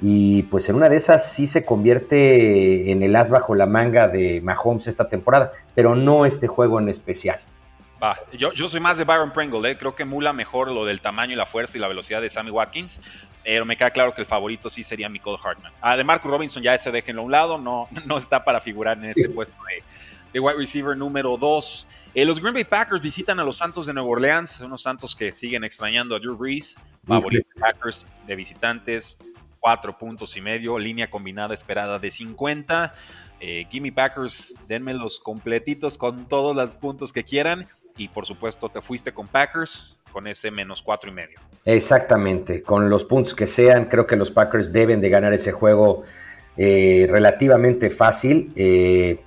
Y 0.00 0.42
pues 0.44 0.68
en 0.68 0.76
una 0.76 0.88
de 0.88 0.96
esas 0.96 1.32
sí 1.32 1.46
se 1.46 1.64
convierte 1.64 2.90
en 2.90 3.02
el 3.02 3.14
as 3.16 3.30
bajo 3.30 3.54
la 3.54 3.66
manga 3.66 4.08
de 4.08 4.40
Mahomes 4.40 4.86
esta 4.86 5.08
temporada, 5.08 5.52
pero 5.74 5.94
no 5.94 6.26
este 6.26 6.46
juego 6.46 6.80
en 6.80 6.88
especial 6.88 7.40
yo, 8.32 8.52
yo 8.52 8.68
soy 8.68 8.80
más 8.80 8.98
de 8.98 9.04
Byron 9.04 9.32
Pringle, 9.32 9.70
¿eh? 9.70 9.78
creo 9.78 9.94
que 9.94 10.04
mula 10.04 10.32
mejor 10.32 10.72
lo 10.72 10.84
del 10.84 11.00
tamaño 11.00 11.32
y 11.32 11.36
la 11.36 11.46
fuerza 11.46 11.78
y 11.78 11.80
la 11.80 11.88
velocidad 11.88 12.20
de 12.20 12.28
Sammy 12.28 12.50
Watkins, 12.50 13.00
pero 13.42 13.64
me 13.64 13.76
queda 13.76 13.90
claro 13.90 14.14
que 14.14 14.20
el 14.20 14.26
favorito 14.26 14.68
sí 14.68 14.82
sería 14.82 15.08
Michael 15.08 15.36
Hartman. 15.42 15.72
Ah, 15.80 15.96
de 15.96 16.04
Marcus 16.04 16.30
Robinson 16.30 16.62
ya 16.62 16.74
ese 16.74 16.90
déjenlo 16.90 17.22
a 17.22 17.24
un 17.24 17.32
lado, 17.32 17.58
no, 17.58 17.84
no 18.06 18.18
está 18.18 18.44
para 18.44 18.60
figurar 18.60 18.98
en 18.98 19.06
ese 19.06 19.28
puesto 19.28 19.56
de, 20.32 20.40
wide 20.40 20.56
receiver 20.56 20.96
número 20.96 21.36
2. 21.36 21.86
Eh, 22.14 22.24
los 22.24 22.40
Green 22.40 22.54
Bay 22.54 22.64
Packers 22.64 23.00
visitan 23.00 23.40
a 23.40 23.44
los 23.44 23.56
Santos 23.56 23.86
de 23.86 23.92
Nueva 23.92 24.08
Orleans, 24.08 24.60
unos 24.60 24.82
Santos 24.82 25.16
que 25.16 25.32
siguen 25.32 25.64
extrañando 25.64 26.14
a 26.14 26.18
Drew 26.18 26.36
Brees, 26.36 26.76
favorito 27.06 27.48
Packers 27.58 28.06
de 28.26 28.36
visitantes, 28.36 29.16
cuatro 29.64 29.96
puntos 29.96 30.36
y 30.36 30.42
medio, 30.42 30.78
línea 30.78 31.08
combinada 31.08 31.54
esperada 31.54 31.98
de 31.98 32.10
50. 32.10 32.92
Eh, 33.40 33.66
Gimme 33.70 33.92
Packers, 33.92 34.52
denme 34.68 34.92
los 34.92 35.18
completitos 35.18 35.96
con 35.96 36.28
todos 36.28 36.54
los 36.54 36.76
puntos 36.76 37.14
que 37.14 37.24
quieran 37.24 37.66
y 37.96 38.08
por 38.08 38.26
supuesto 38.26 38.68
te 38.68 38.82
fuiste 38.82 39.12
con 39.12 39.26
Packers 39.26 39.98
con 40.12 40.26
ese 40.26 40.50
menos 40.50 40.82
cuatro 40.82 41.10
y 41.10 41.14
medio. 41.14 41.40
Exactamente, 41.64 42.62
con 42.62 42.90
los 42.90 43.04
puntos 43.04 43.34
que 43.34 43.46
sean, 43.46 43.86
creo 43.86 44.06
que 44.06 44.16
los 44.16 44.30
Packers 44.30 44.70
deben 44.70 45.00
de 45.00 45.08
ganar 45.08 45.32
ese 45.32 45.50
juego 45.50 46.02
eh, 46.58 47.06
relativamente 47.08 47.88
fácil. 47.88 48.52
Eh, 48.56 49.18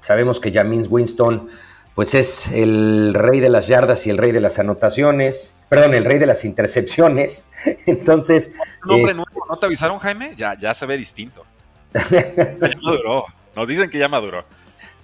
sabemos 0.00 0.40
que 0.40 0.50
James 0.50 0.88
Winston 0.90 1.50
pues 1.94 2.14
es 2.14 2.50
el 2.52 3.12
rey 3.14 3.40
de 3.40 3.48
las 3.48 3.66
yardas 3.66 4.06
y 4.06 4.10
el 4.10 4.18
rey 4.18 4.32
de 4.32 4.40
las 4.40 4.58
anotaciones, 4.58 5.54
perdón, 5.68 5.94
el 5.94 6.04
rey 6.04 6.18
de 6.18 6.26
las 6.26 6.44
intercepciones. 6.44 7.44
Entonces... 7.86 8.52
Eh, 8.90 9.14
¿No 9.14 9.56
te 9.58 9.66
avisaron, 9.66 9.98
Jaime? 9.98 10.34
Ya, 10.36 10.54
ya 10.58 10.72
se 10.72 10.86
ve 10.86 10.96
distinto. 10.96 11.44
ya 11.92 12.56
maduró. 12.82 13.26
Nos 13.54 13.68
dicen 13.68 13.90
que 13.90 13.98
ya 13.98 14.08
maduró. 14.08 14.44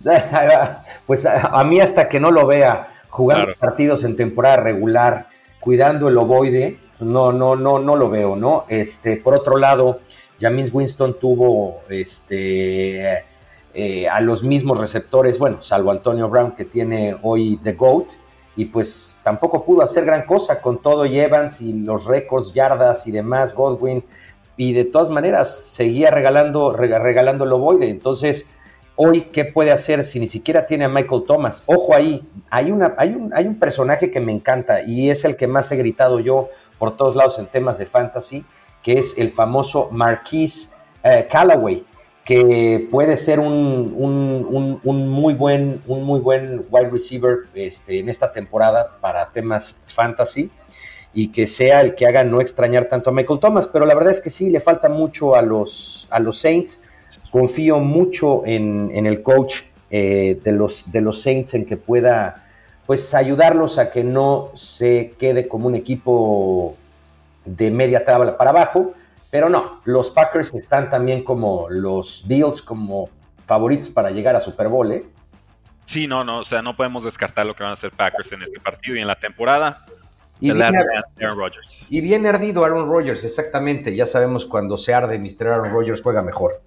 Pues 1.07 1.27
a, 1.27 1.65
mí 1.65 1.81
hasta 1.81 2.09
que 2.09 2.21
no 2.21 2.31
lo 2.31 2.47
vea 2.47 2.89
jugando 3.09 3.55
partidos 3.59 4.05
en 4.05 4.17
temporada 4.17 4.59
regular, 4.59 5.29
cuidando 5.61 6.09
el 6.09 6.17
ovoide, 6.19 6.79
no, 7.01 7.33
no, 7.33 7.57
no, 7.57 7.79
no 7.79 7.97
lo 7.97 8.11
veo, 8.11 8.37
¿no? 8.37 8.65
Este, 8.69 9.17
por 9.17 9.35
otro 9.35 9.57
lado, 9.59 10.01
James 10.41 10.71
Winston 10.73 11.19
tuvo 11.19 11.83
este, 11.89 13.25
eh, 13.75 14.09
a 14.09 14.21
los 14.21 14.43
mismos 14.43 14.79
receptores, 14.79 15.39
bueno, 15.39 15.63
salvo 15.63 15.91
Antonio 15.91 16.29
Brown 16.29 16.53
que 16.53 16.65
tiene 16.65 17.17
hoy 17.23 17.61
The 17.63 17.73
GOAT, 17.73 18.07
y 18.57 18.65
pues 18.65 19.21
tampoco 19.23 19.65
pudo 19.65 19.83
hacer 19.83 20.05
gran 20.05 20.27
cosa 20.27 20.61
con 20.61 20.83
todo 20.83 21.05
Evans 21.05 21.61
y 21.61 21.73
los 21.73 22.07
récords, 22.07 22.53
yardas 22.53 23.07
y 23.07 23.13
demás, 23.13 23.55
Godwin, 23.55 24.03
y 24.57 24.73
de 24.73 24.85
todas 24.85 25.11
maneras 25.11 25.55
seguía 25.55 26.11
regalando, 26.11 26.73
regalando 26.73 27.45
el 27.45 27.53
ovoide, 27.53 27.89
entonces 27.89 28.49
hoy 28.97 29.21
qué 29.33 29.45
puede 29.45 29.71
hacer 29.71 30.03
si 30.03 30.19
ni 30.19 30.27
siquiera 30.27 30.67
tiene 30.67 30.85
a 30.85 30.89
Michael 30.89 31.23
Thomas. 31.25 31.63
Ojo 31.67 31.95
ahí, 31.95 32.29
hay, 32.51 32.73
una, 32.73 32.95
hay, 32.99 33.11
un, 33.11 33.33
hay 33.33 33.47
un 33.47 33.61
personaje 33.61 34.11
que 34.11 34.19
me 34.19 34.33
encanta 34.33 34.83
y 34.83 35.09
es 35.09 35.25
el 35.25 35.37
que 35.37 35.47
más 35.47 35.71
he 35.71 35.77
gritado 35.77 36.19
yo 36.19 36.49
por 36.81 36.97
todos 36.97 37.15
lados 37.15 37.39
en 37.39 37.47
temas 37.47 37.79
de 37.79 37.87
fantasy, 37.87 38.45
que 38.83 38.95
es 38.95 39.17
el 39.17 39.31
famoso 39.31 39.89
Marquise 39.93 40.75
eh, 41.05 41.29
Callaway, 41.31 41.87
que 42.29 42.87
puede 42.91 43.17
ser 43.17 43.41
un, 43.41 43.91
muy 44.85 45.33
buen, 45.33 45.81
un 45.87 46.05
muy 46.05 46.21
buen 46.21 46.63
wide 46.71 46.91
receiver 46.91 47.47
este, 47.55 48.01
en 48.01 48.11
esta 48.11 48.31
temporada 48.31 48.99
para 49.01 49.33
temas 49.33 49.83
fantasy 49.87 50.51
y 51.15 51.29
que 51.29 51.47
sea 51.47 51.81
el 51.81 51.95
que 51.95 52.07
haga 52.07 52.25
no 52.25 52.43
extrañar 52.43 52.85
tanto 52.91 53.09
a 53.09 53.15
Michael 53.15 53.41
Thomas, 53.41 53.67
pero 53.67 53.87
la 53.87 53.95
verdad 53.95 54.13
es 54.13 54.21
que 54.21 54.29
sí, 54.29 54.51
le 54.51 54.61
falta 54.61 54.91
mucho 54.91 55.37
a 55.37 55.41
los, 55.41 56.07
a 56.11 56.19
los 56.19 56.39
Saints. 56.39 56.85
Confío 57.31 57.79
mucho 57.79 58.43
en, 58.45 59.07
el 59.07 59.23
coach 59.23 59.63
eh, 59.91 60.39
de, 60.45 60.53
los, 60.53 60.93
de 60.93 61.01
los 61.01 61.23
Saints 61.23 61.55
en 61.55 61.65
que 61.65 61.79
pueda 61.79 62.45
pues 62.85 63.15
ayudarlos 63.15 63.79
a 63.79 63.91
que 63.91 64.05
no 64.05 64.51
se 64.53 65.13
quede 65.19 65.49
como 65.49 65.67
un 65.67 65.77
equipo 65.77 66.77
de 67.47 67.71
media 67.71 68.05
tabla 68.05 68.37
para 68.37 68.51
abajo, 68.51 68.93
pero 69.31 69.49
no, 69.49 69.81
los 69.85 70.11
Packers 70.11 70.55
están 70.55 70.91
también 70.91 71.23
como 71.23 71.69
los 71.69 72.25
Bills 72.27 72.63
como 72.63 73.09
favoritos 73.47 73.89
para 73.89 74.11
llegar 74.11 74.37
a 74.37 74.41
Super 74.41 74.69
Bowl, 74.69 74.91
¿eh? 74.93 75.05
Sí, 75.85 76.07
no, 76.07 76.23
no, 76.23 76.41
o 76.41 76.45
sea, 76.45 76.61
no 76.61 76.77
podemos 76.77 77.05
descartar 77.05 77.47
lo 77.47 77.55
que 77.55 77.63
van 77.63 77.71
a 77.71 77.75
hacer 77.75 77.91
Packers 77.93 78.33
en 78.33 78.43
este 78.43 78.61
partido 78.61 78.97
y 78.97 79.01
en 79.01 79.07
la 79.07 79.19
temporada. 79.19 79.87
Y 80.41 80.53
bien, 80.53 80.63
Aaron 80.63 81.37
Rodgers. 81.37 81.87
y 81.89 82.01
bien 82.01 82.25
ardido 82.27 82.65
Aaron 82.65 82.89
Rodgers, 82.89 83.25
exactamente. 83.25 83.97
Ya 83.97 84.07
sabemos 84.07 84.47
cuando 84.47 84.79
se 84.79 84.95
arde, 84.95 85.19
Mr. 85.19 85.49
Aaron 85.49 85.73
Rodgers 85.73 86.03
juega 86.03 86.23
mejor 86.23 86.63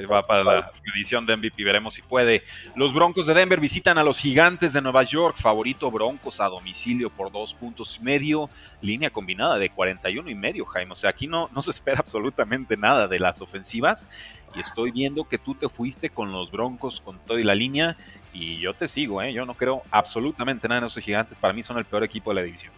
va 0.00 0.22
para 0.22 0.44
la 0.44 0.72
edición 0.94 1.26
de 1.26 1.36
MVP, 1.36 1.64
veremos 1.64 1.94
si 1.94 2.02
puede. 2.02 2.42
Los 2.74 2.92
Broncos 2.92 3.26
de 3.26 3.34
Denver 3.34 3.60
visitan 3.60 3.98
a 3.98 4.02
los 4.02 4.18
Gigantes 4.18 4.72
de 4.72 4.80
Nueva 4.80 5.02
York, 5.02 5.36
favorito 5.38 5.90
Broncos 5.90 6.40
a 6.40 6.48
domicilio 6.48 7.10
por 7.10 7.30
dos 7.30 7.54
puntos 7.54 7.98
y 8.00 8.04
medio, 8.04 8.48
línea 8.80 9.10
combinada 9.10 9.58
de 9.58 9.70
41 9.70 10.28
y 10.30 10.34
medio, 10.34 10.64
Jaime. 10.66 10.92
O 10.92 10.96
sea, 10.96 11.10
aquí 11.10 11.26
no, 11.26 11.48
no 11.54 11.62
se 11.62 11.70
espera 11.70 11.98
absolutamente 12.00 12.76
nada 12.76 13.08
de 13.08 13.18
las 13.18 13.40
ofensivas 13.40 14.08
y 14.54 14.60
estoy 14.60 14.90
viendo 14.90 15.24
que 15.24 15.38
tú 15.38 15.54
te 15.54 15.68
fuiste 15.68 16.10
con 16.10 16.32
los 16.32 16.50
Broncos 16.50 17.00
con 17.00 17.18
toda 17.20 17.40
la 17.40 17.54
línea 17.54 17.96
y 18.32 18.58
yo 18.58 18.74
te 18.74 18.88
sigo, 18.88 19.22
¿eh? 19.22 19.32
yo 19.32 19.44
no 19.44 19.54
creo 19.54 19.82
absolutamente 19.90 20.68
nada 20.68 20.80
en 20.80 20.86
esos 20.86 21.02
Gigantes, 21.02 21.40
para 21.40 21.52
mí 21.52 21.62
son 21.62 21.78
el 21.78 21.84
peor 21.84 22.04
equipo 22.04 22.30
de 22.30 22.36
la 22.36 22.42
división. 22.42 22.72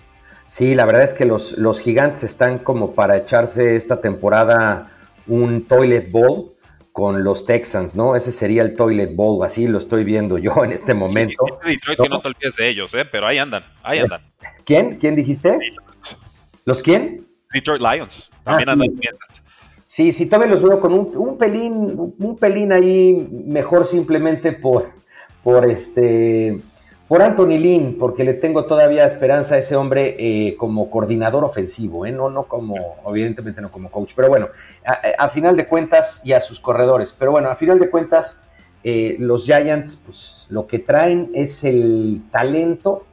Sí, 0.47 0.75
la 0.75 0.85
verdad 0.85 1.03
es 1.03 1.15
que 1.15 1.25
los, 1.25 1.57
los 1.57 1.81
gigantes 1.81 2.23
están 2.23 2.59
como 2.59 2.93
para 2.95 3.17
echarse 3.17 3.77
esta 3.77 4.01
temporada 4.01 4.91
un 5.27 5.65
toilet 5.65 6.11
bowl 6.11 6.54
con 6.95 7.25
los 7.25 7.45
Texans, 7.45 7.97
¿no? 7.97 8.15
Ese 8.15 8.31
sería 8.31 8.63
el 8.63 8.77
Toilet 8.77 9.17
Bowl, 9.17 9.45
así 9.45 9.67
lo 9.67 9.79
estoy 9.79 10.05
viendo 10.05 10.39
yo 10.39 10.65
en 10.65 10.71
este 10.71 10.95
momento. 10.95 11.45
Detroit 11.65 12.01
que 12.01 12.09
no 12.09 12.21
te 12.21 12.29
olvides 12.29 12.55
de 12.55 12.69
ellos, 12.69 12.95
¿eh? 12.95 13.05
Pero 13.05 13.27
ahí 13.27 13.37
andan, 13.39 13.65
ahí 13.83 13.99
andan. 13.99 14.23
¿Quién? 14.65 14.97
¿Quién 14.99 15.17
dijiste? 15.17 15.59
¿Los 16.65 16.85
quién? 16.85 17.27
Detroit 17.53 17.83
Lions, 17.83 18.31
también 18.45 18.69
ah, 18.69 18.73
andan 18.75 18.89
Sí, 19.87 20.13
sí, 20.13 20.27
todavía 20.27 20.53
los 20.53 20.63
veo 20.63 20.79
con 20.79 20.93
un, 20.95 21.37
pelín, 21.37 22.15
un 22.17 22.39
pelín 22.39 22.73
ahí 22.73 23.29
mejor 23.45 23.87
simplemente 23.87 24.53
por, 24.53 24.93
por 25.43 25.69
este, 25.69 26.61
Por 27.15 27.23
Anthony 27.23 27.59
Lynn, 27.59 27.97
porque 27.97 28.25
le 28.25 28.35
tengo 28.35 28.65
todavía 28.65 29.07
esperanza 29.07 29.55
a 29.55 29.59
ese 29.59 29.77
hombre 29.77 30.17
eh, 30.19 30.57
como 30.57 30.91
coordinador 30.91 31.45
ofensivo, 31.45 32.05
¿eh? 32.05 32.11
no, 32.11 32.29
no 32.29 32.43
como, 32.43 32.97
evidentemente 33.07 33.63
no 33.63 33.71
como 33.71 33.89
coach, 33.89 34.15
pero 34.17 34.29
bueno, 34.29 34.49
a, 34.85 35.29
final 35.29 35.57
de 35.57 35.65
cuentas 35.65 36.23
y 36.25 36.33
a 36.33 36.41
sus 36.41 36.59
corredores, 36.59 37.15
pero 37.17 37.31
bueno, 37.31 37.51
a 37.51 37.55
final 37.55 37.79
de 37.79 37.89
cuentas 37.89 38.43
eh, 38.83 39.15
los 39.21 39.45
Giants, 39.45 39.95
pues 39.95 40.49
lo 40.51 40.67
que 40.67 40.81
traen 40.81 41.31
es 41.35 41.63
el 41.63 42.21
talento 42.33 43.05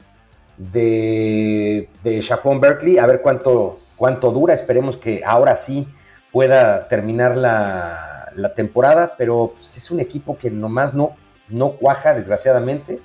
de, 0.58 1.88
de 2.04 2.26
Berkeley, 2.60 2.98
a 2.98 3.06
ver 3.06 3.22
cuánto, 3.22 3.82
cuánto 3.98 4.32
dura, 4.32 4.56
esperemos 4.56 4.98
que 4.98 5.22
ahora 5.24 5.56
sí 5.56 5.88
pueda 6.32 6.88
terminar 6.88 7.38
la, 7.38 8.32
la 8.36 8.56
temporada, 8.56 9.14
pero 9.16 9.52
pues, 9.54 9.78
es 9.78 9.92
un 9.92 10.00
equipo 10.00 10.40
que 10.40 10.50
nomás 10.50 10.96
no, 10.96 11.12
no 11.50 11.74
cuaja, 11.74 12.16
desgraciadamente 12.16 13.00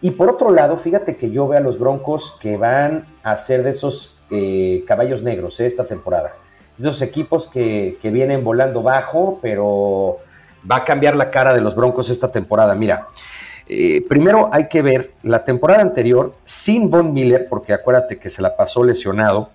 y 0.00 0.12
por 0.12 0.30
otro 0.30 0.52
lado, 0.52 0.76
fíjate 0.76 1.16
que 1.16 1.30
yo 1.30 1.48
veo 1.48 1.58
a 1.58 1.62
los 1.62 1.78
Broncos 1.78 2.36
que 2.40 2.56
van 2.56 3.06
a 3.22 3.36
ser 3.36 3.64
de 3.64 3.70
esos 3.70 4.16
eh, 4.30 4.84
caballos 4.86 5.22
negros 5.22 5.58
eh, 5.58 5.66
esta 5.66 5.86
temporada. 5.86 6.34
Esos 6.78 7.02
equipos 7.02 7.48
que, 7.48 7.98
vienen 8.04 8.44
volando 8.44 8.82
bajo, 8.82 9.40
pero 9.42 10.18
va 10.70 10.76
a 10.76 10.84
cambiar 10.84 11.16
la 11.16 11.30
cara 11.30 11.52
de 11.52 11.60
los 11.60 11.74
Broncos 11.74 12.10
esta 12.10 12.30
temporada. 12.30 12.76
Mira, 12.76 13.08
eh, 13.66 14.04
primero 14.08 14.48
hay 14.52 14.68
que 14.68 14.82
ver 14.82 15.12
la 15.24 15.44
temporada 15.44 15.82
anterior 15.82 16.32
sin 16.44 16.88
Von 16.88 17.12
Miller, 17.12 17.46
porque 17.50 17.72
acuérdate 17.72 18.18
que 18.18 18.30
se 18.30 18.40
la 18.40 18.56
pasó 18.56 18.84
lesionado. 18.84 19.50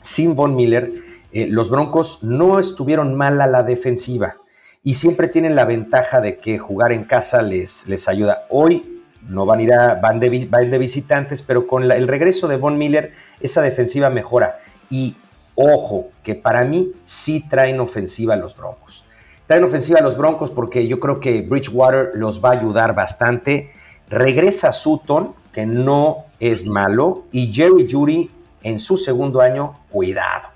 Sin 0.00 0.34
Von 0.34 0.56
Miller, 0.56 0.90
los 1.32 1.70
Broncos 1.70 2.24
no 2.24 2.58
estuvieron 2.58 3.14
mal 3.14 3.40
a 3.40 3.46
la 3.46 3.62
defensiva 3.62 4.36
y 4.82 4.94
siempre 4.94 5.28
tienen 5.28 5.54
la 5.56 5.64
ventaja 5.64 6.20
de 6.20 6.38
que 6.38 6.58
jugar 6.58 6.92
en 6.92 7.04
casa 7.04 7.42
les, 7.42 7.86
les 7.88 8.08
ayuda. 8.08 8.46
Hoy 8.50 8.95
no 9.28 9.46
van 9.46 9.58
a 9.58 9.62
ir 9.62 9.72
a, 9.72 9.94
van 9.94 10.20
de, 10.20 10.30
de 10.30 10.78
visitantes, 10.78 11.42
pero 11.42 11.66
con 11.66 11.90
el 11.90 12.08
regreso 12.08 12.48
de 12.48 12.56
Von 12.56 12.78
Miller, 12.78 13.12
esa 13.40 13.62
defensiva 13.62 14.10
mejora. 14.10 14.58
Y 14.90 15.16
ojo, 15.54 16.10
que 16.22 16.34
para 16.34 16.64
mí 16.64 16.88
sí 17.04 17.44
traen 17.48 17.80
ofensiva 17.80 18.34
a 18.34 18.36
los 18.36 18.56
Broncos. 18.56 19.04
Traen 19.46 19.64
ofensiva 19.64 20.00
a 20.00 20.02
los 20.02 20.16
Broncos 20.16 20.50
porque 20.50 20.86
yo 20.86 20.98
creo 21.00 21.20
que 21.20 21.42
Bridgewater 21.42 22.10
los 22.14 22.44
va 22.44 22.50
a 22.50 22.52
ayudar 22.52 22.94
bastante. 22.94 23.70
Regresa 24.08 24.72
Sutton, 24.72 25.34
que 25.52 25.66
no 25.66 26.26
es 26.40 26.66
malo, 26.66 27.24
y 27.32 27.52
Jerry 27.52 27.86
Judy 27.90 28.30
en 28.62 28.80
su 28.80 28.96
segundo 28.96 29.40
año, 29.40 29.74
cuidado. 29.90 30.48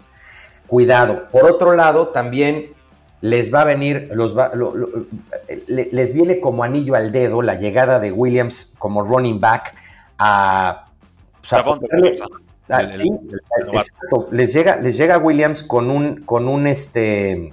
Cuidado. 0.67 1.29
Por 1.31 1.51
otro 1.51 1.75
lado, 1.75 2.09
también 2.09 2.73
les 3.21 3.53
va 3.53 3.63
a 3.63 3.65
venir, 3.65 4.11
los 4.13 4.35
les 5.67 6.13
viene 6.13 6.41
como 6.41 6.65
anillo 6.65 6.95
al 6.95 7.13
dedo 7.13 7.43
la 7.43 7.55
llegada 7.55 7.99
de 7.99 8.13
Williams 8.13 8.75
como 8.79 9.03
running 9.03 9.39
back 9.41 9.75
a, 10.19 10.87
les 14.31 14.53
llega, 14.53 14.77
les 14.77 14.97
llega 14.97 15.19
Williams 15.19 15.63
con 15.63 15.91
un, 15.91 16.23
con 16.23 16.49
un 16.49 16.67
este, 16.67 17.53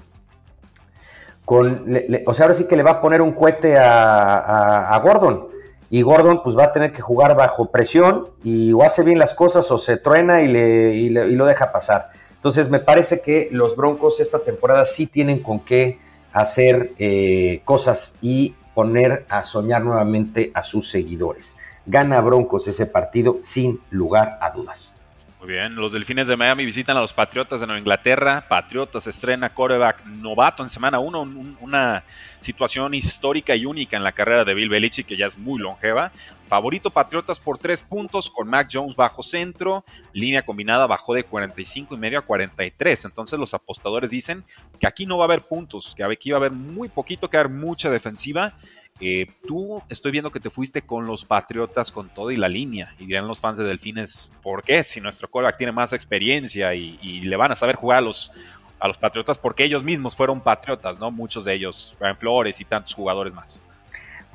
con, 1.45 1.95
o 2.25 2.33
sea, 2.33 2.45
ahora 2.45 2.53
sí 2.53 2.65
que 2.67 2.75
le 2.75 2.83
va 2.83 2.91
a 2.91 3.01
poner 3.01 3.21
un 3.21 3.31
cohete 3.31 3.77
a, 3.77 4.99
Gordon. 5.03 5.47
Y 5.89 6.01
Gordon 6.01 6.43
pues 6.43 6.57
va 6.57 6.65
a 6.65 6.71
tener 6.73 6.91
que 6.91 7.01
jugar 7.01 7.33
bajo 7.37 7.71
presión 7.71 8.27
y 8.43 8.73
o 8.73 8.83
hace 8.83 9.03
bien 9.03 9.17
las 9.17 9.33
cosas 9.33 9.71
o 9.71 9.77
se 9.77 9.95
truena 9.95 10.41
y, 10.41 10.49
le, 10.49 10.93
y 10.93 11.09
lo 11.09 11.45
deja 11.45 11.71
pasar. 11.71 12.09
Entonces, 12.47 12.69
me 12.69 12.79
parece 12.79 13.19
que 13.19 13.49
los 13.51 13.75
Broncos 13.75 14.21
esta 14.21 14.39
temporada 14.39 14.85
sí 14.85 15.05
tienen 15.05 15.39
con 15.39 15.59
qué 15.59 15.99
hacer 16.31 16.93
eh, 16.97 17.59
cosas 17.65 18.15
y 18.21 18.55
poner 18.73 19.25
a 19.27 19.41
soñar 19.41 19.83
nuevamente 19.83 20.49
a 20.53 20.63
sus 20.63 20.89
seguidores. 20.89 21.57
Gana 21.85 22.21
Broncos 22.21 22.65
ese 22.69 22.85
partido 22.85 23.39
sin 23.41 23.81
lugar 23.89 24.37
a 24.39 24.51
dudas. 24.51 24.93
Muy 25.41 25.49
bien, 25.49 25.75
los 25.75 25.91
Delfines 25.91 26.27
de 26.27 26.37
Miami 26.37 26.65
visitan 26.65 26.95
a 26.95 27.01
los 27.01 27.11
Patriotas 27.11 27.59
de 27.59 27.67
Nueva 27.67 27.79
Inglaterra. 27.79 28.45
Patriotas 28.47 29.05
estrena 29.07 29.49
coreback 29.49 30.05
novato 30.05 30.63
en 30.63 30.69
semana 30.69 30.99
1, 30.99 31.57
una 31.59 32.05
situación 32.39 32.93
histórica 32.93 33.57
y 33.57 33.65
única 33.65 33.97
en 33.97 34.03
la 34.03 34.13
carrera 34.13 34.45
de 34.45 34.53
Bill 34.53 34.69
Belichick, 34.69 35.05
que 35.05 35.17
ya 35.17 35.27
es 35.27 35.37
muy 35.37 35.59
longeva. 35.59 36.13
Favorito 36.47 36.89
Patriotas 36.89 37.39
por 37.39 37.57
3 37.57 37.83
puntos, 37.83 38.29
con 38.29 38.47
Mac 38.47 38.69
Jones 38.71 38.95
bajo 38.95 39.21
centro. 39.21 39.83
Línea 40.13 40.45
combinada 40.45 40.87
bajó 40.87 41.13
de 41.13 41.23
45 41.23 41.95
y 41.95 41.97
medio 41.97 42.19
a 42.19 42.21
43. 42.23 43.05
Entonces 43.05 43.37
los 43.37 43.53
apostadores 43.53 44.11
dicen 44.11 44.43
que 44.79 44.87
aquí 44.87 45.05
no 45.05 45.17
va 45.17 45.25
a 45.25 45.27
haber 45.27 45.43
puntos, 45.43 45.93
que 45.95 46.03
aquí 46.03 46.31
va 46.31 46.37
a 46.37 46.39
haber 46.39 46.53
muy 46.53 46.89
poquito, 46.89 47.29
que 47.29 47.37
va 47.37 47.43
a 47.43 47.45
haber 47.45 47.57
mucha 47.57 47.89
defensiva 47.89 48.53
eh, 48.99 49.27
tú 49.45 49.81
estoy 49.89 50.11
viendo 50.11 50.31
que 50.31 50.39
te 50.39 50.49
fuiste 50.49 50.81
con 50.81 51.05
los 51.05 51.23
Patriotas 51.23 51.91
con 51.91 52.09
todo 52.09 52.31
y 52.31 52.37
la 52.37 52.49
línea. 52.49 52.95
Y 52.99 53.05
dirán 53.05 53.27
los 53.27 53.39
fans 53.39 53.57
de 53.57 53.63
Delfines, 53.63 54.31
¿por 54.41 54.63
qué? 54.63 54.83
Si 54.83 55.01
nuestro 55.01 55.29
quarterback 55.29 55.57
tiene 55.57 55.71
más 55.71 55.93
experiencia 55.93 56.73
y, 56.73 57.21
le 57.21 57.35
van 57.35 57.51
a 57.51 57.55
saber 57.55 57.75
jugar 57.75 57.99
a 57.99 58.01
los, 58.01 58.31
a 58.79 58.87
los 58.87 58.97
Patriotas 58.97 59.37
porque 59.37 59.63
ellos 59.63 59.83
mismos 59.83 60.15
fueron 60.15 60.41
Patriotas, 60.41 60.99
¿no? 60.99 61.11
Muchos 61.11 61.45
de 61.45 61.53
ellos, 61.53 61.93
Brian 61.99 62.17
Flores 62.17 62.59
y 62.59 62.65
tantos 62.65 62.93
jugadores 62.93 63.33
más. 63.33 63.61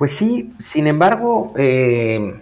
Pues 0.03 0.17
sí, 0.17 0.53
sin 0.59 0.87
embargo, 0.87 1.53
eh, 1.55 2.35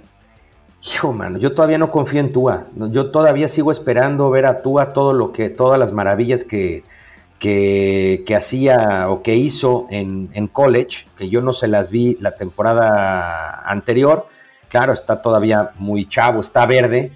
hijo, 0.84 1.14
mano, 1.14 1.38
yo 1.38 1.53
todavía 1.53 1.78
no 1.78 1.91
confío 1.91 2.20
en 2.20 2.34
Tua. 2.34 2.66
Yo 2.89 3.12
todavía 3.12 3.47
sigo 3.47 3.72
esperando 3.72 4.32
ver 4.32 4.47
a 4.47 4.64
Tua 4.64 4.93
todo 4.93 5.14
lo 5.14 5.32
que, 5.32 5.51
todas 5.51 5.80
las 5.80 5.91
maravillas 5.91 6.43
que, 6.43 6.82
que, 7.38 8.26
hacía 8.36 9.12
o 9.12 9.22
que 9.22 9.36
hizo 9.36 9.86
en, 9.91 10.47
college, 10.47 11.05
que 11.16 11.30
yo 11.30 11.43
no 11.43 11.53
se 11.53 11.68
las 11.68 11.91
vi 11.91 12.18
la 12.20 12.34
temporada 12.34 13.62
anterior. 13.64 14.26
Claro, 14.68 14.93
está 14.93 15.22
todavía 15.22 15.70
muy 15.78 16.09
chavo, 16.09 16.41
está 16.41 16.66
verde. 16.66 17.12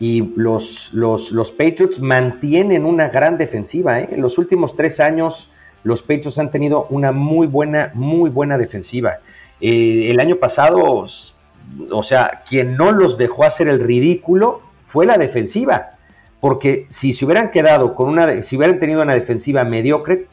Y 0.00 0.32
los, 0.34 0.92
los, 0.92 1.30
los 1.30 1.52
Patriots 1.52 2.00
mantienen 2.00 2.84
una 2.84 3.10
gran 3.10 3.38
defensiva. 3.38 4.00
¿eh? 4.00 4.08
En 4.10 4.22
los 4.22 4.38
últimos 4.38 4.74
tres 4.74 4.98
años, 4.98 5.50
los 5.84 6.02
Patriots 6.02 6.40
han 6.40 6.50
tenido 6.50 6.88
una 6.90 7.12
muy 7.12 7.46
buena, 7.46 7.92
muy 7.94 8.28
buena 8.28 8.58
defensiva. 8.58 9.20
Eh, 9.66 10.10
el 10.10 10.20
año 10.20 10.36
pasado, 10.36 11.06
o 11.90 12.02
sea, 12.02 12.42
quien 12.48 12.76
no 12.76 12.92
los 12.92 13.16
dejó 13.16 13.44
hacer 13.44 13.68
el 13.68 13.80
ridículo 13.80 14.60
fue 14.86 15.06
la 15.06 15.16
defensiva 15.16 15.90
porque 16.44 16.84
si 16.90 17.14
se 17.14 17.24
hubieran 17.24 17.50
quedado 17.50 17.94
con 17.94 18.10
una, 18.10 18.42
si 18.42 18.58
hubieran 18.58 18.78
tenido 18.78 19.00
una 19.00 19.14
defensiva 19.14 19.64
mediocre, 19.64 20.26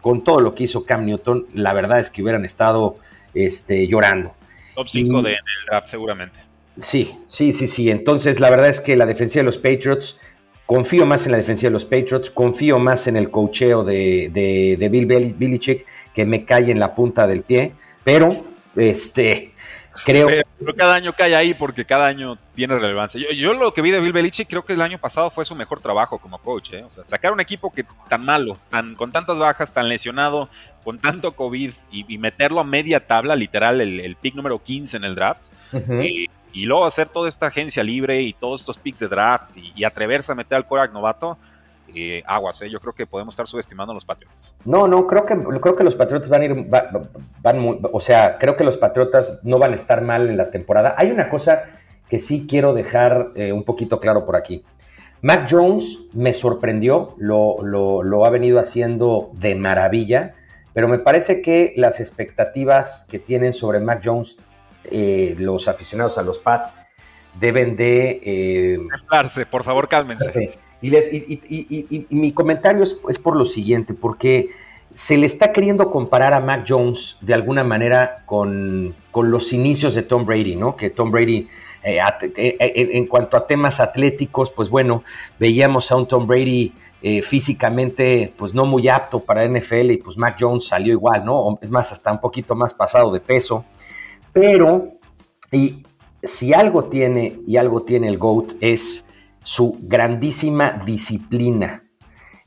con 0.00 0.24
todo 0.24 0.40
lo 0.40 0.54
que 0.54 0.64
hizo 0.64 0.82
Cam 0.82 1.04
Newton, 1.04 1.44
la 1.52 1.74
verdad 1.74 2.00
es 2.00 2.08
que 2.08 2.22
hubieran 2.22 2.46
estado 2.46 2.94
este, 3.34 3.86
llorando. 3.86 4.32
Top 4.74 4.88
5 4.88 5.20
del 5.20 5.36
draft, 5.68 5.88
seguramente. 5.88 6.38
Sí, 6.78 7.18
sí, 7.26 7.52
sí, 7.52 7.66
sí. 7.66 7.90
Entonces, 7.90 8.40
la 8.40 8.48
verdad 8.48 8.70
es 8.70 8.80
que 8.80 8.96
la 8.96 9.04
defensiva 9.04 9.40
de 9.40 9.44
los 9.44 9.58
Patriots, 9.58 10.18
confío 10.64 11.04
más 11.04 11.26
en 11.26 11.32
la 11.32 11.36
defensiva 11.36 11.68
de 11.68 11.74
los 11.74 11.84
Patriots, 11.84 12.30
confío 12.30 12.78
más 12.78 13.06
en 13.06 13.18
el 13.18 13.30
cocheo 13.30 13.84
de, 13.84 14.30
de, 14.32 14.88
Bill 14.88 15.04
Belichick, 15.04 15.84
que 16.14 16.24
me 16.24 16.46
cae 16.46 16.70
en 16.70 16.78
la 16.78 16.94
punta 16.94 17.26
del 17.26 17.42
pie, 17.42 17.74
pero 18.04 18.30
este, 18.78 19.52
Creo. 20.04 20.26
Pero, 20.26 20.74
cada 20.74 20.94
año 20.94 21.12
cae 21.12 21.34
ahí 21.34 21.54
porque 21.54 21.84
cada 21.84 22.06
año 22.06 22.38
tiene 22.54 22.78
relevancia. 22.78 23.20
Yo, 23.34 23.54
lo 23.54 23.72
que 23.72 23.82
vi 23.82 23.90
de 23.90 24.00
Bill 24.00 24.12
Belichick 24.12 24.48
creo 24.48 24.64
que 24.64 24.72
el 24.72 24.82
año 24.82 24.98
pasado 24.98 25.30
fue 25.30 25.44
su 25.44 25.54
mejor 25.54 25.80
trabajo 25.80 26.18
como 26.18 26.38
coach. 26.38 26.72
¿eh? 26.72 26.84
O 26.84 26.90
sea, 26.90 27.04
sacar 27.04 27.32
un 27.32 27.40
equipo 27.40 27.72
que 27.72 27.84
tan 28.08 28.24
malo, 28.24 28.58
tan 28.70 28.94
con 28.94 29.12
tantas 29.12 29.38
bajas, 29.38 29.72
tan 29.72 29.88
lesionado, 29.88 30.48
con 30.84 30.98
tanto 30.98 31.32
COVID 31.32 31.72
y, 31.90 32.18
meterlo 32.18 32.60
a 32.60 32.64
media 32.64 33.06
tabla, 33.06 33.36
literal, 33.36 33.80
el, 33.80 34.16
pick 34.16 34.34
número 34.34 34.62
15 34.62 34.96
en 34.96 35.04
el 35.04 35.14
draft. 35.14 35.46
Eh, 35.72 36.26
y 36.52 36.64
luego 36.64 36.86
hacer 36.86 37.08
toda 37.08 37.28
esta 37.28 37.46
agencia 37.46 37.82
libre 37.82 38.22
y 38.22 38.32
todos 38.32 38.60
estos 38.60 38.78
picks 38.78 39.00
de 39.00 39.08
draft 39.08 39.56
y, 39.56 39.84
atreverse 39.84 40.32
a 40.32 40.34
meter 40.34 40.56
al 40.56 40.66
Korak 40.66 40.92
novato 40.92 41.38
eh, 41.94 42.22
aguas, 42.26 42.60
eh. 42.62 42.70
yo 42.70 42.80
creo 42.80 42.92
que 42.92 43.06
podemos 43.06 43.34
estar 43.34 43.46
subestimando 43.46 43.92
a 43.92 43.94
los 43.94 44.04
Patriotas. 44.04 44.54
No, 44.64 44.86
no, 44.86 45.06
creo 45.06 45.24
que, 45.24 45.38
creo 45.38 45.74
que 45.74 45.84
los 45.84 45.94
Patriotas 45.94 46.28
van 46.28 46.42
a 46.42 46.44
ir, 46.44 46.66
van, 47.40 47.58
muy, 47.58 47.78
o 47.92 48.00
sea, 48.00 48.36
creo 48.38 48.56
que 48.56 48.64
los 48.64 48.76
Patriotas 48.76 49.40
no 49.42 49.58
van 49.58 49.72
a 49.72 49.74
estar 49.74 50.02
mal 50.02 50.28
en 50.28 50.36
la 50.36 50.50
temporada. 50.50 50.94
Hay 50.98 51.10
una 51.10 51.28
cosa 51.28 51.62
que 52.08 52.18
sí 52.18 52.46
quiero 52.48 52.74
dejar 52.74 53.32
eh, 53.34 53.52
un 53.52 53.64
poquito 53.64 54.00
claro 54.00 54.24
por 54.24 54.36
aquí. 54.36 54.64
Mac 55.22 55.48
Jones 55.50 55.98
me 56.12 56.32
sorprendió, 56.34 57.08
lo, 57.18 57.62
lo, 57.62 58.24
ha 58.24 58.30
venido 58.30 58.60
haciendo 58.60 59.30
de 59.34 59.54
maravilla, 59.56 60.34
pero 60.74 60.88
me 60.88 60.98
parece 60.98 61.42
que 61.42 61.74
las 61.76 62.00
expectativas 62.00 63.06
que 63.08 63.18
tienen 63.18 63.52
sobre 63.52 63.80
Mac 63.80 64.00
Jones 64.04 64.38
los 65.38 65.66
aficionados 65.68 66.18
a 66.18 66.22
los 66.22 66.38
Pats 66.38 66.74
deben 67.40 67.76
de... 67.76 68.80
por 69.50 69.64
favor, 69.64 69.88
cálmense. 69.88 70.56
Y, 70.80 72.06
mi 72.10 72.32
comentario 72.32 72.82
es, 72.82 72.94
por 72.94 73.36
lo 73.36 73.44
siguiente, 73.44 73.94
porque 73.94 74.50
se 74.94 75.16
le 75.16 75.26
está 75.26 75.52
queriendo 75.52 75.90
comparar 75.90 76.34
a 76.34 76.40
Mac 76.40 76.64
Jones 76.66 77.18
de 77.20 77.34
alguna 77.34 77.64
manera 77.64 78.16
con, 78.26 78.94
los 79.14 79.52
inicios 79.52 79.94
de 79.94 80.02
Tom 80.02 80.24
Brady, 80.24 80.54
¿no? 80.54 80.76
Que 80.76 80.90
Tom 80.90 81.10
Brady, 81.10 81.48
eh, 81.82 81.98
eh, 81.98 82.56
eh, 82.58 82.88
en 82.92 83.06
cuanto 83.06 83.36
a 83.36 83.46
temas 83.46 83.80
atléticos, 83.80 84.50
pues 84.50 84.68
bueno, 84.68 85.02
veíamos 85.38 85.90
a 85.90 85.96
un 85.96 86.06
Tom 86.06 86.26
Brady 86.26 86.72
físicamente, 87.22 88.32
pues 88.36 88.54
no 88.54 88.64
muy 88.64 88.88
apto 88.88 89.20
para 89.20 89.44
NFL 89.44 89.92
y 89.92 89.96
pues 89.98 90.16
Mac 90.16 90.36
Jones 90.38 90.66
salió 90.66 90.92
igual, 90.92 91.24
¿no? 91.24 91.56
Es 91.62 91.70
más, 91.70 91.92
hasta 91.92 92.10
un 92.10 92.20
poquito 92.20 92.56
más 92.56 92.74
pasado 92.74 93.12
de 93.12 93.20
peso. 93.20 93.64
Pero, 94.32 94.88
y 95.52 95.84
si 96.22 96.52
algo 96.52 96.84
tiene 96.84 97.40
y 97.46 97.56
algo 97.56 97.82
tiene 97.82 98.08
el 98.08 98.18
GOAT 98.18 98.54
es 98.60 99.04
su 99.42 99.78
grandísima 99.82 100.82
disciplina. 100.84 101.82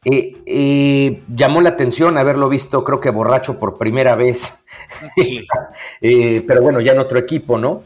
Eh, 0.04 0.34
eh, 0.48 1.22
llamó 1.30 1.62
la 1.62 1.70
atención 1.70 2.18
haberlo 2.18 2.50
visto, 2.50 2.84
creo 2.84 3.00
que 3.00 3.12
borracho 3.12 3.60
por 3.60 3.78
primera 3.78 4.16
vez, 4.16 4.56
eh, 6.02 6.44
pero 6.48 6.62
bueno, 6.64 6.82
ya 6.82 6.94
en 6.94 7.00
otro 7.00 7.20
equipo, 7.20 7.58
¿no? 7.58 7.84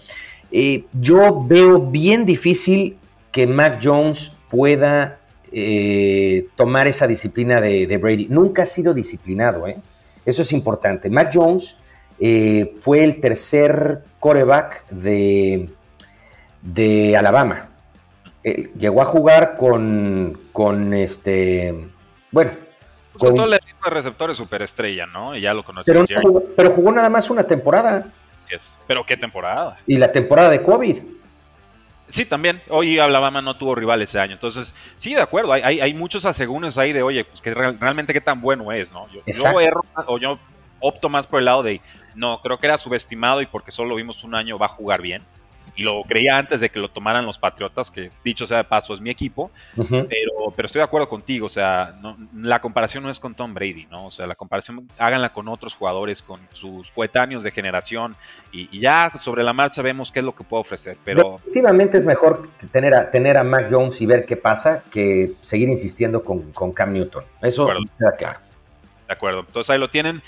yo 0.93 1.41
veo 1.41 1.81
bien 1.81 2.25
difícil 2.25 2.95
que 3.29 3.45
Mac 3.45 3.81
Jones 3.83 4.31
pueda 4.49 5.19
tomar 6.55 6.87
esa 6.87 7.07
disciplina 7.07 7.59
de, 7.59 7.87
de, 7.87 7.97
Brady. 7.97 8.27
Nunca 8.29 8.61
ha 8.61 8.65
sido 8.65 8.93
disciplinado, 8.93 9.67
¿eh? 9.67 9.75
Eso 10.25 10.43
es 10.43 10.53
importante. 10.53 11.09
Mac 11.09 11.29
Jones 11.33 11.75
fue 12.79 13.03
el 13.03 13.19
tercer 13.19 14.03
coreback 14.19 14.87
de, 14.91 15.69
de 16.61 17.17
Alabama. 17.17 17.74
Llegó 18.77 19.01
a 19.01 19.05
jugar 19.05 19.55
con, 19.57 20.39
con 20.51 20.93
este 20.93 21.73
bueno. 22.31 22.51
Pues 23.13 23.23
con 23.23 23.35
todo 23.35 23.45
el 23.45 23.53
equipo 23.53 23.85
de 23.85 23.91
receptores 23.91 24.37
superestrella, 24.37 25.05
¿no? 25.05 25.35
Y 25.35 25.41
ya 25.41 25.53
lo 25.53 25.63
conocemos. 25.63 26.05
Pero, 26.07 26.43
pero, 26.55 26.71
jugó 26.71 26.91
nada 26.91 27.09
más 27.09 27.29
una 27.29 27.43
temporada. 27.43 28.07
Sí 28.43 28.55
es. 28.55 28.77
Pero 28.85 29.05
¿qué 29.05 29.15
temporada? 29.15 29.77
Y 29.87 29.97
la 29.97 30.11
temporada 30.11 30.49
de 30.49 30.61
COVID. 30.61 30.97
Sí, 32.09 32.25
también. 32.25 32.61
Hoy 32.69 32.99
Alabama 32.99 33.41
no 33.41 33.55
tuvo 33.55 33.73
rival 33.73 34.01
ese 34.01 34.19
año. 34.19 34.33
Entonces, 34.33 34.73
sí, 34.97 35.15
de 35.15 35.21
acuerdo. 35.21 35.53
Hay, 35.53 35.79
hay, 35.79 35.93
muchos 35.93 36.25
asegúnes 36.25 36.77
ahí 36.77 36.91
de, 36.91 37.03
oye, 37.03 37.23
pues 37.23 37.41
que 37.41 37.53
realmente 37.53 38.11
qué 38.11 38.21
tan 38.21 38.41
bueno 38.41 38.71
es, 38.73 38.91
¿no? 38.91 39.07
Yo, 39.07 39.21
yo 39.25 39.59
erro, 39.61 39.81
o 40.07 40.17
yo 40.17 40.37
opto 40.81 41.07
más 41.07 41.25
por 41.25 41.39
el 41.39 41.45
lado 41.45 41.63
de, 41.63 41.79
no, 42.15 42.41
creo 42.41 42.59
que 42.59 42.67
era 42.67 42.77
subestimado 42.77 43.41
y 43.41 43.45
porque 43.45 43.71
solo 43.71 43.91
lo 43.91 43.95
vimos 43.95 44.25
un 44.25 44.35
año 44.35 44.59
va 44.59 44.65
a 44.65 44.69
jugar 44.69 45.01
bien 45.01 45.23
y 45.75 45.83
lo 45.83 46.01
creía 46.03 46.37
antes 46.37 46.59
de 46.59 46.69
que 46.69 46.79
lo 46.79 46.89
tomaran 46.89 47.25
los 47.25 47.37
Patriotas, 47.37 47.91
que 47.91 48.09
dicho 48.23 48.47
sea 48.47 48.57
de 48.57 48.63
paso 48.63 48.93
es 48.93 49.01
mi 49.01 49.09
equipo, 49.09 49.51
pero, 49.75 50.51
pero 50.55 50.65
estoy 50.65 50.79
de 50.79 50.83
acuerdo 50.83 51.09
contigo, 51.09 51.45
o 51.47 51.49
sea, 51.49 51.99
la 52.33 52.61
comparación 52.61 53.03
no 53.03 53.09
es 53.09 53.19
con 53.19 53.35
Tom 53.35 53.53
Brady, 53.53 53.87
¿no? 53.91 54.07
O 54.07 54.11
sea, 54.11 54.25
la 54.27 54.35
comparación 54.35 54.87
háganla 54.97 55.33
con 55.33 55.47
otros 55.47 55.75
jugadores, 55.75 56.21
con 56.21 56.39
sus 56.53 56.89
coetáneos 56.91 57.43
de 57.43 57.51
generación 57.51 58.15
y, 58.51 58.79
ya 58.79 59.11
sobre 59.19 59.43
la 59.43 59.53
marcha 59.53 59.81
vemos 59.81 60.11
qué 60.11 60.19
es 60.19 60.25
lo 60.25 60.35
que 60.35 60.43
puede 60.43 60.61
ofrecer, 60.61 60.97
pero... 61.03 61.35
Efectivamente 61.37 61.97
es 61.97 62.05
mejor 62.05 62.49
tener 62.71 62.93
a, 62.93 63.09
tener 63.09 63.37
a 63.37 63.43
Mac 63.43 63.67
Jones 63.69 63.99
y 64.01 64.05
ver 64.05 64.25
qué 64.25 64.37
pasa 64.37 64.83
que 64.91 65.31
seguir 65.41 65.69
insistiendo 65.69 66.23
con, 66.23 66.51
con 66.51 66.71
Cam 66.71 66.93
Newton, 66.93 67.23
eso 67.41 67.67
queda 67.97 68.15
claro. 68.17 68.39
De 69.07 69.13
acuerdo, 69.13 69.41
entonces 69.41 69.69
ahí 69.69 69.79
lo 69.79 69.89
tienen. 69.89 70.21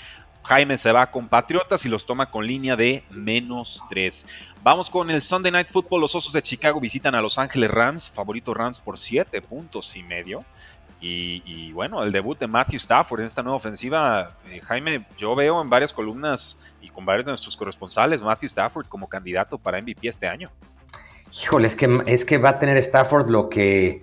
Jaime 0.48 0.78
se 0.78 0.90
va 0.92 1.10
con 1.10 1.28
Patriotas 1.28 1.84
y 1.84 1.90
los 1.90 2.06
toma 2.06 2.30
con 2.30 2.46
línea 2.46 2.74
de 2.74 3.04
menos 3.10 3.82
3. 3.90 4.24
Vamos 4.62 4.88
con 4.88 5.10
el 5.10 5.20
Sunday 5.20 5.52
Night 5.52 5.68
Football. 5.68 6.00
Los 6.00 6.14
Osos 6.14 6.32
de 6.32 6.40
Chicago 6.40 6.80
visitan 6.80 7.14
a 7.14 7.20
Los 7.20 7.36
Ángeles 7.36 7.70
Rams, 7.70 8.08
favorito 8.08 8.54
Rams 8.54 8.78
por 8.78 8.96
7 8.96 9.42
puntos 9.42 9.94
y 9.94 10.02
medio. 10.02 10.38
Y, 11.02 11.70
bueno, 11.72 12.02
el 12.02 12.10
debut 12.10 12.38
de 12.38 12.46
Matthew 12.46 12.78
Stafford 12.78 13.20
en 13.20 13.26
esta 13.26 13.42
nueva 13.42 13.56
ofensiva, 13.56 14.36
eh, 14.48 14.60
Jaime, 14.64 15.04
yo 15.18 15.36
veo 15.36 15.60
en 15.60 15.68
varias 15.68 15.92
columnas 15.92 16.58
y 16.80 16.88
con 16.88 17.04
varios 17.04 17.26
de 17.26 17.32
nuestros 17.32 17.54
corresponsales 17.54 18.22
Matthew 18.22 18.46
Stafford 18.46 18.86
como 18.86 19.06
candidato 19.06 19.58
para 19.58 19.80
MVP 19.82 20.08
este 20.08 20.26
año. 20.26 20.50
Híjole, 21.42 21.68
es 21.68 21.76
que, 21.76 22.00
es 22.06 22.24
que 22.24 22.38
va 22.38 22.48
a 22.48 22.58
tener 22.58 22.78
Stafford 22.78 23.28
lo 23.28 23.50
que, 23.50 24.00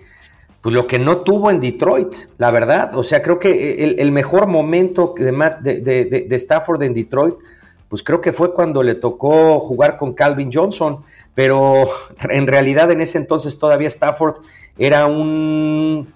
pues 0.66 0.74
lo 0.74 0.84
que 0.84 0.98
no 0.98 1.18
tuvo 1.18 1.52
en 1.52 1.60
Detroit, 1.60 2.12
la 2.38 2.50
verdad. 2.50 2.96
O 2.96 3.04
sea, 3.04 3.22
creo 3.22 3.38
que 3.38 3.84
el, 3.84 4.10
mejor 4.10 4.48
momento 4.48 5.14
de, 5.16 6.26
Stafford 6.28 6.82
en 6.82 6.92
Detroit, 6.92 7.36
pues 7.88 8.02
creo 8.02 8.20
que 8.20 8.32
fue 8.32 8.52
cuando 8.52 8.82
le 8.82 8.96
tocó 8.96 9.60
jugar 9.60 9.96
con 9.96 10.12
Calvin 10.12 10.50
Johnson, 10.52 11.04
pero 11.36 11.84
en 12.30 12.48
realidad 12.48 12.90
en 12.90 13.00
ese 13.00 13.16
entonces 13.16 13.60
todavía 13.60 13.86
Stafford 13.86 14.40
era 14.76 15.06
un, 15.06 16.12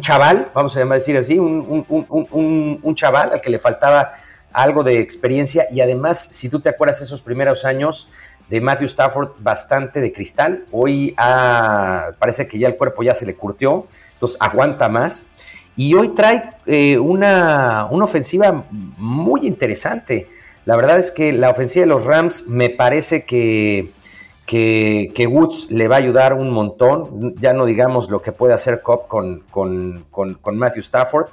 chaval, 0.00 0.48
vamos 0.54 0.74
a 0.74 0.86
decir 0.86 1.18
así, 1.18 1.38
un, 1.38 2.94
chaval 2.94 3.32
al 3.34 3.42
que 3.42 3.50
le 3.50 3.58
faltaba 3.58 4.12
algo 4.54 4.84
de 4.84 5.00
experiencia 5.00 5.66
y 5.70 5.82
además, 5.82 6.28
si 6.30 6.48
tú 6.48 6.60
te 6.60 6.70
acuerdas 6.70 7.02
esos 7.02 7.20
primeros 7.20 7.66
años, 7.66 8.08
de 8.48 8.60
Matthew 8.60 8.86
Stafford 8.86 9.30
bastante 9.40 10.00
de 10.00 10.12
cristal. 10.12 10.64
Hoy 10.72 11.14
parece 12.18 12.46
que 12.46 12.58
ya 12.58 12.68
el 12.68 12.76
cuerpo 12.76 13.02
ya 13.02 13.14
se 13.14 13.26
le 13.26 13.34
curtió, 13.34 13.86
entonces 14.14 14.36
aguanta 14.40 14.88
más. 14.88 15.26
Y 15.74 15.94
hoy 15.94 16.10
trae 16.10 16.50
eh, 16.66 16.98
una, 16.98 17.86
ofensiva 17.86 18.64
muy 18.70 19.46
interesante. 19.46 20.28
La 20.66 20.76
verdad 20.76 20.98
es 20.98 21.10
que 21.10 21.32
la 21.32 21.50
ofensiva 21.50 21.84
de 21.84 21.88
los 21.88 22.04
Rams 22.04 22.46
me 22.46 22.68
parece 22.68 23.24
que, 23.24 23.88
que, 24.46 25.26
Woods 25.26 25.70
le 25.70 25.88
va 25.88 25.96
a 25.96 25.98
ayudar 25.98 26.34
un 26.34 26.50
montón. 26.50 27.34
Ya 27.36 27.54
no 27.54 27.64
digamos 27.64 28.10
lo 28.10 28.20
que 28.20 28.32
puede 28.32 28.52
hacer 28.52 28.82
Cobb 28.82 29.08
con, 29.08 29.44
con, 29.50 30.04
con 30.10 30.58
Matthew 30.58 30.82
Stafford. 30.82 31.30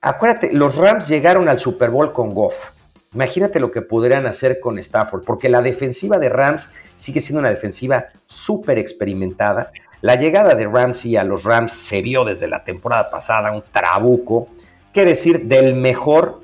Acuérdate, 0.00 0.52
los 0.54 0.76
Rams 0.76 1.08
llegaron 1.08 1.48
al 1.48 1.58
Super 1.58 1.90
Bowl 1.90 2.12
con 2.12 2.32
Goff 2.32 2.77
Imagínate 3.14 3.60
lo 3.60 3.70
que 3.70 3.82
podrían 3.82 4.26
hacer 4.26 4.60
con 4.60 4.78
Stafford, 4.78 5.24
porque 5.24 5.48
la 5.48 5.62
defensiva 5.62 6.18
de 6.18 6.28
Rams 6.28 6.68
sigue 6.96 7.20
siendo 7.20 7.40
una 7.40 7.50
defensiva 7.50 8.06
súper 8.26 8.78
experimentada. 8.78 9.66
La 10.02 10.16
llegada 10.16 10.54
de 10.54 10.66
Ramsey 10.66 11.16
a 11.16 11.24
los 11.24 11.44
Rams 11.44 11.72
se 11.72 12.02
vio 12.02 12.24
desde 12.24 12.48
la 12.48 12.64
temporada 12.64 13.10
pasada, 13.10 13.52
un 13.52 13.62
trabuco. 13.62 14.48
¿Qué 14.92 15.04
decir 15.04 15.44
del 15.44 15.74
mejor 15.74 16.42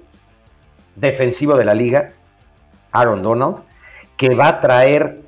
defensivo 0.96 1.56
de 1.56 1.64
la 1.64 1.74
liga, 1.74 2.12
Aaron 2.92 3.22
Donald, 3.22 3.56
que 4.16 4.34
va 4.34 4.48
a 4.48 4.60
traer 4.60 5.23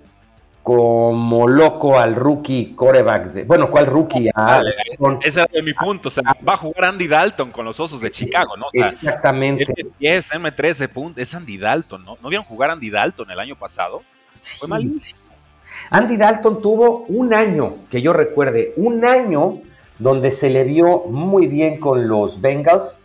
como 0.67 1.47
loco 1.47 1.97
al 1.97 2.17
rookie 2.17 2.75
coreback. 2.75 3.27
De, 3.27 3.45
bueno, 3.45 3.71
¿cuál 3.71 3.87
rookie? 3.87 4.31
Ah, 4.35 4.61
ese 5.23 5.47
es 5.53 5.62
mi 5.62 5.73
punto. 5.73 6.09
O 6.09 6.11
sea, 6.11 6.25
va 6.47 6.55
a 6.55 6.57
jugar 6.57 6.87
Andy 6.87 7.07
Dalton 7.07 7.53
con 7.53 7.64
los 7.64 7.79
Osos 7.79 8.01
de 8.01 8.11
Chicago, 8.11 8.57
¿no? 8.57 8.67
exactamente. 8.73 9.64
M10, 9.64 10.31
M13 10.31 10.89
puntos. 10.89 11.23
Es 11.23 11.33
Andy 11.37 11.57
Dalton, 11.57 12.03
¿no? 12.03 12.19
¿No 12.21 12.29
vieron 12.29 12.45
jugar 12.45 12.73
Andy 12.73 12.91
Dalton 12.91 13.31
el 13.31 13.39
año 13.39 13.55
pasado? 13.55 14.03
Fue 14.59 14.67
malísimo. 14.67 15.21
Andy 15.93 16.17
Dalton 16.17 16.61
tuvo 16.61 17.05
un 17.11 17.33
año, 17.33 17.77
que 17.89 18.03
yo 18.03 18.12
recuerde, 18.12 18.73
un 18.77 19.05
año 19.05 19.61
donde 20.01 20.33
se 20.33 20.51
le 20.51 20.64
vio 20.64 21.05
muy 21.05 21.47
bien 21.47 21.79
con 21.79 22.09
los 22.09 22.41
Bengals. 22.41 22.99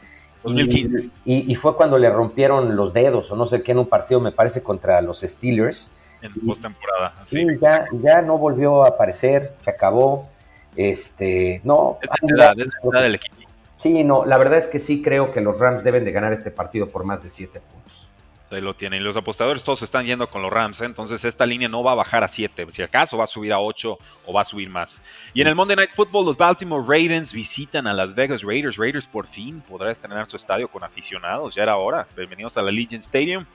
2015. 0.45 1.09
Y, 1.26 1.51
y, 1.51 1.53
fue 1.53 1.76
cuando 1.76 1.99
le 1.99 2.09
rompieron 2.09 2.76
los 2.76 2.91
dedos, 2.91 3.30
o 3.30 3.36
no 3.36 3.45
sé 3.45 3.62
qué, 3.62 3.74
en 3.74 3.78
un 3.78 3.86
partido, 3.86 4.20
me 4.20 4.32
parece, 4.32 4.64
contra 4.64 4.99
los 5.03 5.20
Steelers 5.20 5.91
en 6.22 6.34
postemporada. 6.45 7.13
Sí, 7.26 7.45
ya, 7.61 7.86
ya 7.91 8.22
no 8.22 8.38
volvió 8.38 8.84
a 8.84 8.89
aparecer, 8.89 9.43
se 9.59 9.69
acabó. 9.69 10.30
Este, 10.76 11.61
no. 11.63 11.97
Es 12.01 12.09
la, 12.32 12.53
del 12.53 13.15
equipo. 13.15 13.36
Sí, 13.76 14.03
no, 14.03 14.26
la 14.26 14.38
verdad 14.38 14.59
es 14.59 14.67
que 14.67 14.78
sí 14.78 15.01
creo 15.01 15.32
que 15.32 15.41
los 15.41 15.59
Rams 15.59 15.84
deben 15.84 16.05
de 16.05 16.11
ganar 16.11 16.34
este 16.34 16.51
partido 16.51 16.88
por 16.88 17.03
más 17.03 17.24
de 17.24 17.30
siete 17.30 17.59
puntos. 17.59 18.11
Ahí 18.52 18.62
lo 18.62 18.74
tienen. 18.74 19.04
Los 19.04 19.16
apostadores 19.16 19.64
todos 19.64 19.82
están 19.82 20.06
yendo 20.06 20.28
con 20.28 20.41
los 20.41 20.52
Rams, 20.52 20.82
¿eh? 20.82 20.86
entonces 20.86 21.24
esta 21.24 21.45
línea 21.45 21.70
no 21.70 21.84
va 21.84 21.93
a 21.93 21.95
bajar 21.95 22.24
a 22.24 22.28
7. 22.28 22.68
Si 22.70 22.82
acaso 22.82 23.18
va 23.18 23.24
a 23.24 23.28
subir 23.28 23.54
a 23.54 23.60
8 23.60 23.97
o 24.26 24.34
va 24.34 24.41
a 24.41 24.45
subir 24.45 24.70
más. 24.70 25.02
Y 25.34 25.41
en 25.41 25.47
el 25.47 25.56
Monday 25.56 25.78
Night 25.78 25.91
Football, 25.91 26.26
los 26.26 26.38
Baltimore 26.38 26.84
Ravens 26.84 27.34
visitan 27.34 27.88
a 27.88 27.93
Las 27.93 28.14
Vegas 28.14 28.41
Raiders. 28.41 28.76
Raiders 28.76 29.08
por 29.08 29.26
fin 29.26 29.62
podrá 29.62 29.91
estrenar 29.91 30.28
su 30.28 30.36
estadio 30.36 30.68
con 30.68 30.84
aficionados. 30.84 31.56
Ya 31.56 31.64
era 31.64 31.78
hora. 31.78 32.06
Bienvenidos 32.16 32.58
a 32.58 32.62
la 32.62 32.72
Legion 32.72 32.99
Stadium. 32.99 33.45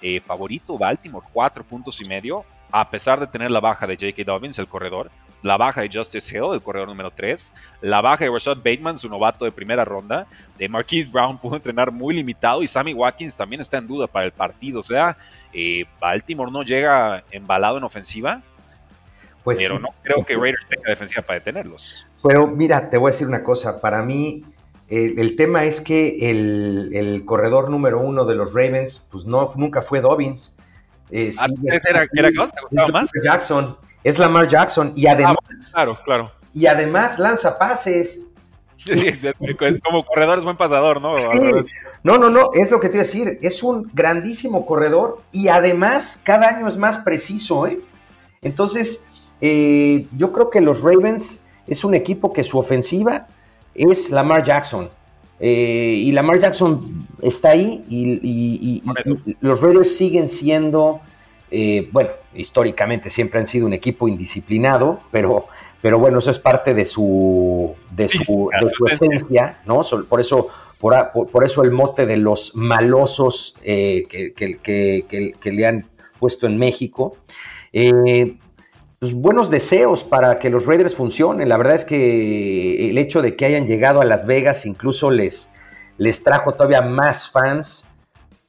Eh, 0.00 0.20
favorito 0.20 0.78
Baltimore, 0.78 1.26
4 1.32 1.62
puntos 1.64 2.00
y 2.00 2.04
medio. 2.06 2.44
A 2.70 2.88
pesar 2.90 3.20
de 3.20 3.26
tener 3.26 3.50
la 3.50 3.60
baja 3.60 3.86
de 3.86 3.94
J.K. 3.94 4.24
Dobbins, 4.24 4.58
el 4.58 4.68
corredor, 4.68 5.10
la 5.46 5.56
baja 5.56 5.80
de 5.80 5.90
Justice 5.92 6.36
Hill, 6.36 6.52
el 6.52 6.60
corredor 6.60 6.88
número 6.88 7.10
3, 7.10 7.52
la 7.80 8.00
baja 8.00 8.24
de 8.24 8.30
Rashad 8.30 8.56
Bateman, 8.56 8.98
su 8.98 9.08
novato 9.08 9.44
de 9.44 9.52
primera 9.52 9.84
ronda, 9.84 10.26
de 10.58 10.68
Marquise 10.68 11.10
Brown 11.10 11.38
pudo 11.42 11.56
entrenar 11.56 11.90
muy 11.90 12.14
limitado 12.14 12.62
y 12.62 12.68
Sammy 12.68 12.92
Watkins 12.92 13.36
también 13.36 13.60
está 13.60 13.78
en 13.78 13.86
duda 13.86 14.06
para 14.06 14.26
el 14.26 14.32
partido. 14.32 14.80
O 14.80 14.82
sea, 14.82 15.16
eh, 15.52 15.84
Baltimore 16.00 16.50
no 16.50 16.62
llega 16.62 17.24
embalado 17.30 17.78
en 17.78 17.84
ofensiva, 17.84 18.42
pues 19.44 19.58
pero 19.58 19.78
no 19.78 19.90
creo 20.02 20.24
que 20.24 20.36
Raiders 20.36 20.66
tenga 20.68 20.90
defensiva 20.90 21.22
para 21.22 21.38
detenerlos. 21.38 22.04
Pero 22.22 22.46
mira, 22.48 22.90
te 22.90 22.98
voy 22.98 23.10
a 23.10 23.12
decir 23.12 23.28
una 23.28 23.44
cosa, 23.44 23.80
para 23.80 24.02
mí 24.02 24.44
el, 24.88 25.36
tema 25.36 25.64
es 25.64 25.80
que 25.80 26.30
el, 26.30 27.22
corredor 27.24 27.70
número 27.70 28.00
uno 28.00 28.24
de 28.24 28.34
los 28.34 28.52
Ravens, 28.52 29.04
pues 29.10 29.24
no, 29.24 29.52
nunca 29.56 29.82
fue 29.82 30.00
Dobbins. 30.00 30.56
Eh, 31.10 31.32
ah, 31.38 31.46
era, 31.62 32.04
era, 32.12 32.30
más? 32.92 33.10
Jackson 33.22 33.76
es 34.06 34.20
Lamar 34.20 34.46
Jackson 34.46 34.92
y 34.94 35.08
ah, 35.08 35.12
además, 35.14 35.36
claro, 35.72 35.98
claro. 36.04 36.30
Y 36.54 36.66
además 36.66 37.18
lanza 37.18 37.58
pases. 37.58 38.24
como 39.84 40.06
corredor 40.06 40.38
es 40.38 40.44
buen 40.44 40.56
pasador, 40.56 41.00
¿no? 41.00 41.16
No, 42.04 42.16
no, 42.16 42.30
no, 42.30 42.50
es 42.54 42.70
lo 42.70 42.78
que 42.78 42.88
te 42.88 42.98
iba 42.98 43.02
a 43.02 43.04
decir. 43.04 43.38
Es 43.42 43.64
un 43.64 43.90
grandísimo 43.92 44.64
corredor 44.64 45.22
y 45.32 45.48
además 45.48 46.20
cada 46.22 46.46
año 46.46 46.68
es 46.68 46.76
más 46.76 46.98
preciso, 46.98 47.66
¿eh? 47.66 47.80
Entonces, 48.42 49.04
eh, 49.40 50.06
yo 50.16 50.30
creo 50.30 50.50
que 50.50 50.60
los 50.60 50.82
Ravens 50.82 51.42
es 51.66 51.82
un 51.82 51.96
equipo 51.96 52.32
que 52.32 52.44
su 52.44 52.60
ofensiva 52.60 53.26
es 53.74 54.10
Lamar 54.10 54.44
Jackson. 54.44 54.88
Eh, 55.40 55.96
y 56.04 56.12
Lamar 56.12 56.38
Jackson 56.38 57.08
está 57.22 57.50
ahí 57.50 57.84
y, 57.88 58.82
los 59.40 59.60
Raiders 59.62 59.96
siguen 59.96 60.28
siendo 60.28 61.00
Eh, 61.58 61.88
bueno, 61.90 62.10
históricamente 62.34 63.08
siempre 63.08 63.40
han 63.40 63.46
sido 63.46 63.64
un 63.64 63.72
equipo 63.72 64.08
indisciplinado, 64.08 65.00
pero, 65.10 65.46
pero 65.80 65.98
bueno, 65.98 66.18
eso 66.18 66.30
es 66.30 66.38
parte 66.38 66.74
de 66.74 66.84
su, 66.84 67.74
de 67.92 68.10
su, 68.10 68.50
esencia, 68.86 69.62
¿no? 69.64 69.80
Por 70.06 70.20
eso, 70.20 70.48
por, 70.78 71.44
eso 71.44 71.64
el 71.64 71.70
mote 71.70 72.04
de 72.04 72.18
los 72.18 72.54
malosos 72.54 73.56
eh, 73.62 74.06
que, 74.06 75.50
le 75.50 75.66
han 75.66 75.86
puesto 76.20 76.46
en 76.46 76.58
México. 76.58 77.16
Eh, 77.72 78.36
pues, 78.98 79.14
buenos 79.14 79.48
deseos 79.48 80.04
para 80.04 80.38
que 80.38 80.50
los 80.50 80.66
Raiders 80.66 80.94
funcionen. 80.94 81.48
La 81.48 81.56
verdad 81.56 81.76
es 81.76 81.86
que 81.86 82.90
el 82.90 82.98
hecho 82.98 83.22
de 83.22 83.34
que 83.34 83.46
hayan 83.46 83.66
llegado 83.66 84.02
a 84.02 84.04
Las 84.04 84.26
Vegas 84.26 84.66
incluso 84.66 85.10
les, 85.10 85.50
les 85.96 86.22
trajo 86.22 86.52
todavía 86.52 86.82
más 86.82 87.30
fans. 87.30 87.88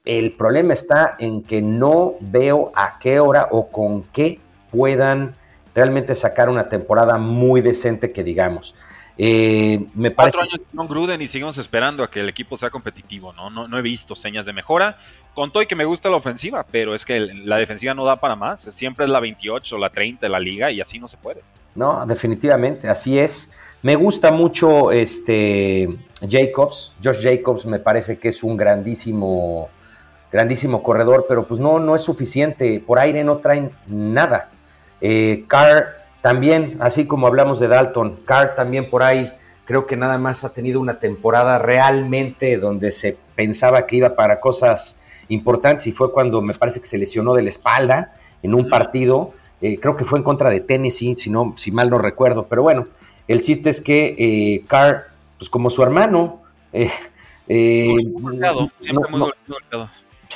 El 0.08 0.32
problema 0.32 0.74
está 0.74 1.18
en 1.20 1.44
que 1.44 1.62
no 1.62 2.14
veo 2.22 2.72
a 2.74 2.98
qué 2.98 3.20
hora 3.20 3.50
o 3.52 3.68
con 3.68 4.04
qué 4.04 4.40
puedan 4.72 5.34
realmente 5.76 6.16
sacar 6.16 6.48
una 6.48 6.70
temporada 6.70 7.18
muy 7.18 7.60
decente 7.60 8.14
que 8.14 8.24
digamos. 8.24 8.74
Eh, 9.18 9.86
me 9.96 10.14
Cuatro 10.14 10.44
años 10.44 10.62
con 10.74 10.88
Gruden 10.88 11.22
y 11.22 11.28
seguimos 11.28 11.58
esperando 11.58 12.06
a 12.06 12.10
que 12.10 12.22
el 12.22 12.30
equipo 12.30 12.56
sea 12.56 12.70
competitivo, 12.70 13.34
¿no? 13.34 13.50
No, 13.50 13.68
no 13.68 13.78
he 13.78 13.82
visto 13.82 14.16
señas 14.16 14.46
de 14.46 14.54
mejora. 14.54 14.98
Con 15.34 15.52
todo 15.52 15.62
y 15.62 15.68
que 15.68 15.76
me 15.76 15.84
gusta 15.84 16.10
la 16.10 16.16
ofensiva, 16.16 16.66
pero 16.72 16.96
es 16.96 17.04
que 17.04 17.20
la 17.20 17.58
defensiva 17.58 17.94
no 17.94 18.06
da 18.06 18.16
para 18.16 18.38
más. 18.38 18.62
Siempre 18.62 19.04
es 19.04 19.12
la 19.12 19.20
28, 19.20 19.78
la 19.78 19.90
30 19.90 20.26
de 20.26 20.30
la 20.30 20.40
liga 20.40 20.72
y 20.72 20.80
así 20.80 21.00
no 21.00 21.10
se 21.10 21.18
puede. 21.18 21.42
No, 21.76 22.06
definitivamente, 22.06 22.88
así 22.88 23.20
es. 23.20 23.52
Me 23.82 23.98
gusta 23.98 24.32
mucho 24.32 24.90
este 24.90 25.90
Jacobs. 26.28 26.94
Josh 27.04 27.22
Jacobs 27.22 27.66
me 27.66 27.80
parece 27.80 28.18
que 28.18 28.30
es 28.30 28.42
un 28.42 28.56
grandísimo, 28.56 29.70
grandísimo 30.32 30.84
corredor, 30.84 31.26
pero 31.28 31.46
pues 31.46 31.60
no, 31.60 31.80
no 31.80 31.96
es 31.96 32.02
suficiente. 32.02 32.82
Por 32.86 33.00
aire 33.00 33.24
no 33.24 33.38
traen 33.38 33.72
nada. 33.88 34.50
Eh, 35.02 35.46
Carr 35.48 35.98
también, 36.22 36.78
así 36.80 37.06
como 37.06 37.28
hablamos 37.28 37.60
de 37.60 37.68
Dalton, 37.68 38.18
Carr 38.26 38.56
también 38.56 38.90
por 38.90 39.04
ahí 39.04 39.32
creo 39.68 39.86
que 39.86 39.98
nada 39.98 40.18
más 40.18 40.46
ha 40.46 40.54
tenido 40.54 40.80
una 40.80 40.98
temporada 40.98 41.60
realmente 41.60 42.58
donde 42.58 42.92
se 42.92 43.18
pensaba 43.36 43.86
que 43.86 43.98
iba 43.98 44.16
para 44.16 44.40
cosas 44.40 44.98
importantes 45.28 45.88
y 45.88 45.92
fue 45.92 46.14
cuando 46.14 46.42
me 46.42 46.54
parece 46.54 46.80
que 46.80 46.88
se 46.88 46.98
lesionó 46.98 47.34
de 47.34 47.44
la 47.44 47.50
espalda 47.50 48.14
en 48.42 48.56
un 48.56 48.70
partido. 48.70 49.34
Eh, 49.62 49.78
creo 49.78 49.98
que 49.98 50.06
fue 50.06 50.20
en 50.20 50.24
contra 50.24 50.50
de 50.50 50.62
Tennessee, 50.62 51.18
si, 51.18 51.30
no, 51.30 51.54
si 51.58 51.72
mal 51.72 51.90
no 51.90 51.98
recuerdo. 51.98 52.48
Pero 52.48 52.64
bueno, 52.64 52.86
el 53.28 53.42
chiste 53.42 53.70
es 53.70 53.82
que 53.82 54.16
eh, 54.18 54.64
Carr, 54.68 55.08
pues 55.38 55.50
como 55.50 55.70
su 55.70 55.84
hermano, 55.84 56.42
eh, 56.72 56.90
siempre 58.80 59.12
muy 59.12 59.32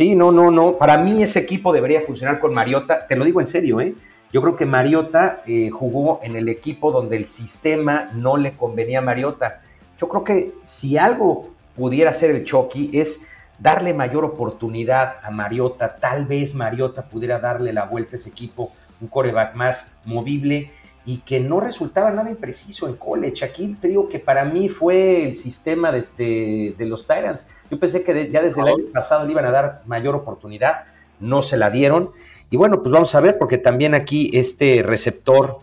Sí, 0.02 0.16
no, 0.16 0.32
no, 0.32 0.50
no. 0.50 0.80
Para 0.80 0.98
mí 0.98 1.22
ese 1.22 1.38
equipo 1.38 1.72
debería 1.72 2.02
funcionar 2.02 2.40
con 2.40 2.56
Mariota. 2.56 3.06
Te 3.06 3.16
lo 3.16 3.24
digo 3.24 3.40
en 3.40 3.46
serio, 3.46 3.80
¿eh? 3.82 3.94
Yo 4.34 4.42
creo 4.42 4.56
que 4.56 4.66
Mariota 4.66 5.44
jugó 5.72 6.20
en 6.24 6.36
el 6.36 6.50
equipo 6.50 6.92
donde 6.92 7.18
el 7.18 7.28
sistema 7.28 8.10
no 8.16 8.36
le 8.36 8.54
convenía 8.54 8.98
a 8.98 9.04
Mariota. 9.04 9.62
Yo 10.00 10.10
creo 10.10 10.24
que 10.24 10.54
si 10.64 10.98
algo 10.98 11.52
pudiera 11.76 12.12
ser 12.14 12.32
el 12.32 12.46
Chucky 12.46 12.90
es 12.92 13.22
darle 13.60 13.94
mayor 13.94 14.26
oportunidad 14.26 15.18
a 15.22 15.30
Mariota. 15.30 15.98
Tal 15.98 16.26
vez 16.26 16.56
Mariota 16.56 17.04
pudiera 17.04 17.38
darle 17.38 17.72
la 17.72 17.86
vuelta 17.86 18.16
a 18.16 18.20
ese 18.20 18.32
equipo, 18.32 18.72
un 19.02 19.08
coreback 19.08 19.54
más 19.54 20.00
movible 20.04 20.72
y 21.06 21.18
que 21.20 21.40
no 21.40 21.60
resultaba 21.60 22.12
nada 22.12 22.30
impreciso 22.30 22.88
en 22.88 22.96
college. 22.96 23.44
Aquí 23.44 23.76
te 23.80 23.88
digo 23.88 24.08
que 24.08 24.20
para 24.20 24.46
mí 24.46 24.70
fue 24.70 25.24
el 25.26 25.36
sistema 25.36 25.92
de, 25.92 26.76
los 26.80 27.08
Tyrants. 27.08 27.48
Yo 27.70 27.80
pensé 27.80 28.04
que 28.04 28.30
ya 28.30 28.42
desde 28.42 28.62
el 28.62 28.68
año 28.68 28.86
pasado 28.94 29.26
le 29.26 29.32
iban 29.32 29.46
a 29.46 29.52
dar 29.52 29.82
mayor 29.86 30.16
oportunidad, 30.16 30.86
no 31.20 31.42
se 31.42 31.58
la 31.58 31.70
dieron. 31.70 32.12
Y 32.50 32.58
bueno, 32.58 32.84
pues 32.84 32.92
vamos 32.92 33.16
a 33.16 33.22
ver, 33.22 33.38
porque 33.40 33.58
también 33.58 33.96
aquí 33.96 34.30
este 34.34 34.84
receptor, 34.84 35.60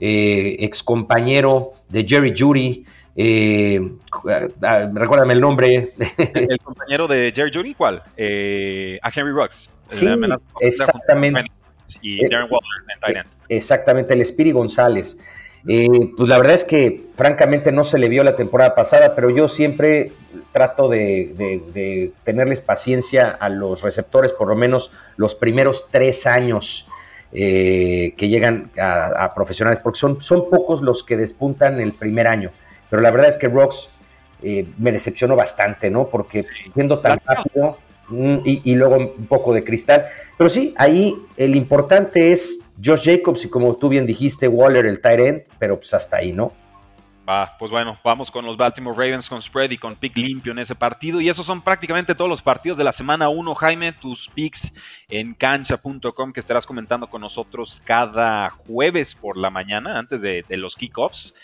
eh, 0.00 0.56
ex 0.60 0.82
compañero 0.82 1.72
de 1.88 2.06
Jerry 2.06 2.32
Judy, 2.36 2.86
eh, 3.20 3.80
recuérdame 4.92 5.34
el 5.34 5.40
nombre. 5.40 5.92
El 6.16 6.58
compañero 6.62 7.08
de 7.08 7.32
Jerry 7.34 7.50
Judy, 7.52 7.74
¿cuál? 7.74 8.02
Eh, 8.16 8.98
a 9.02 9.10
Henry 9.14 9.32
Ruggs. 9.32 9.68
Sí, 9.88 10.06
exactamente. 10.60 11.50
Y 12.00 12.24
eh, 12.24 12.28
Darren 12.30 12.48
Waller 12.50 13.26
Exactamente, 13.48 14.14
el 14.14 14.24
Spiri 14.24 14.52
González. 14.52 15.18
Eh, 15.66 15.88
pues 16.16 16.28
la 16.28 16.38
verdad 16.38 16.54
es 16.54 16.64
que 16.64 17.08
francamente 17.16 17.72
no 17.72 17.84
se 17.84 17.98
le 17.98 18.08
vio 18.08 18.22
la 18.22 18.36
temporada 18.36 18.74
pasada, 18.74 19.14
pero 19.14 19.28
yo 19.30 19.48
siempre 19.48 20.12
trato 20.52 20.88
de, 20.88 22.12
tenerles 22.24 22.60
paciencia 22.60 23.30
a 23.30 23.48
los 23.48 23.82
receptores, 23.82 24.32
por 24.32 24.48
lo 24.48 24.56
menos 24.56 24.90
los 25.16 25.34
primeros 25.34 25.88
tres 25.90 26.26
años 26.26 26.88
que 27.30 28.14
llegan 28.18 28.70
a, 28.80 29.32
profesionales, 29.34 29.80
porque 29.80 29.98
son, 29.98 30.20
son 30.20 30.48
pocos 30.48 30.80
los 30.80 31.02
que 31.02 31.16
despuntan 31.16 31.80
el 31.80 31.92
primer 31.92 32.28
año. 32.28 32.50
Pero 32.88 33.02
la 33.02 33.10
verdad 33.10 33.28
es 33.28 33.36
que 33.36 33.48
Rocks 33.48 33.90
eh, 34.42 34.66
me 34.78 34.92
decepcionó 34.92 35.34
bastante, 35.34 35.90
¿no? 35.90 36.06
Porque 36.08 36.46
siendo 36.72 37.00
tan 37.00 37.20
rápido 37.24 37.76
y, 38.10 38.74
luego 38.74 38.96
un 38.96 39.26
poco 39.26 39.52
de 39.52 39.64
cristal. 39.64 40.06
Pero 40.36 40.48
sí, 40.48 40.74
ahí 40.76 41.16
el 41.36 41.54
importante 41.56 42.32
es 42.32 42.60
Josh 42.82 43.04
Jacobs 43.04 43.44
y 43.44 43.50
como 43.50 43.76
tú 43.76 43.88
bien 43.88 44.06
dijiste, 44.06 44.48
Waller, 44.48 44.86
el 44.86 45.00
tight 45.00 45.20
end, 45.20 45.42
pero 45.58 45.78
pues 45.78 45.92
hasta 45.94 46.18
ahí, 46.18 46.32
¿no? 46.32 46.52
Va, 47.28 47.56
pues 47.58 47.70
bueno, 47.70 47.98
vamos 48.02 48.30
con 48.30 48.46
los 48.46 48.56
Baltimore 48.56 48.96
Ravens 48.96 49.28
con 49.28 49.42
spread 49.42 49.70
y 49.70 49.76
con 49.76 49.94
pick 49.96 50.16
limpio 50.16 50.52
en 50.52 50.60
ese 50.60 50.74
partido. 50.74 51.20
Y 51.20 51.28
esos 51.28 51.44
son 51.44 51.60
prácticamente 51.60 52.14
todos 52.14 52.30
los 52.30 52.40
partidos 52.40 52.78
de 52.78 52.84
la 52.84 52.92
semana 52.92 53.28
1. 53.28 53.54
Jaime, 53.54 53.92
tus 53.92 54.30
picks 54.30 54.72
en 55.10 55.34
cancha.com 55.34 56.32
que 56.32 56.40
estarás 56.40 56.64
comentando 56.64 57.06
con 57.10 57.20
nosotros 57.20 57.82
cada 57.84 58.48
jueves 58.48 59.14
por 59.14 59.36
la 59.36 59.50
mañana 59.50 59.98
antes 59.98 60.22
de 60.22 60.44
los 60.56 60.74
kickoffs. 60.74 61.34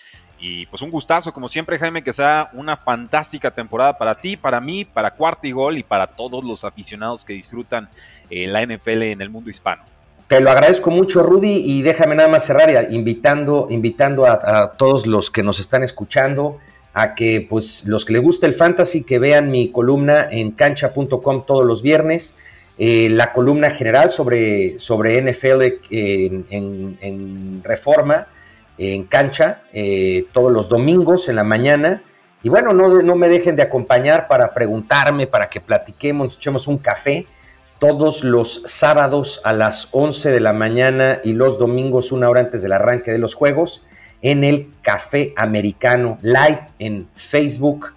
Y 0.46 0.66
pues 0.66 0.82
un 0.82 0.90
gustazo, 0.90 1.32
como 1.32 1.48
siempre, 1.48 1.78
Jaime, 1.78 2.04
que 2.04 2.12
sea 2.12 2.50
una 2.52 2.76
fantástica 2.76 3.50
temporada 3.50 3.96
para 3.96 4.14
ti, 4.14 4.36
para 4.36 4.60
mí, 4.60 4.84
para 4.84 5.12
Cuarta 5.12 5.46
y 5.46 5.52
Gol 5.52 5.78
y 5.78 5.82
para 5.82 6.06
todos 6.06 6.44
los 6.44 6.64
aficionados 6.64 7.24
que 7.24 7.32
disfrutan 7.32 7.88
eh, 8.28 8.46
la 8.46 8.62
NFL 8.62 9.04
en 9.04 9.22
el 9.22 9.30
mundo 9.30 9.48
hispano. 9.48 9.82
Te 10.28 10.40
lo 10.40 10.50
agradezco 10.50 10.90
mucho, 10.90 11.22
Rudy, 11.22 11.62
y 11.64 11.80
déjame 11.80 12.14
nada 12.14 12.28
más 12.28 12.44
cerrar 12.44 12.92
invitando, 12.92 13.68
invitando 13.70 14.26
a, 14.26 14.72
todos 14.72 15.06
los 15.06 15.30
que 15.30 15.42
nos 15.42 15.60
están 15.60 15.82
escuchando 15.82 16.58
a 16.92 17.14
que, 17.14 17.46
pues, 17.48 17.86
los 17.86 18.04
que 18.04 18.12
les 18.12 18.20
guste 18.20 18.44
el 18.44 18.52
fantasy, 18.52 19.02
que 19.02 19.18
vean 19.18 19.50
mi 19.50 19.70
columna 19.70 20.28
en 20.30 20.50
cancha.com 20.50 21.46
todos 21.46 21.64
los 21.64 21.80
viernes. 21.80 22.34
Eh, 22.76 23.08
la 23.08 23.32
columna 23.32 23.70
general 23.70 24.10
sobre, 24.10 24.78
sobre 24.78 25.22
NFL 25.22 25.62
en 25.90 27.62
Reforma 27.64 28.26
en 28.78 29.04
cancha 29.04 29.62
eh, 29.72 30.26
todos 30.32 30.52
los 30.52 30.68
domingos 30.68 31.28
en 31.28 31.36
la 31.36 31.44
mañana. 31.44 32.02
Y 32.42 32.48
bueno, 32.48 32.72
no, 32.72 33.02
no, 33.02 33.16
me 33.16 33.28
dejen 33.28 33.56
de 33.56 33.62
acompañar 33.62 34.28
para 34.28 34.52
preguntarme, 34.52 35.26
para 35.26 35.48
que 35.48 35.60
platiquemos, 35.60 36.36
echemos 36.36 36.68
un 36.68 36.78
café 36.78 37.26
todos 37.78 38.22
los 38.24 38.62
sábados 38.66 39.40
a 39.44 39.52
las 39.52 39.88
11 39.92 40.30
de 40.30 40.40
la 40.40 40.52
mañana 40.52 41.20
y 41.24 41.32
los 41.32 41.58
domingos 41.58 42.12
una 42.12 42.28
hora 42.28 42.40
antes 42.40 42.62
del 42.62 42.72
arranque 42.72 43.12
de 43.12 43.18
los 43.18 43.34
juegos 43.34 43.84
en 44.22 44.42
el 44.42 44.70
Café 44.80 45.34
Americano 45.36 46.16
Live 46.22 46.66
en 46.78 47.08
Facebook, 47.14 47.92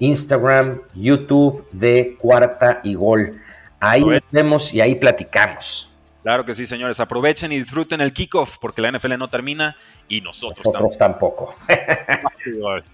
Instagram, 0.00 0.80
YouTube 0.94 1.64
de 1.70 2.16
Cuarta 2.18 2.80
y 2.82 2.94
Gol. 2.94 3.40
Ahí 3.78 4.04
nos 4.04 4.20
vemos 4.32 4.74
y 4.74 4.80
ahí 4.80 4.96
platicamos. 4.96 5.96
Claro 6.22 6.44
que 6.44 6.54
sí, 6.54 6.66
señores. 6.66 7.00
Aprovechen 7.00 7.52
y 7.52 7.58
disfruten 7.58 8.00
el 8.00 8.12
kickoff 8.12 8.58
porque 8.60 8.82
la 8.82 8.90
NFL 8.90 9.16
no 9.16 9.28
termina 9.28 9.76
y 10.10 10.20
nosotros, 10.20 10.66
nosotros 10.66 10.98
tampoco. 10.98 11.54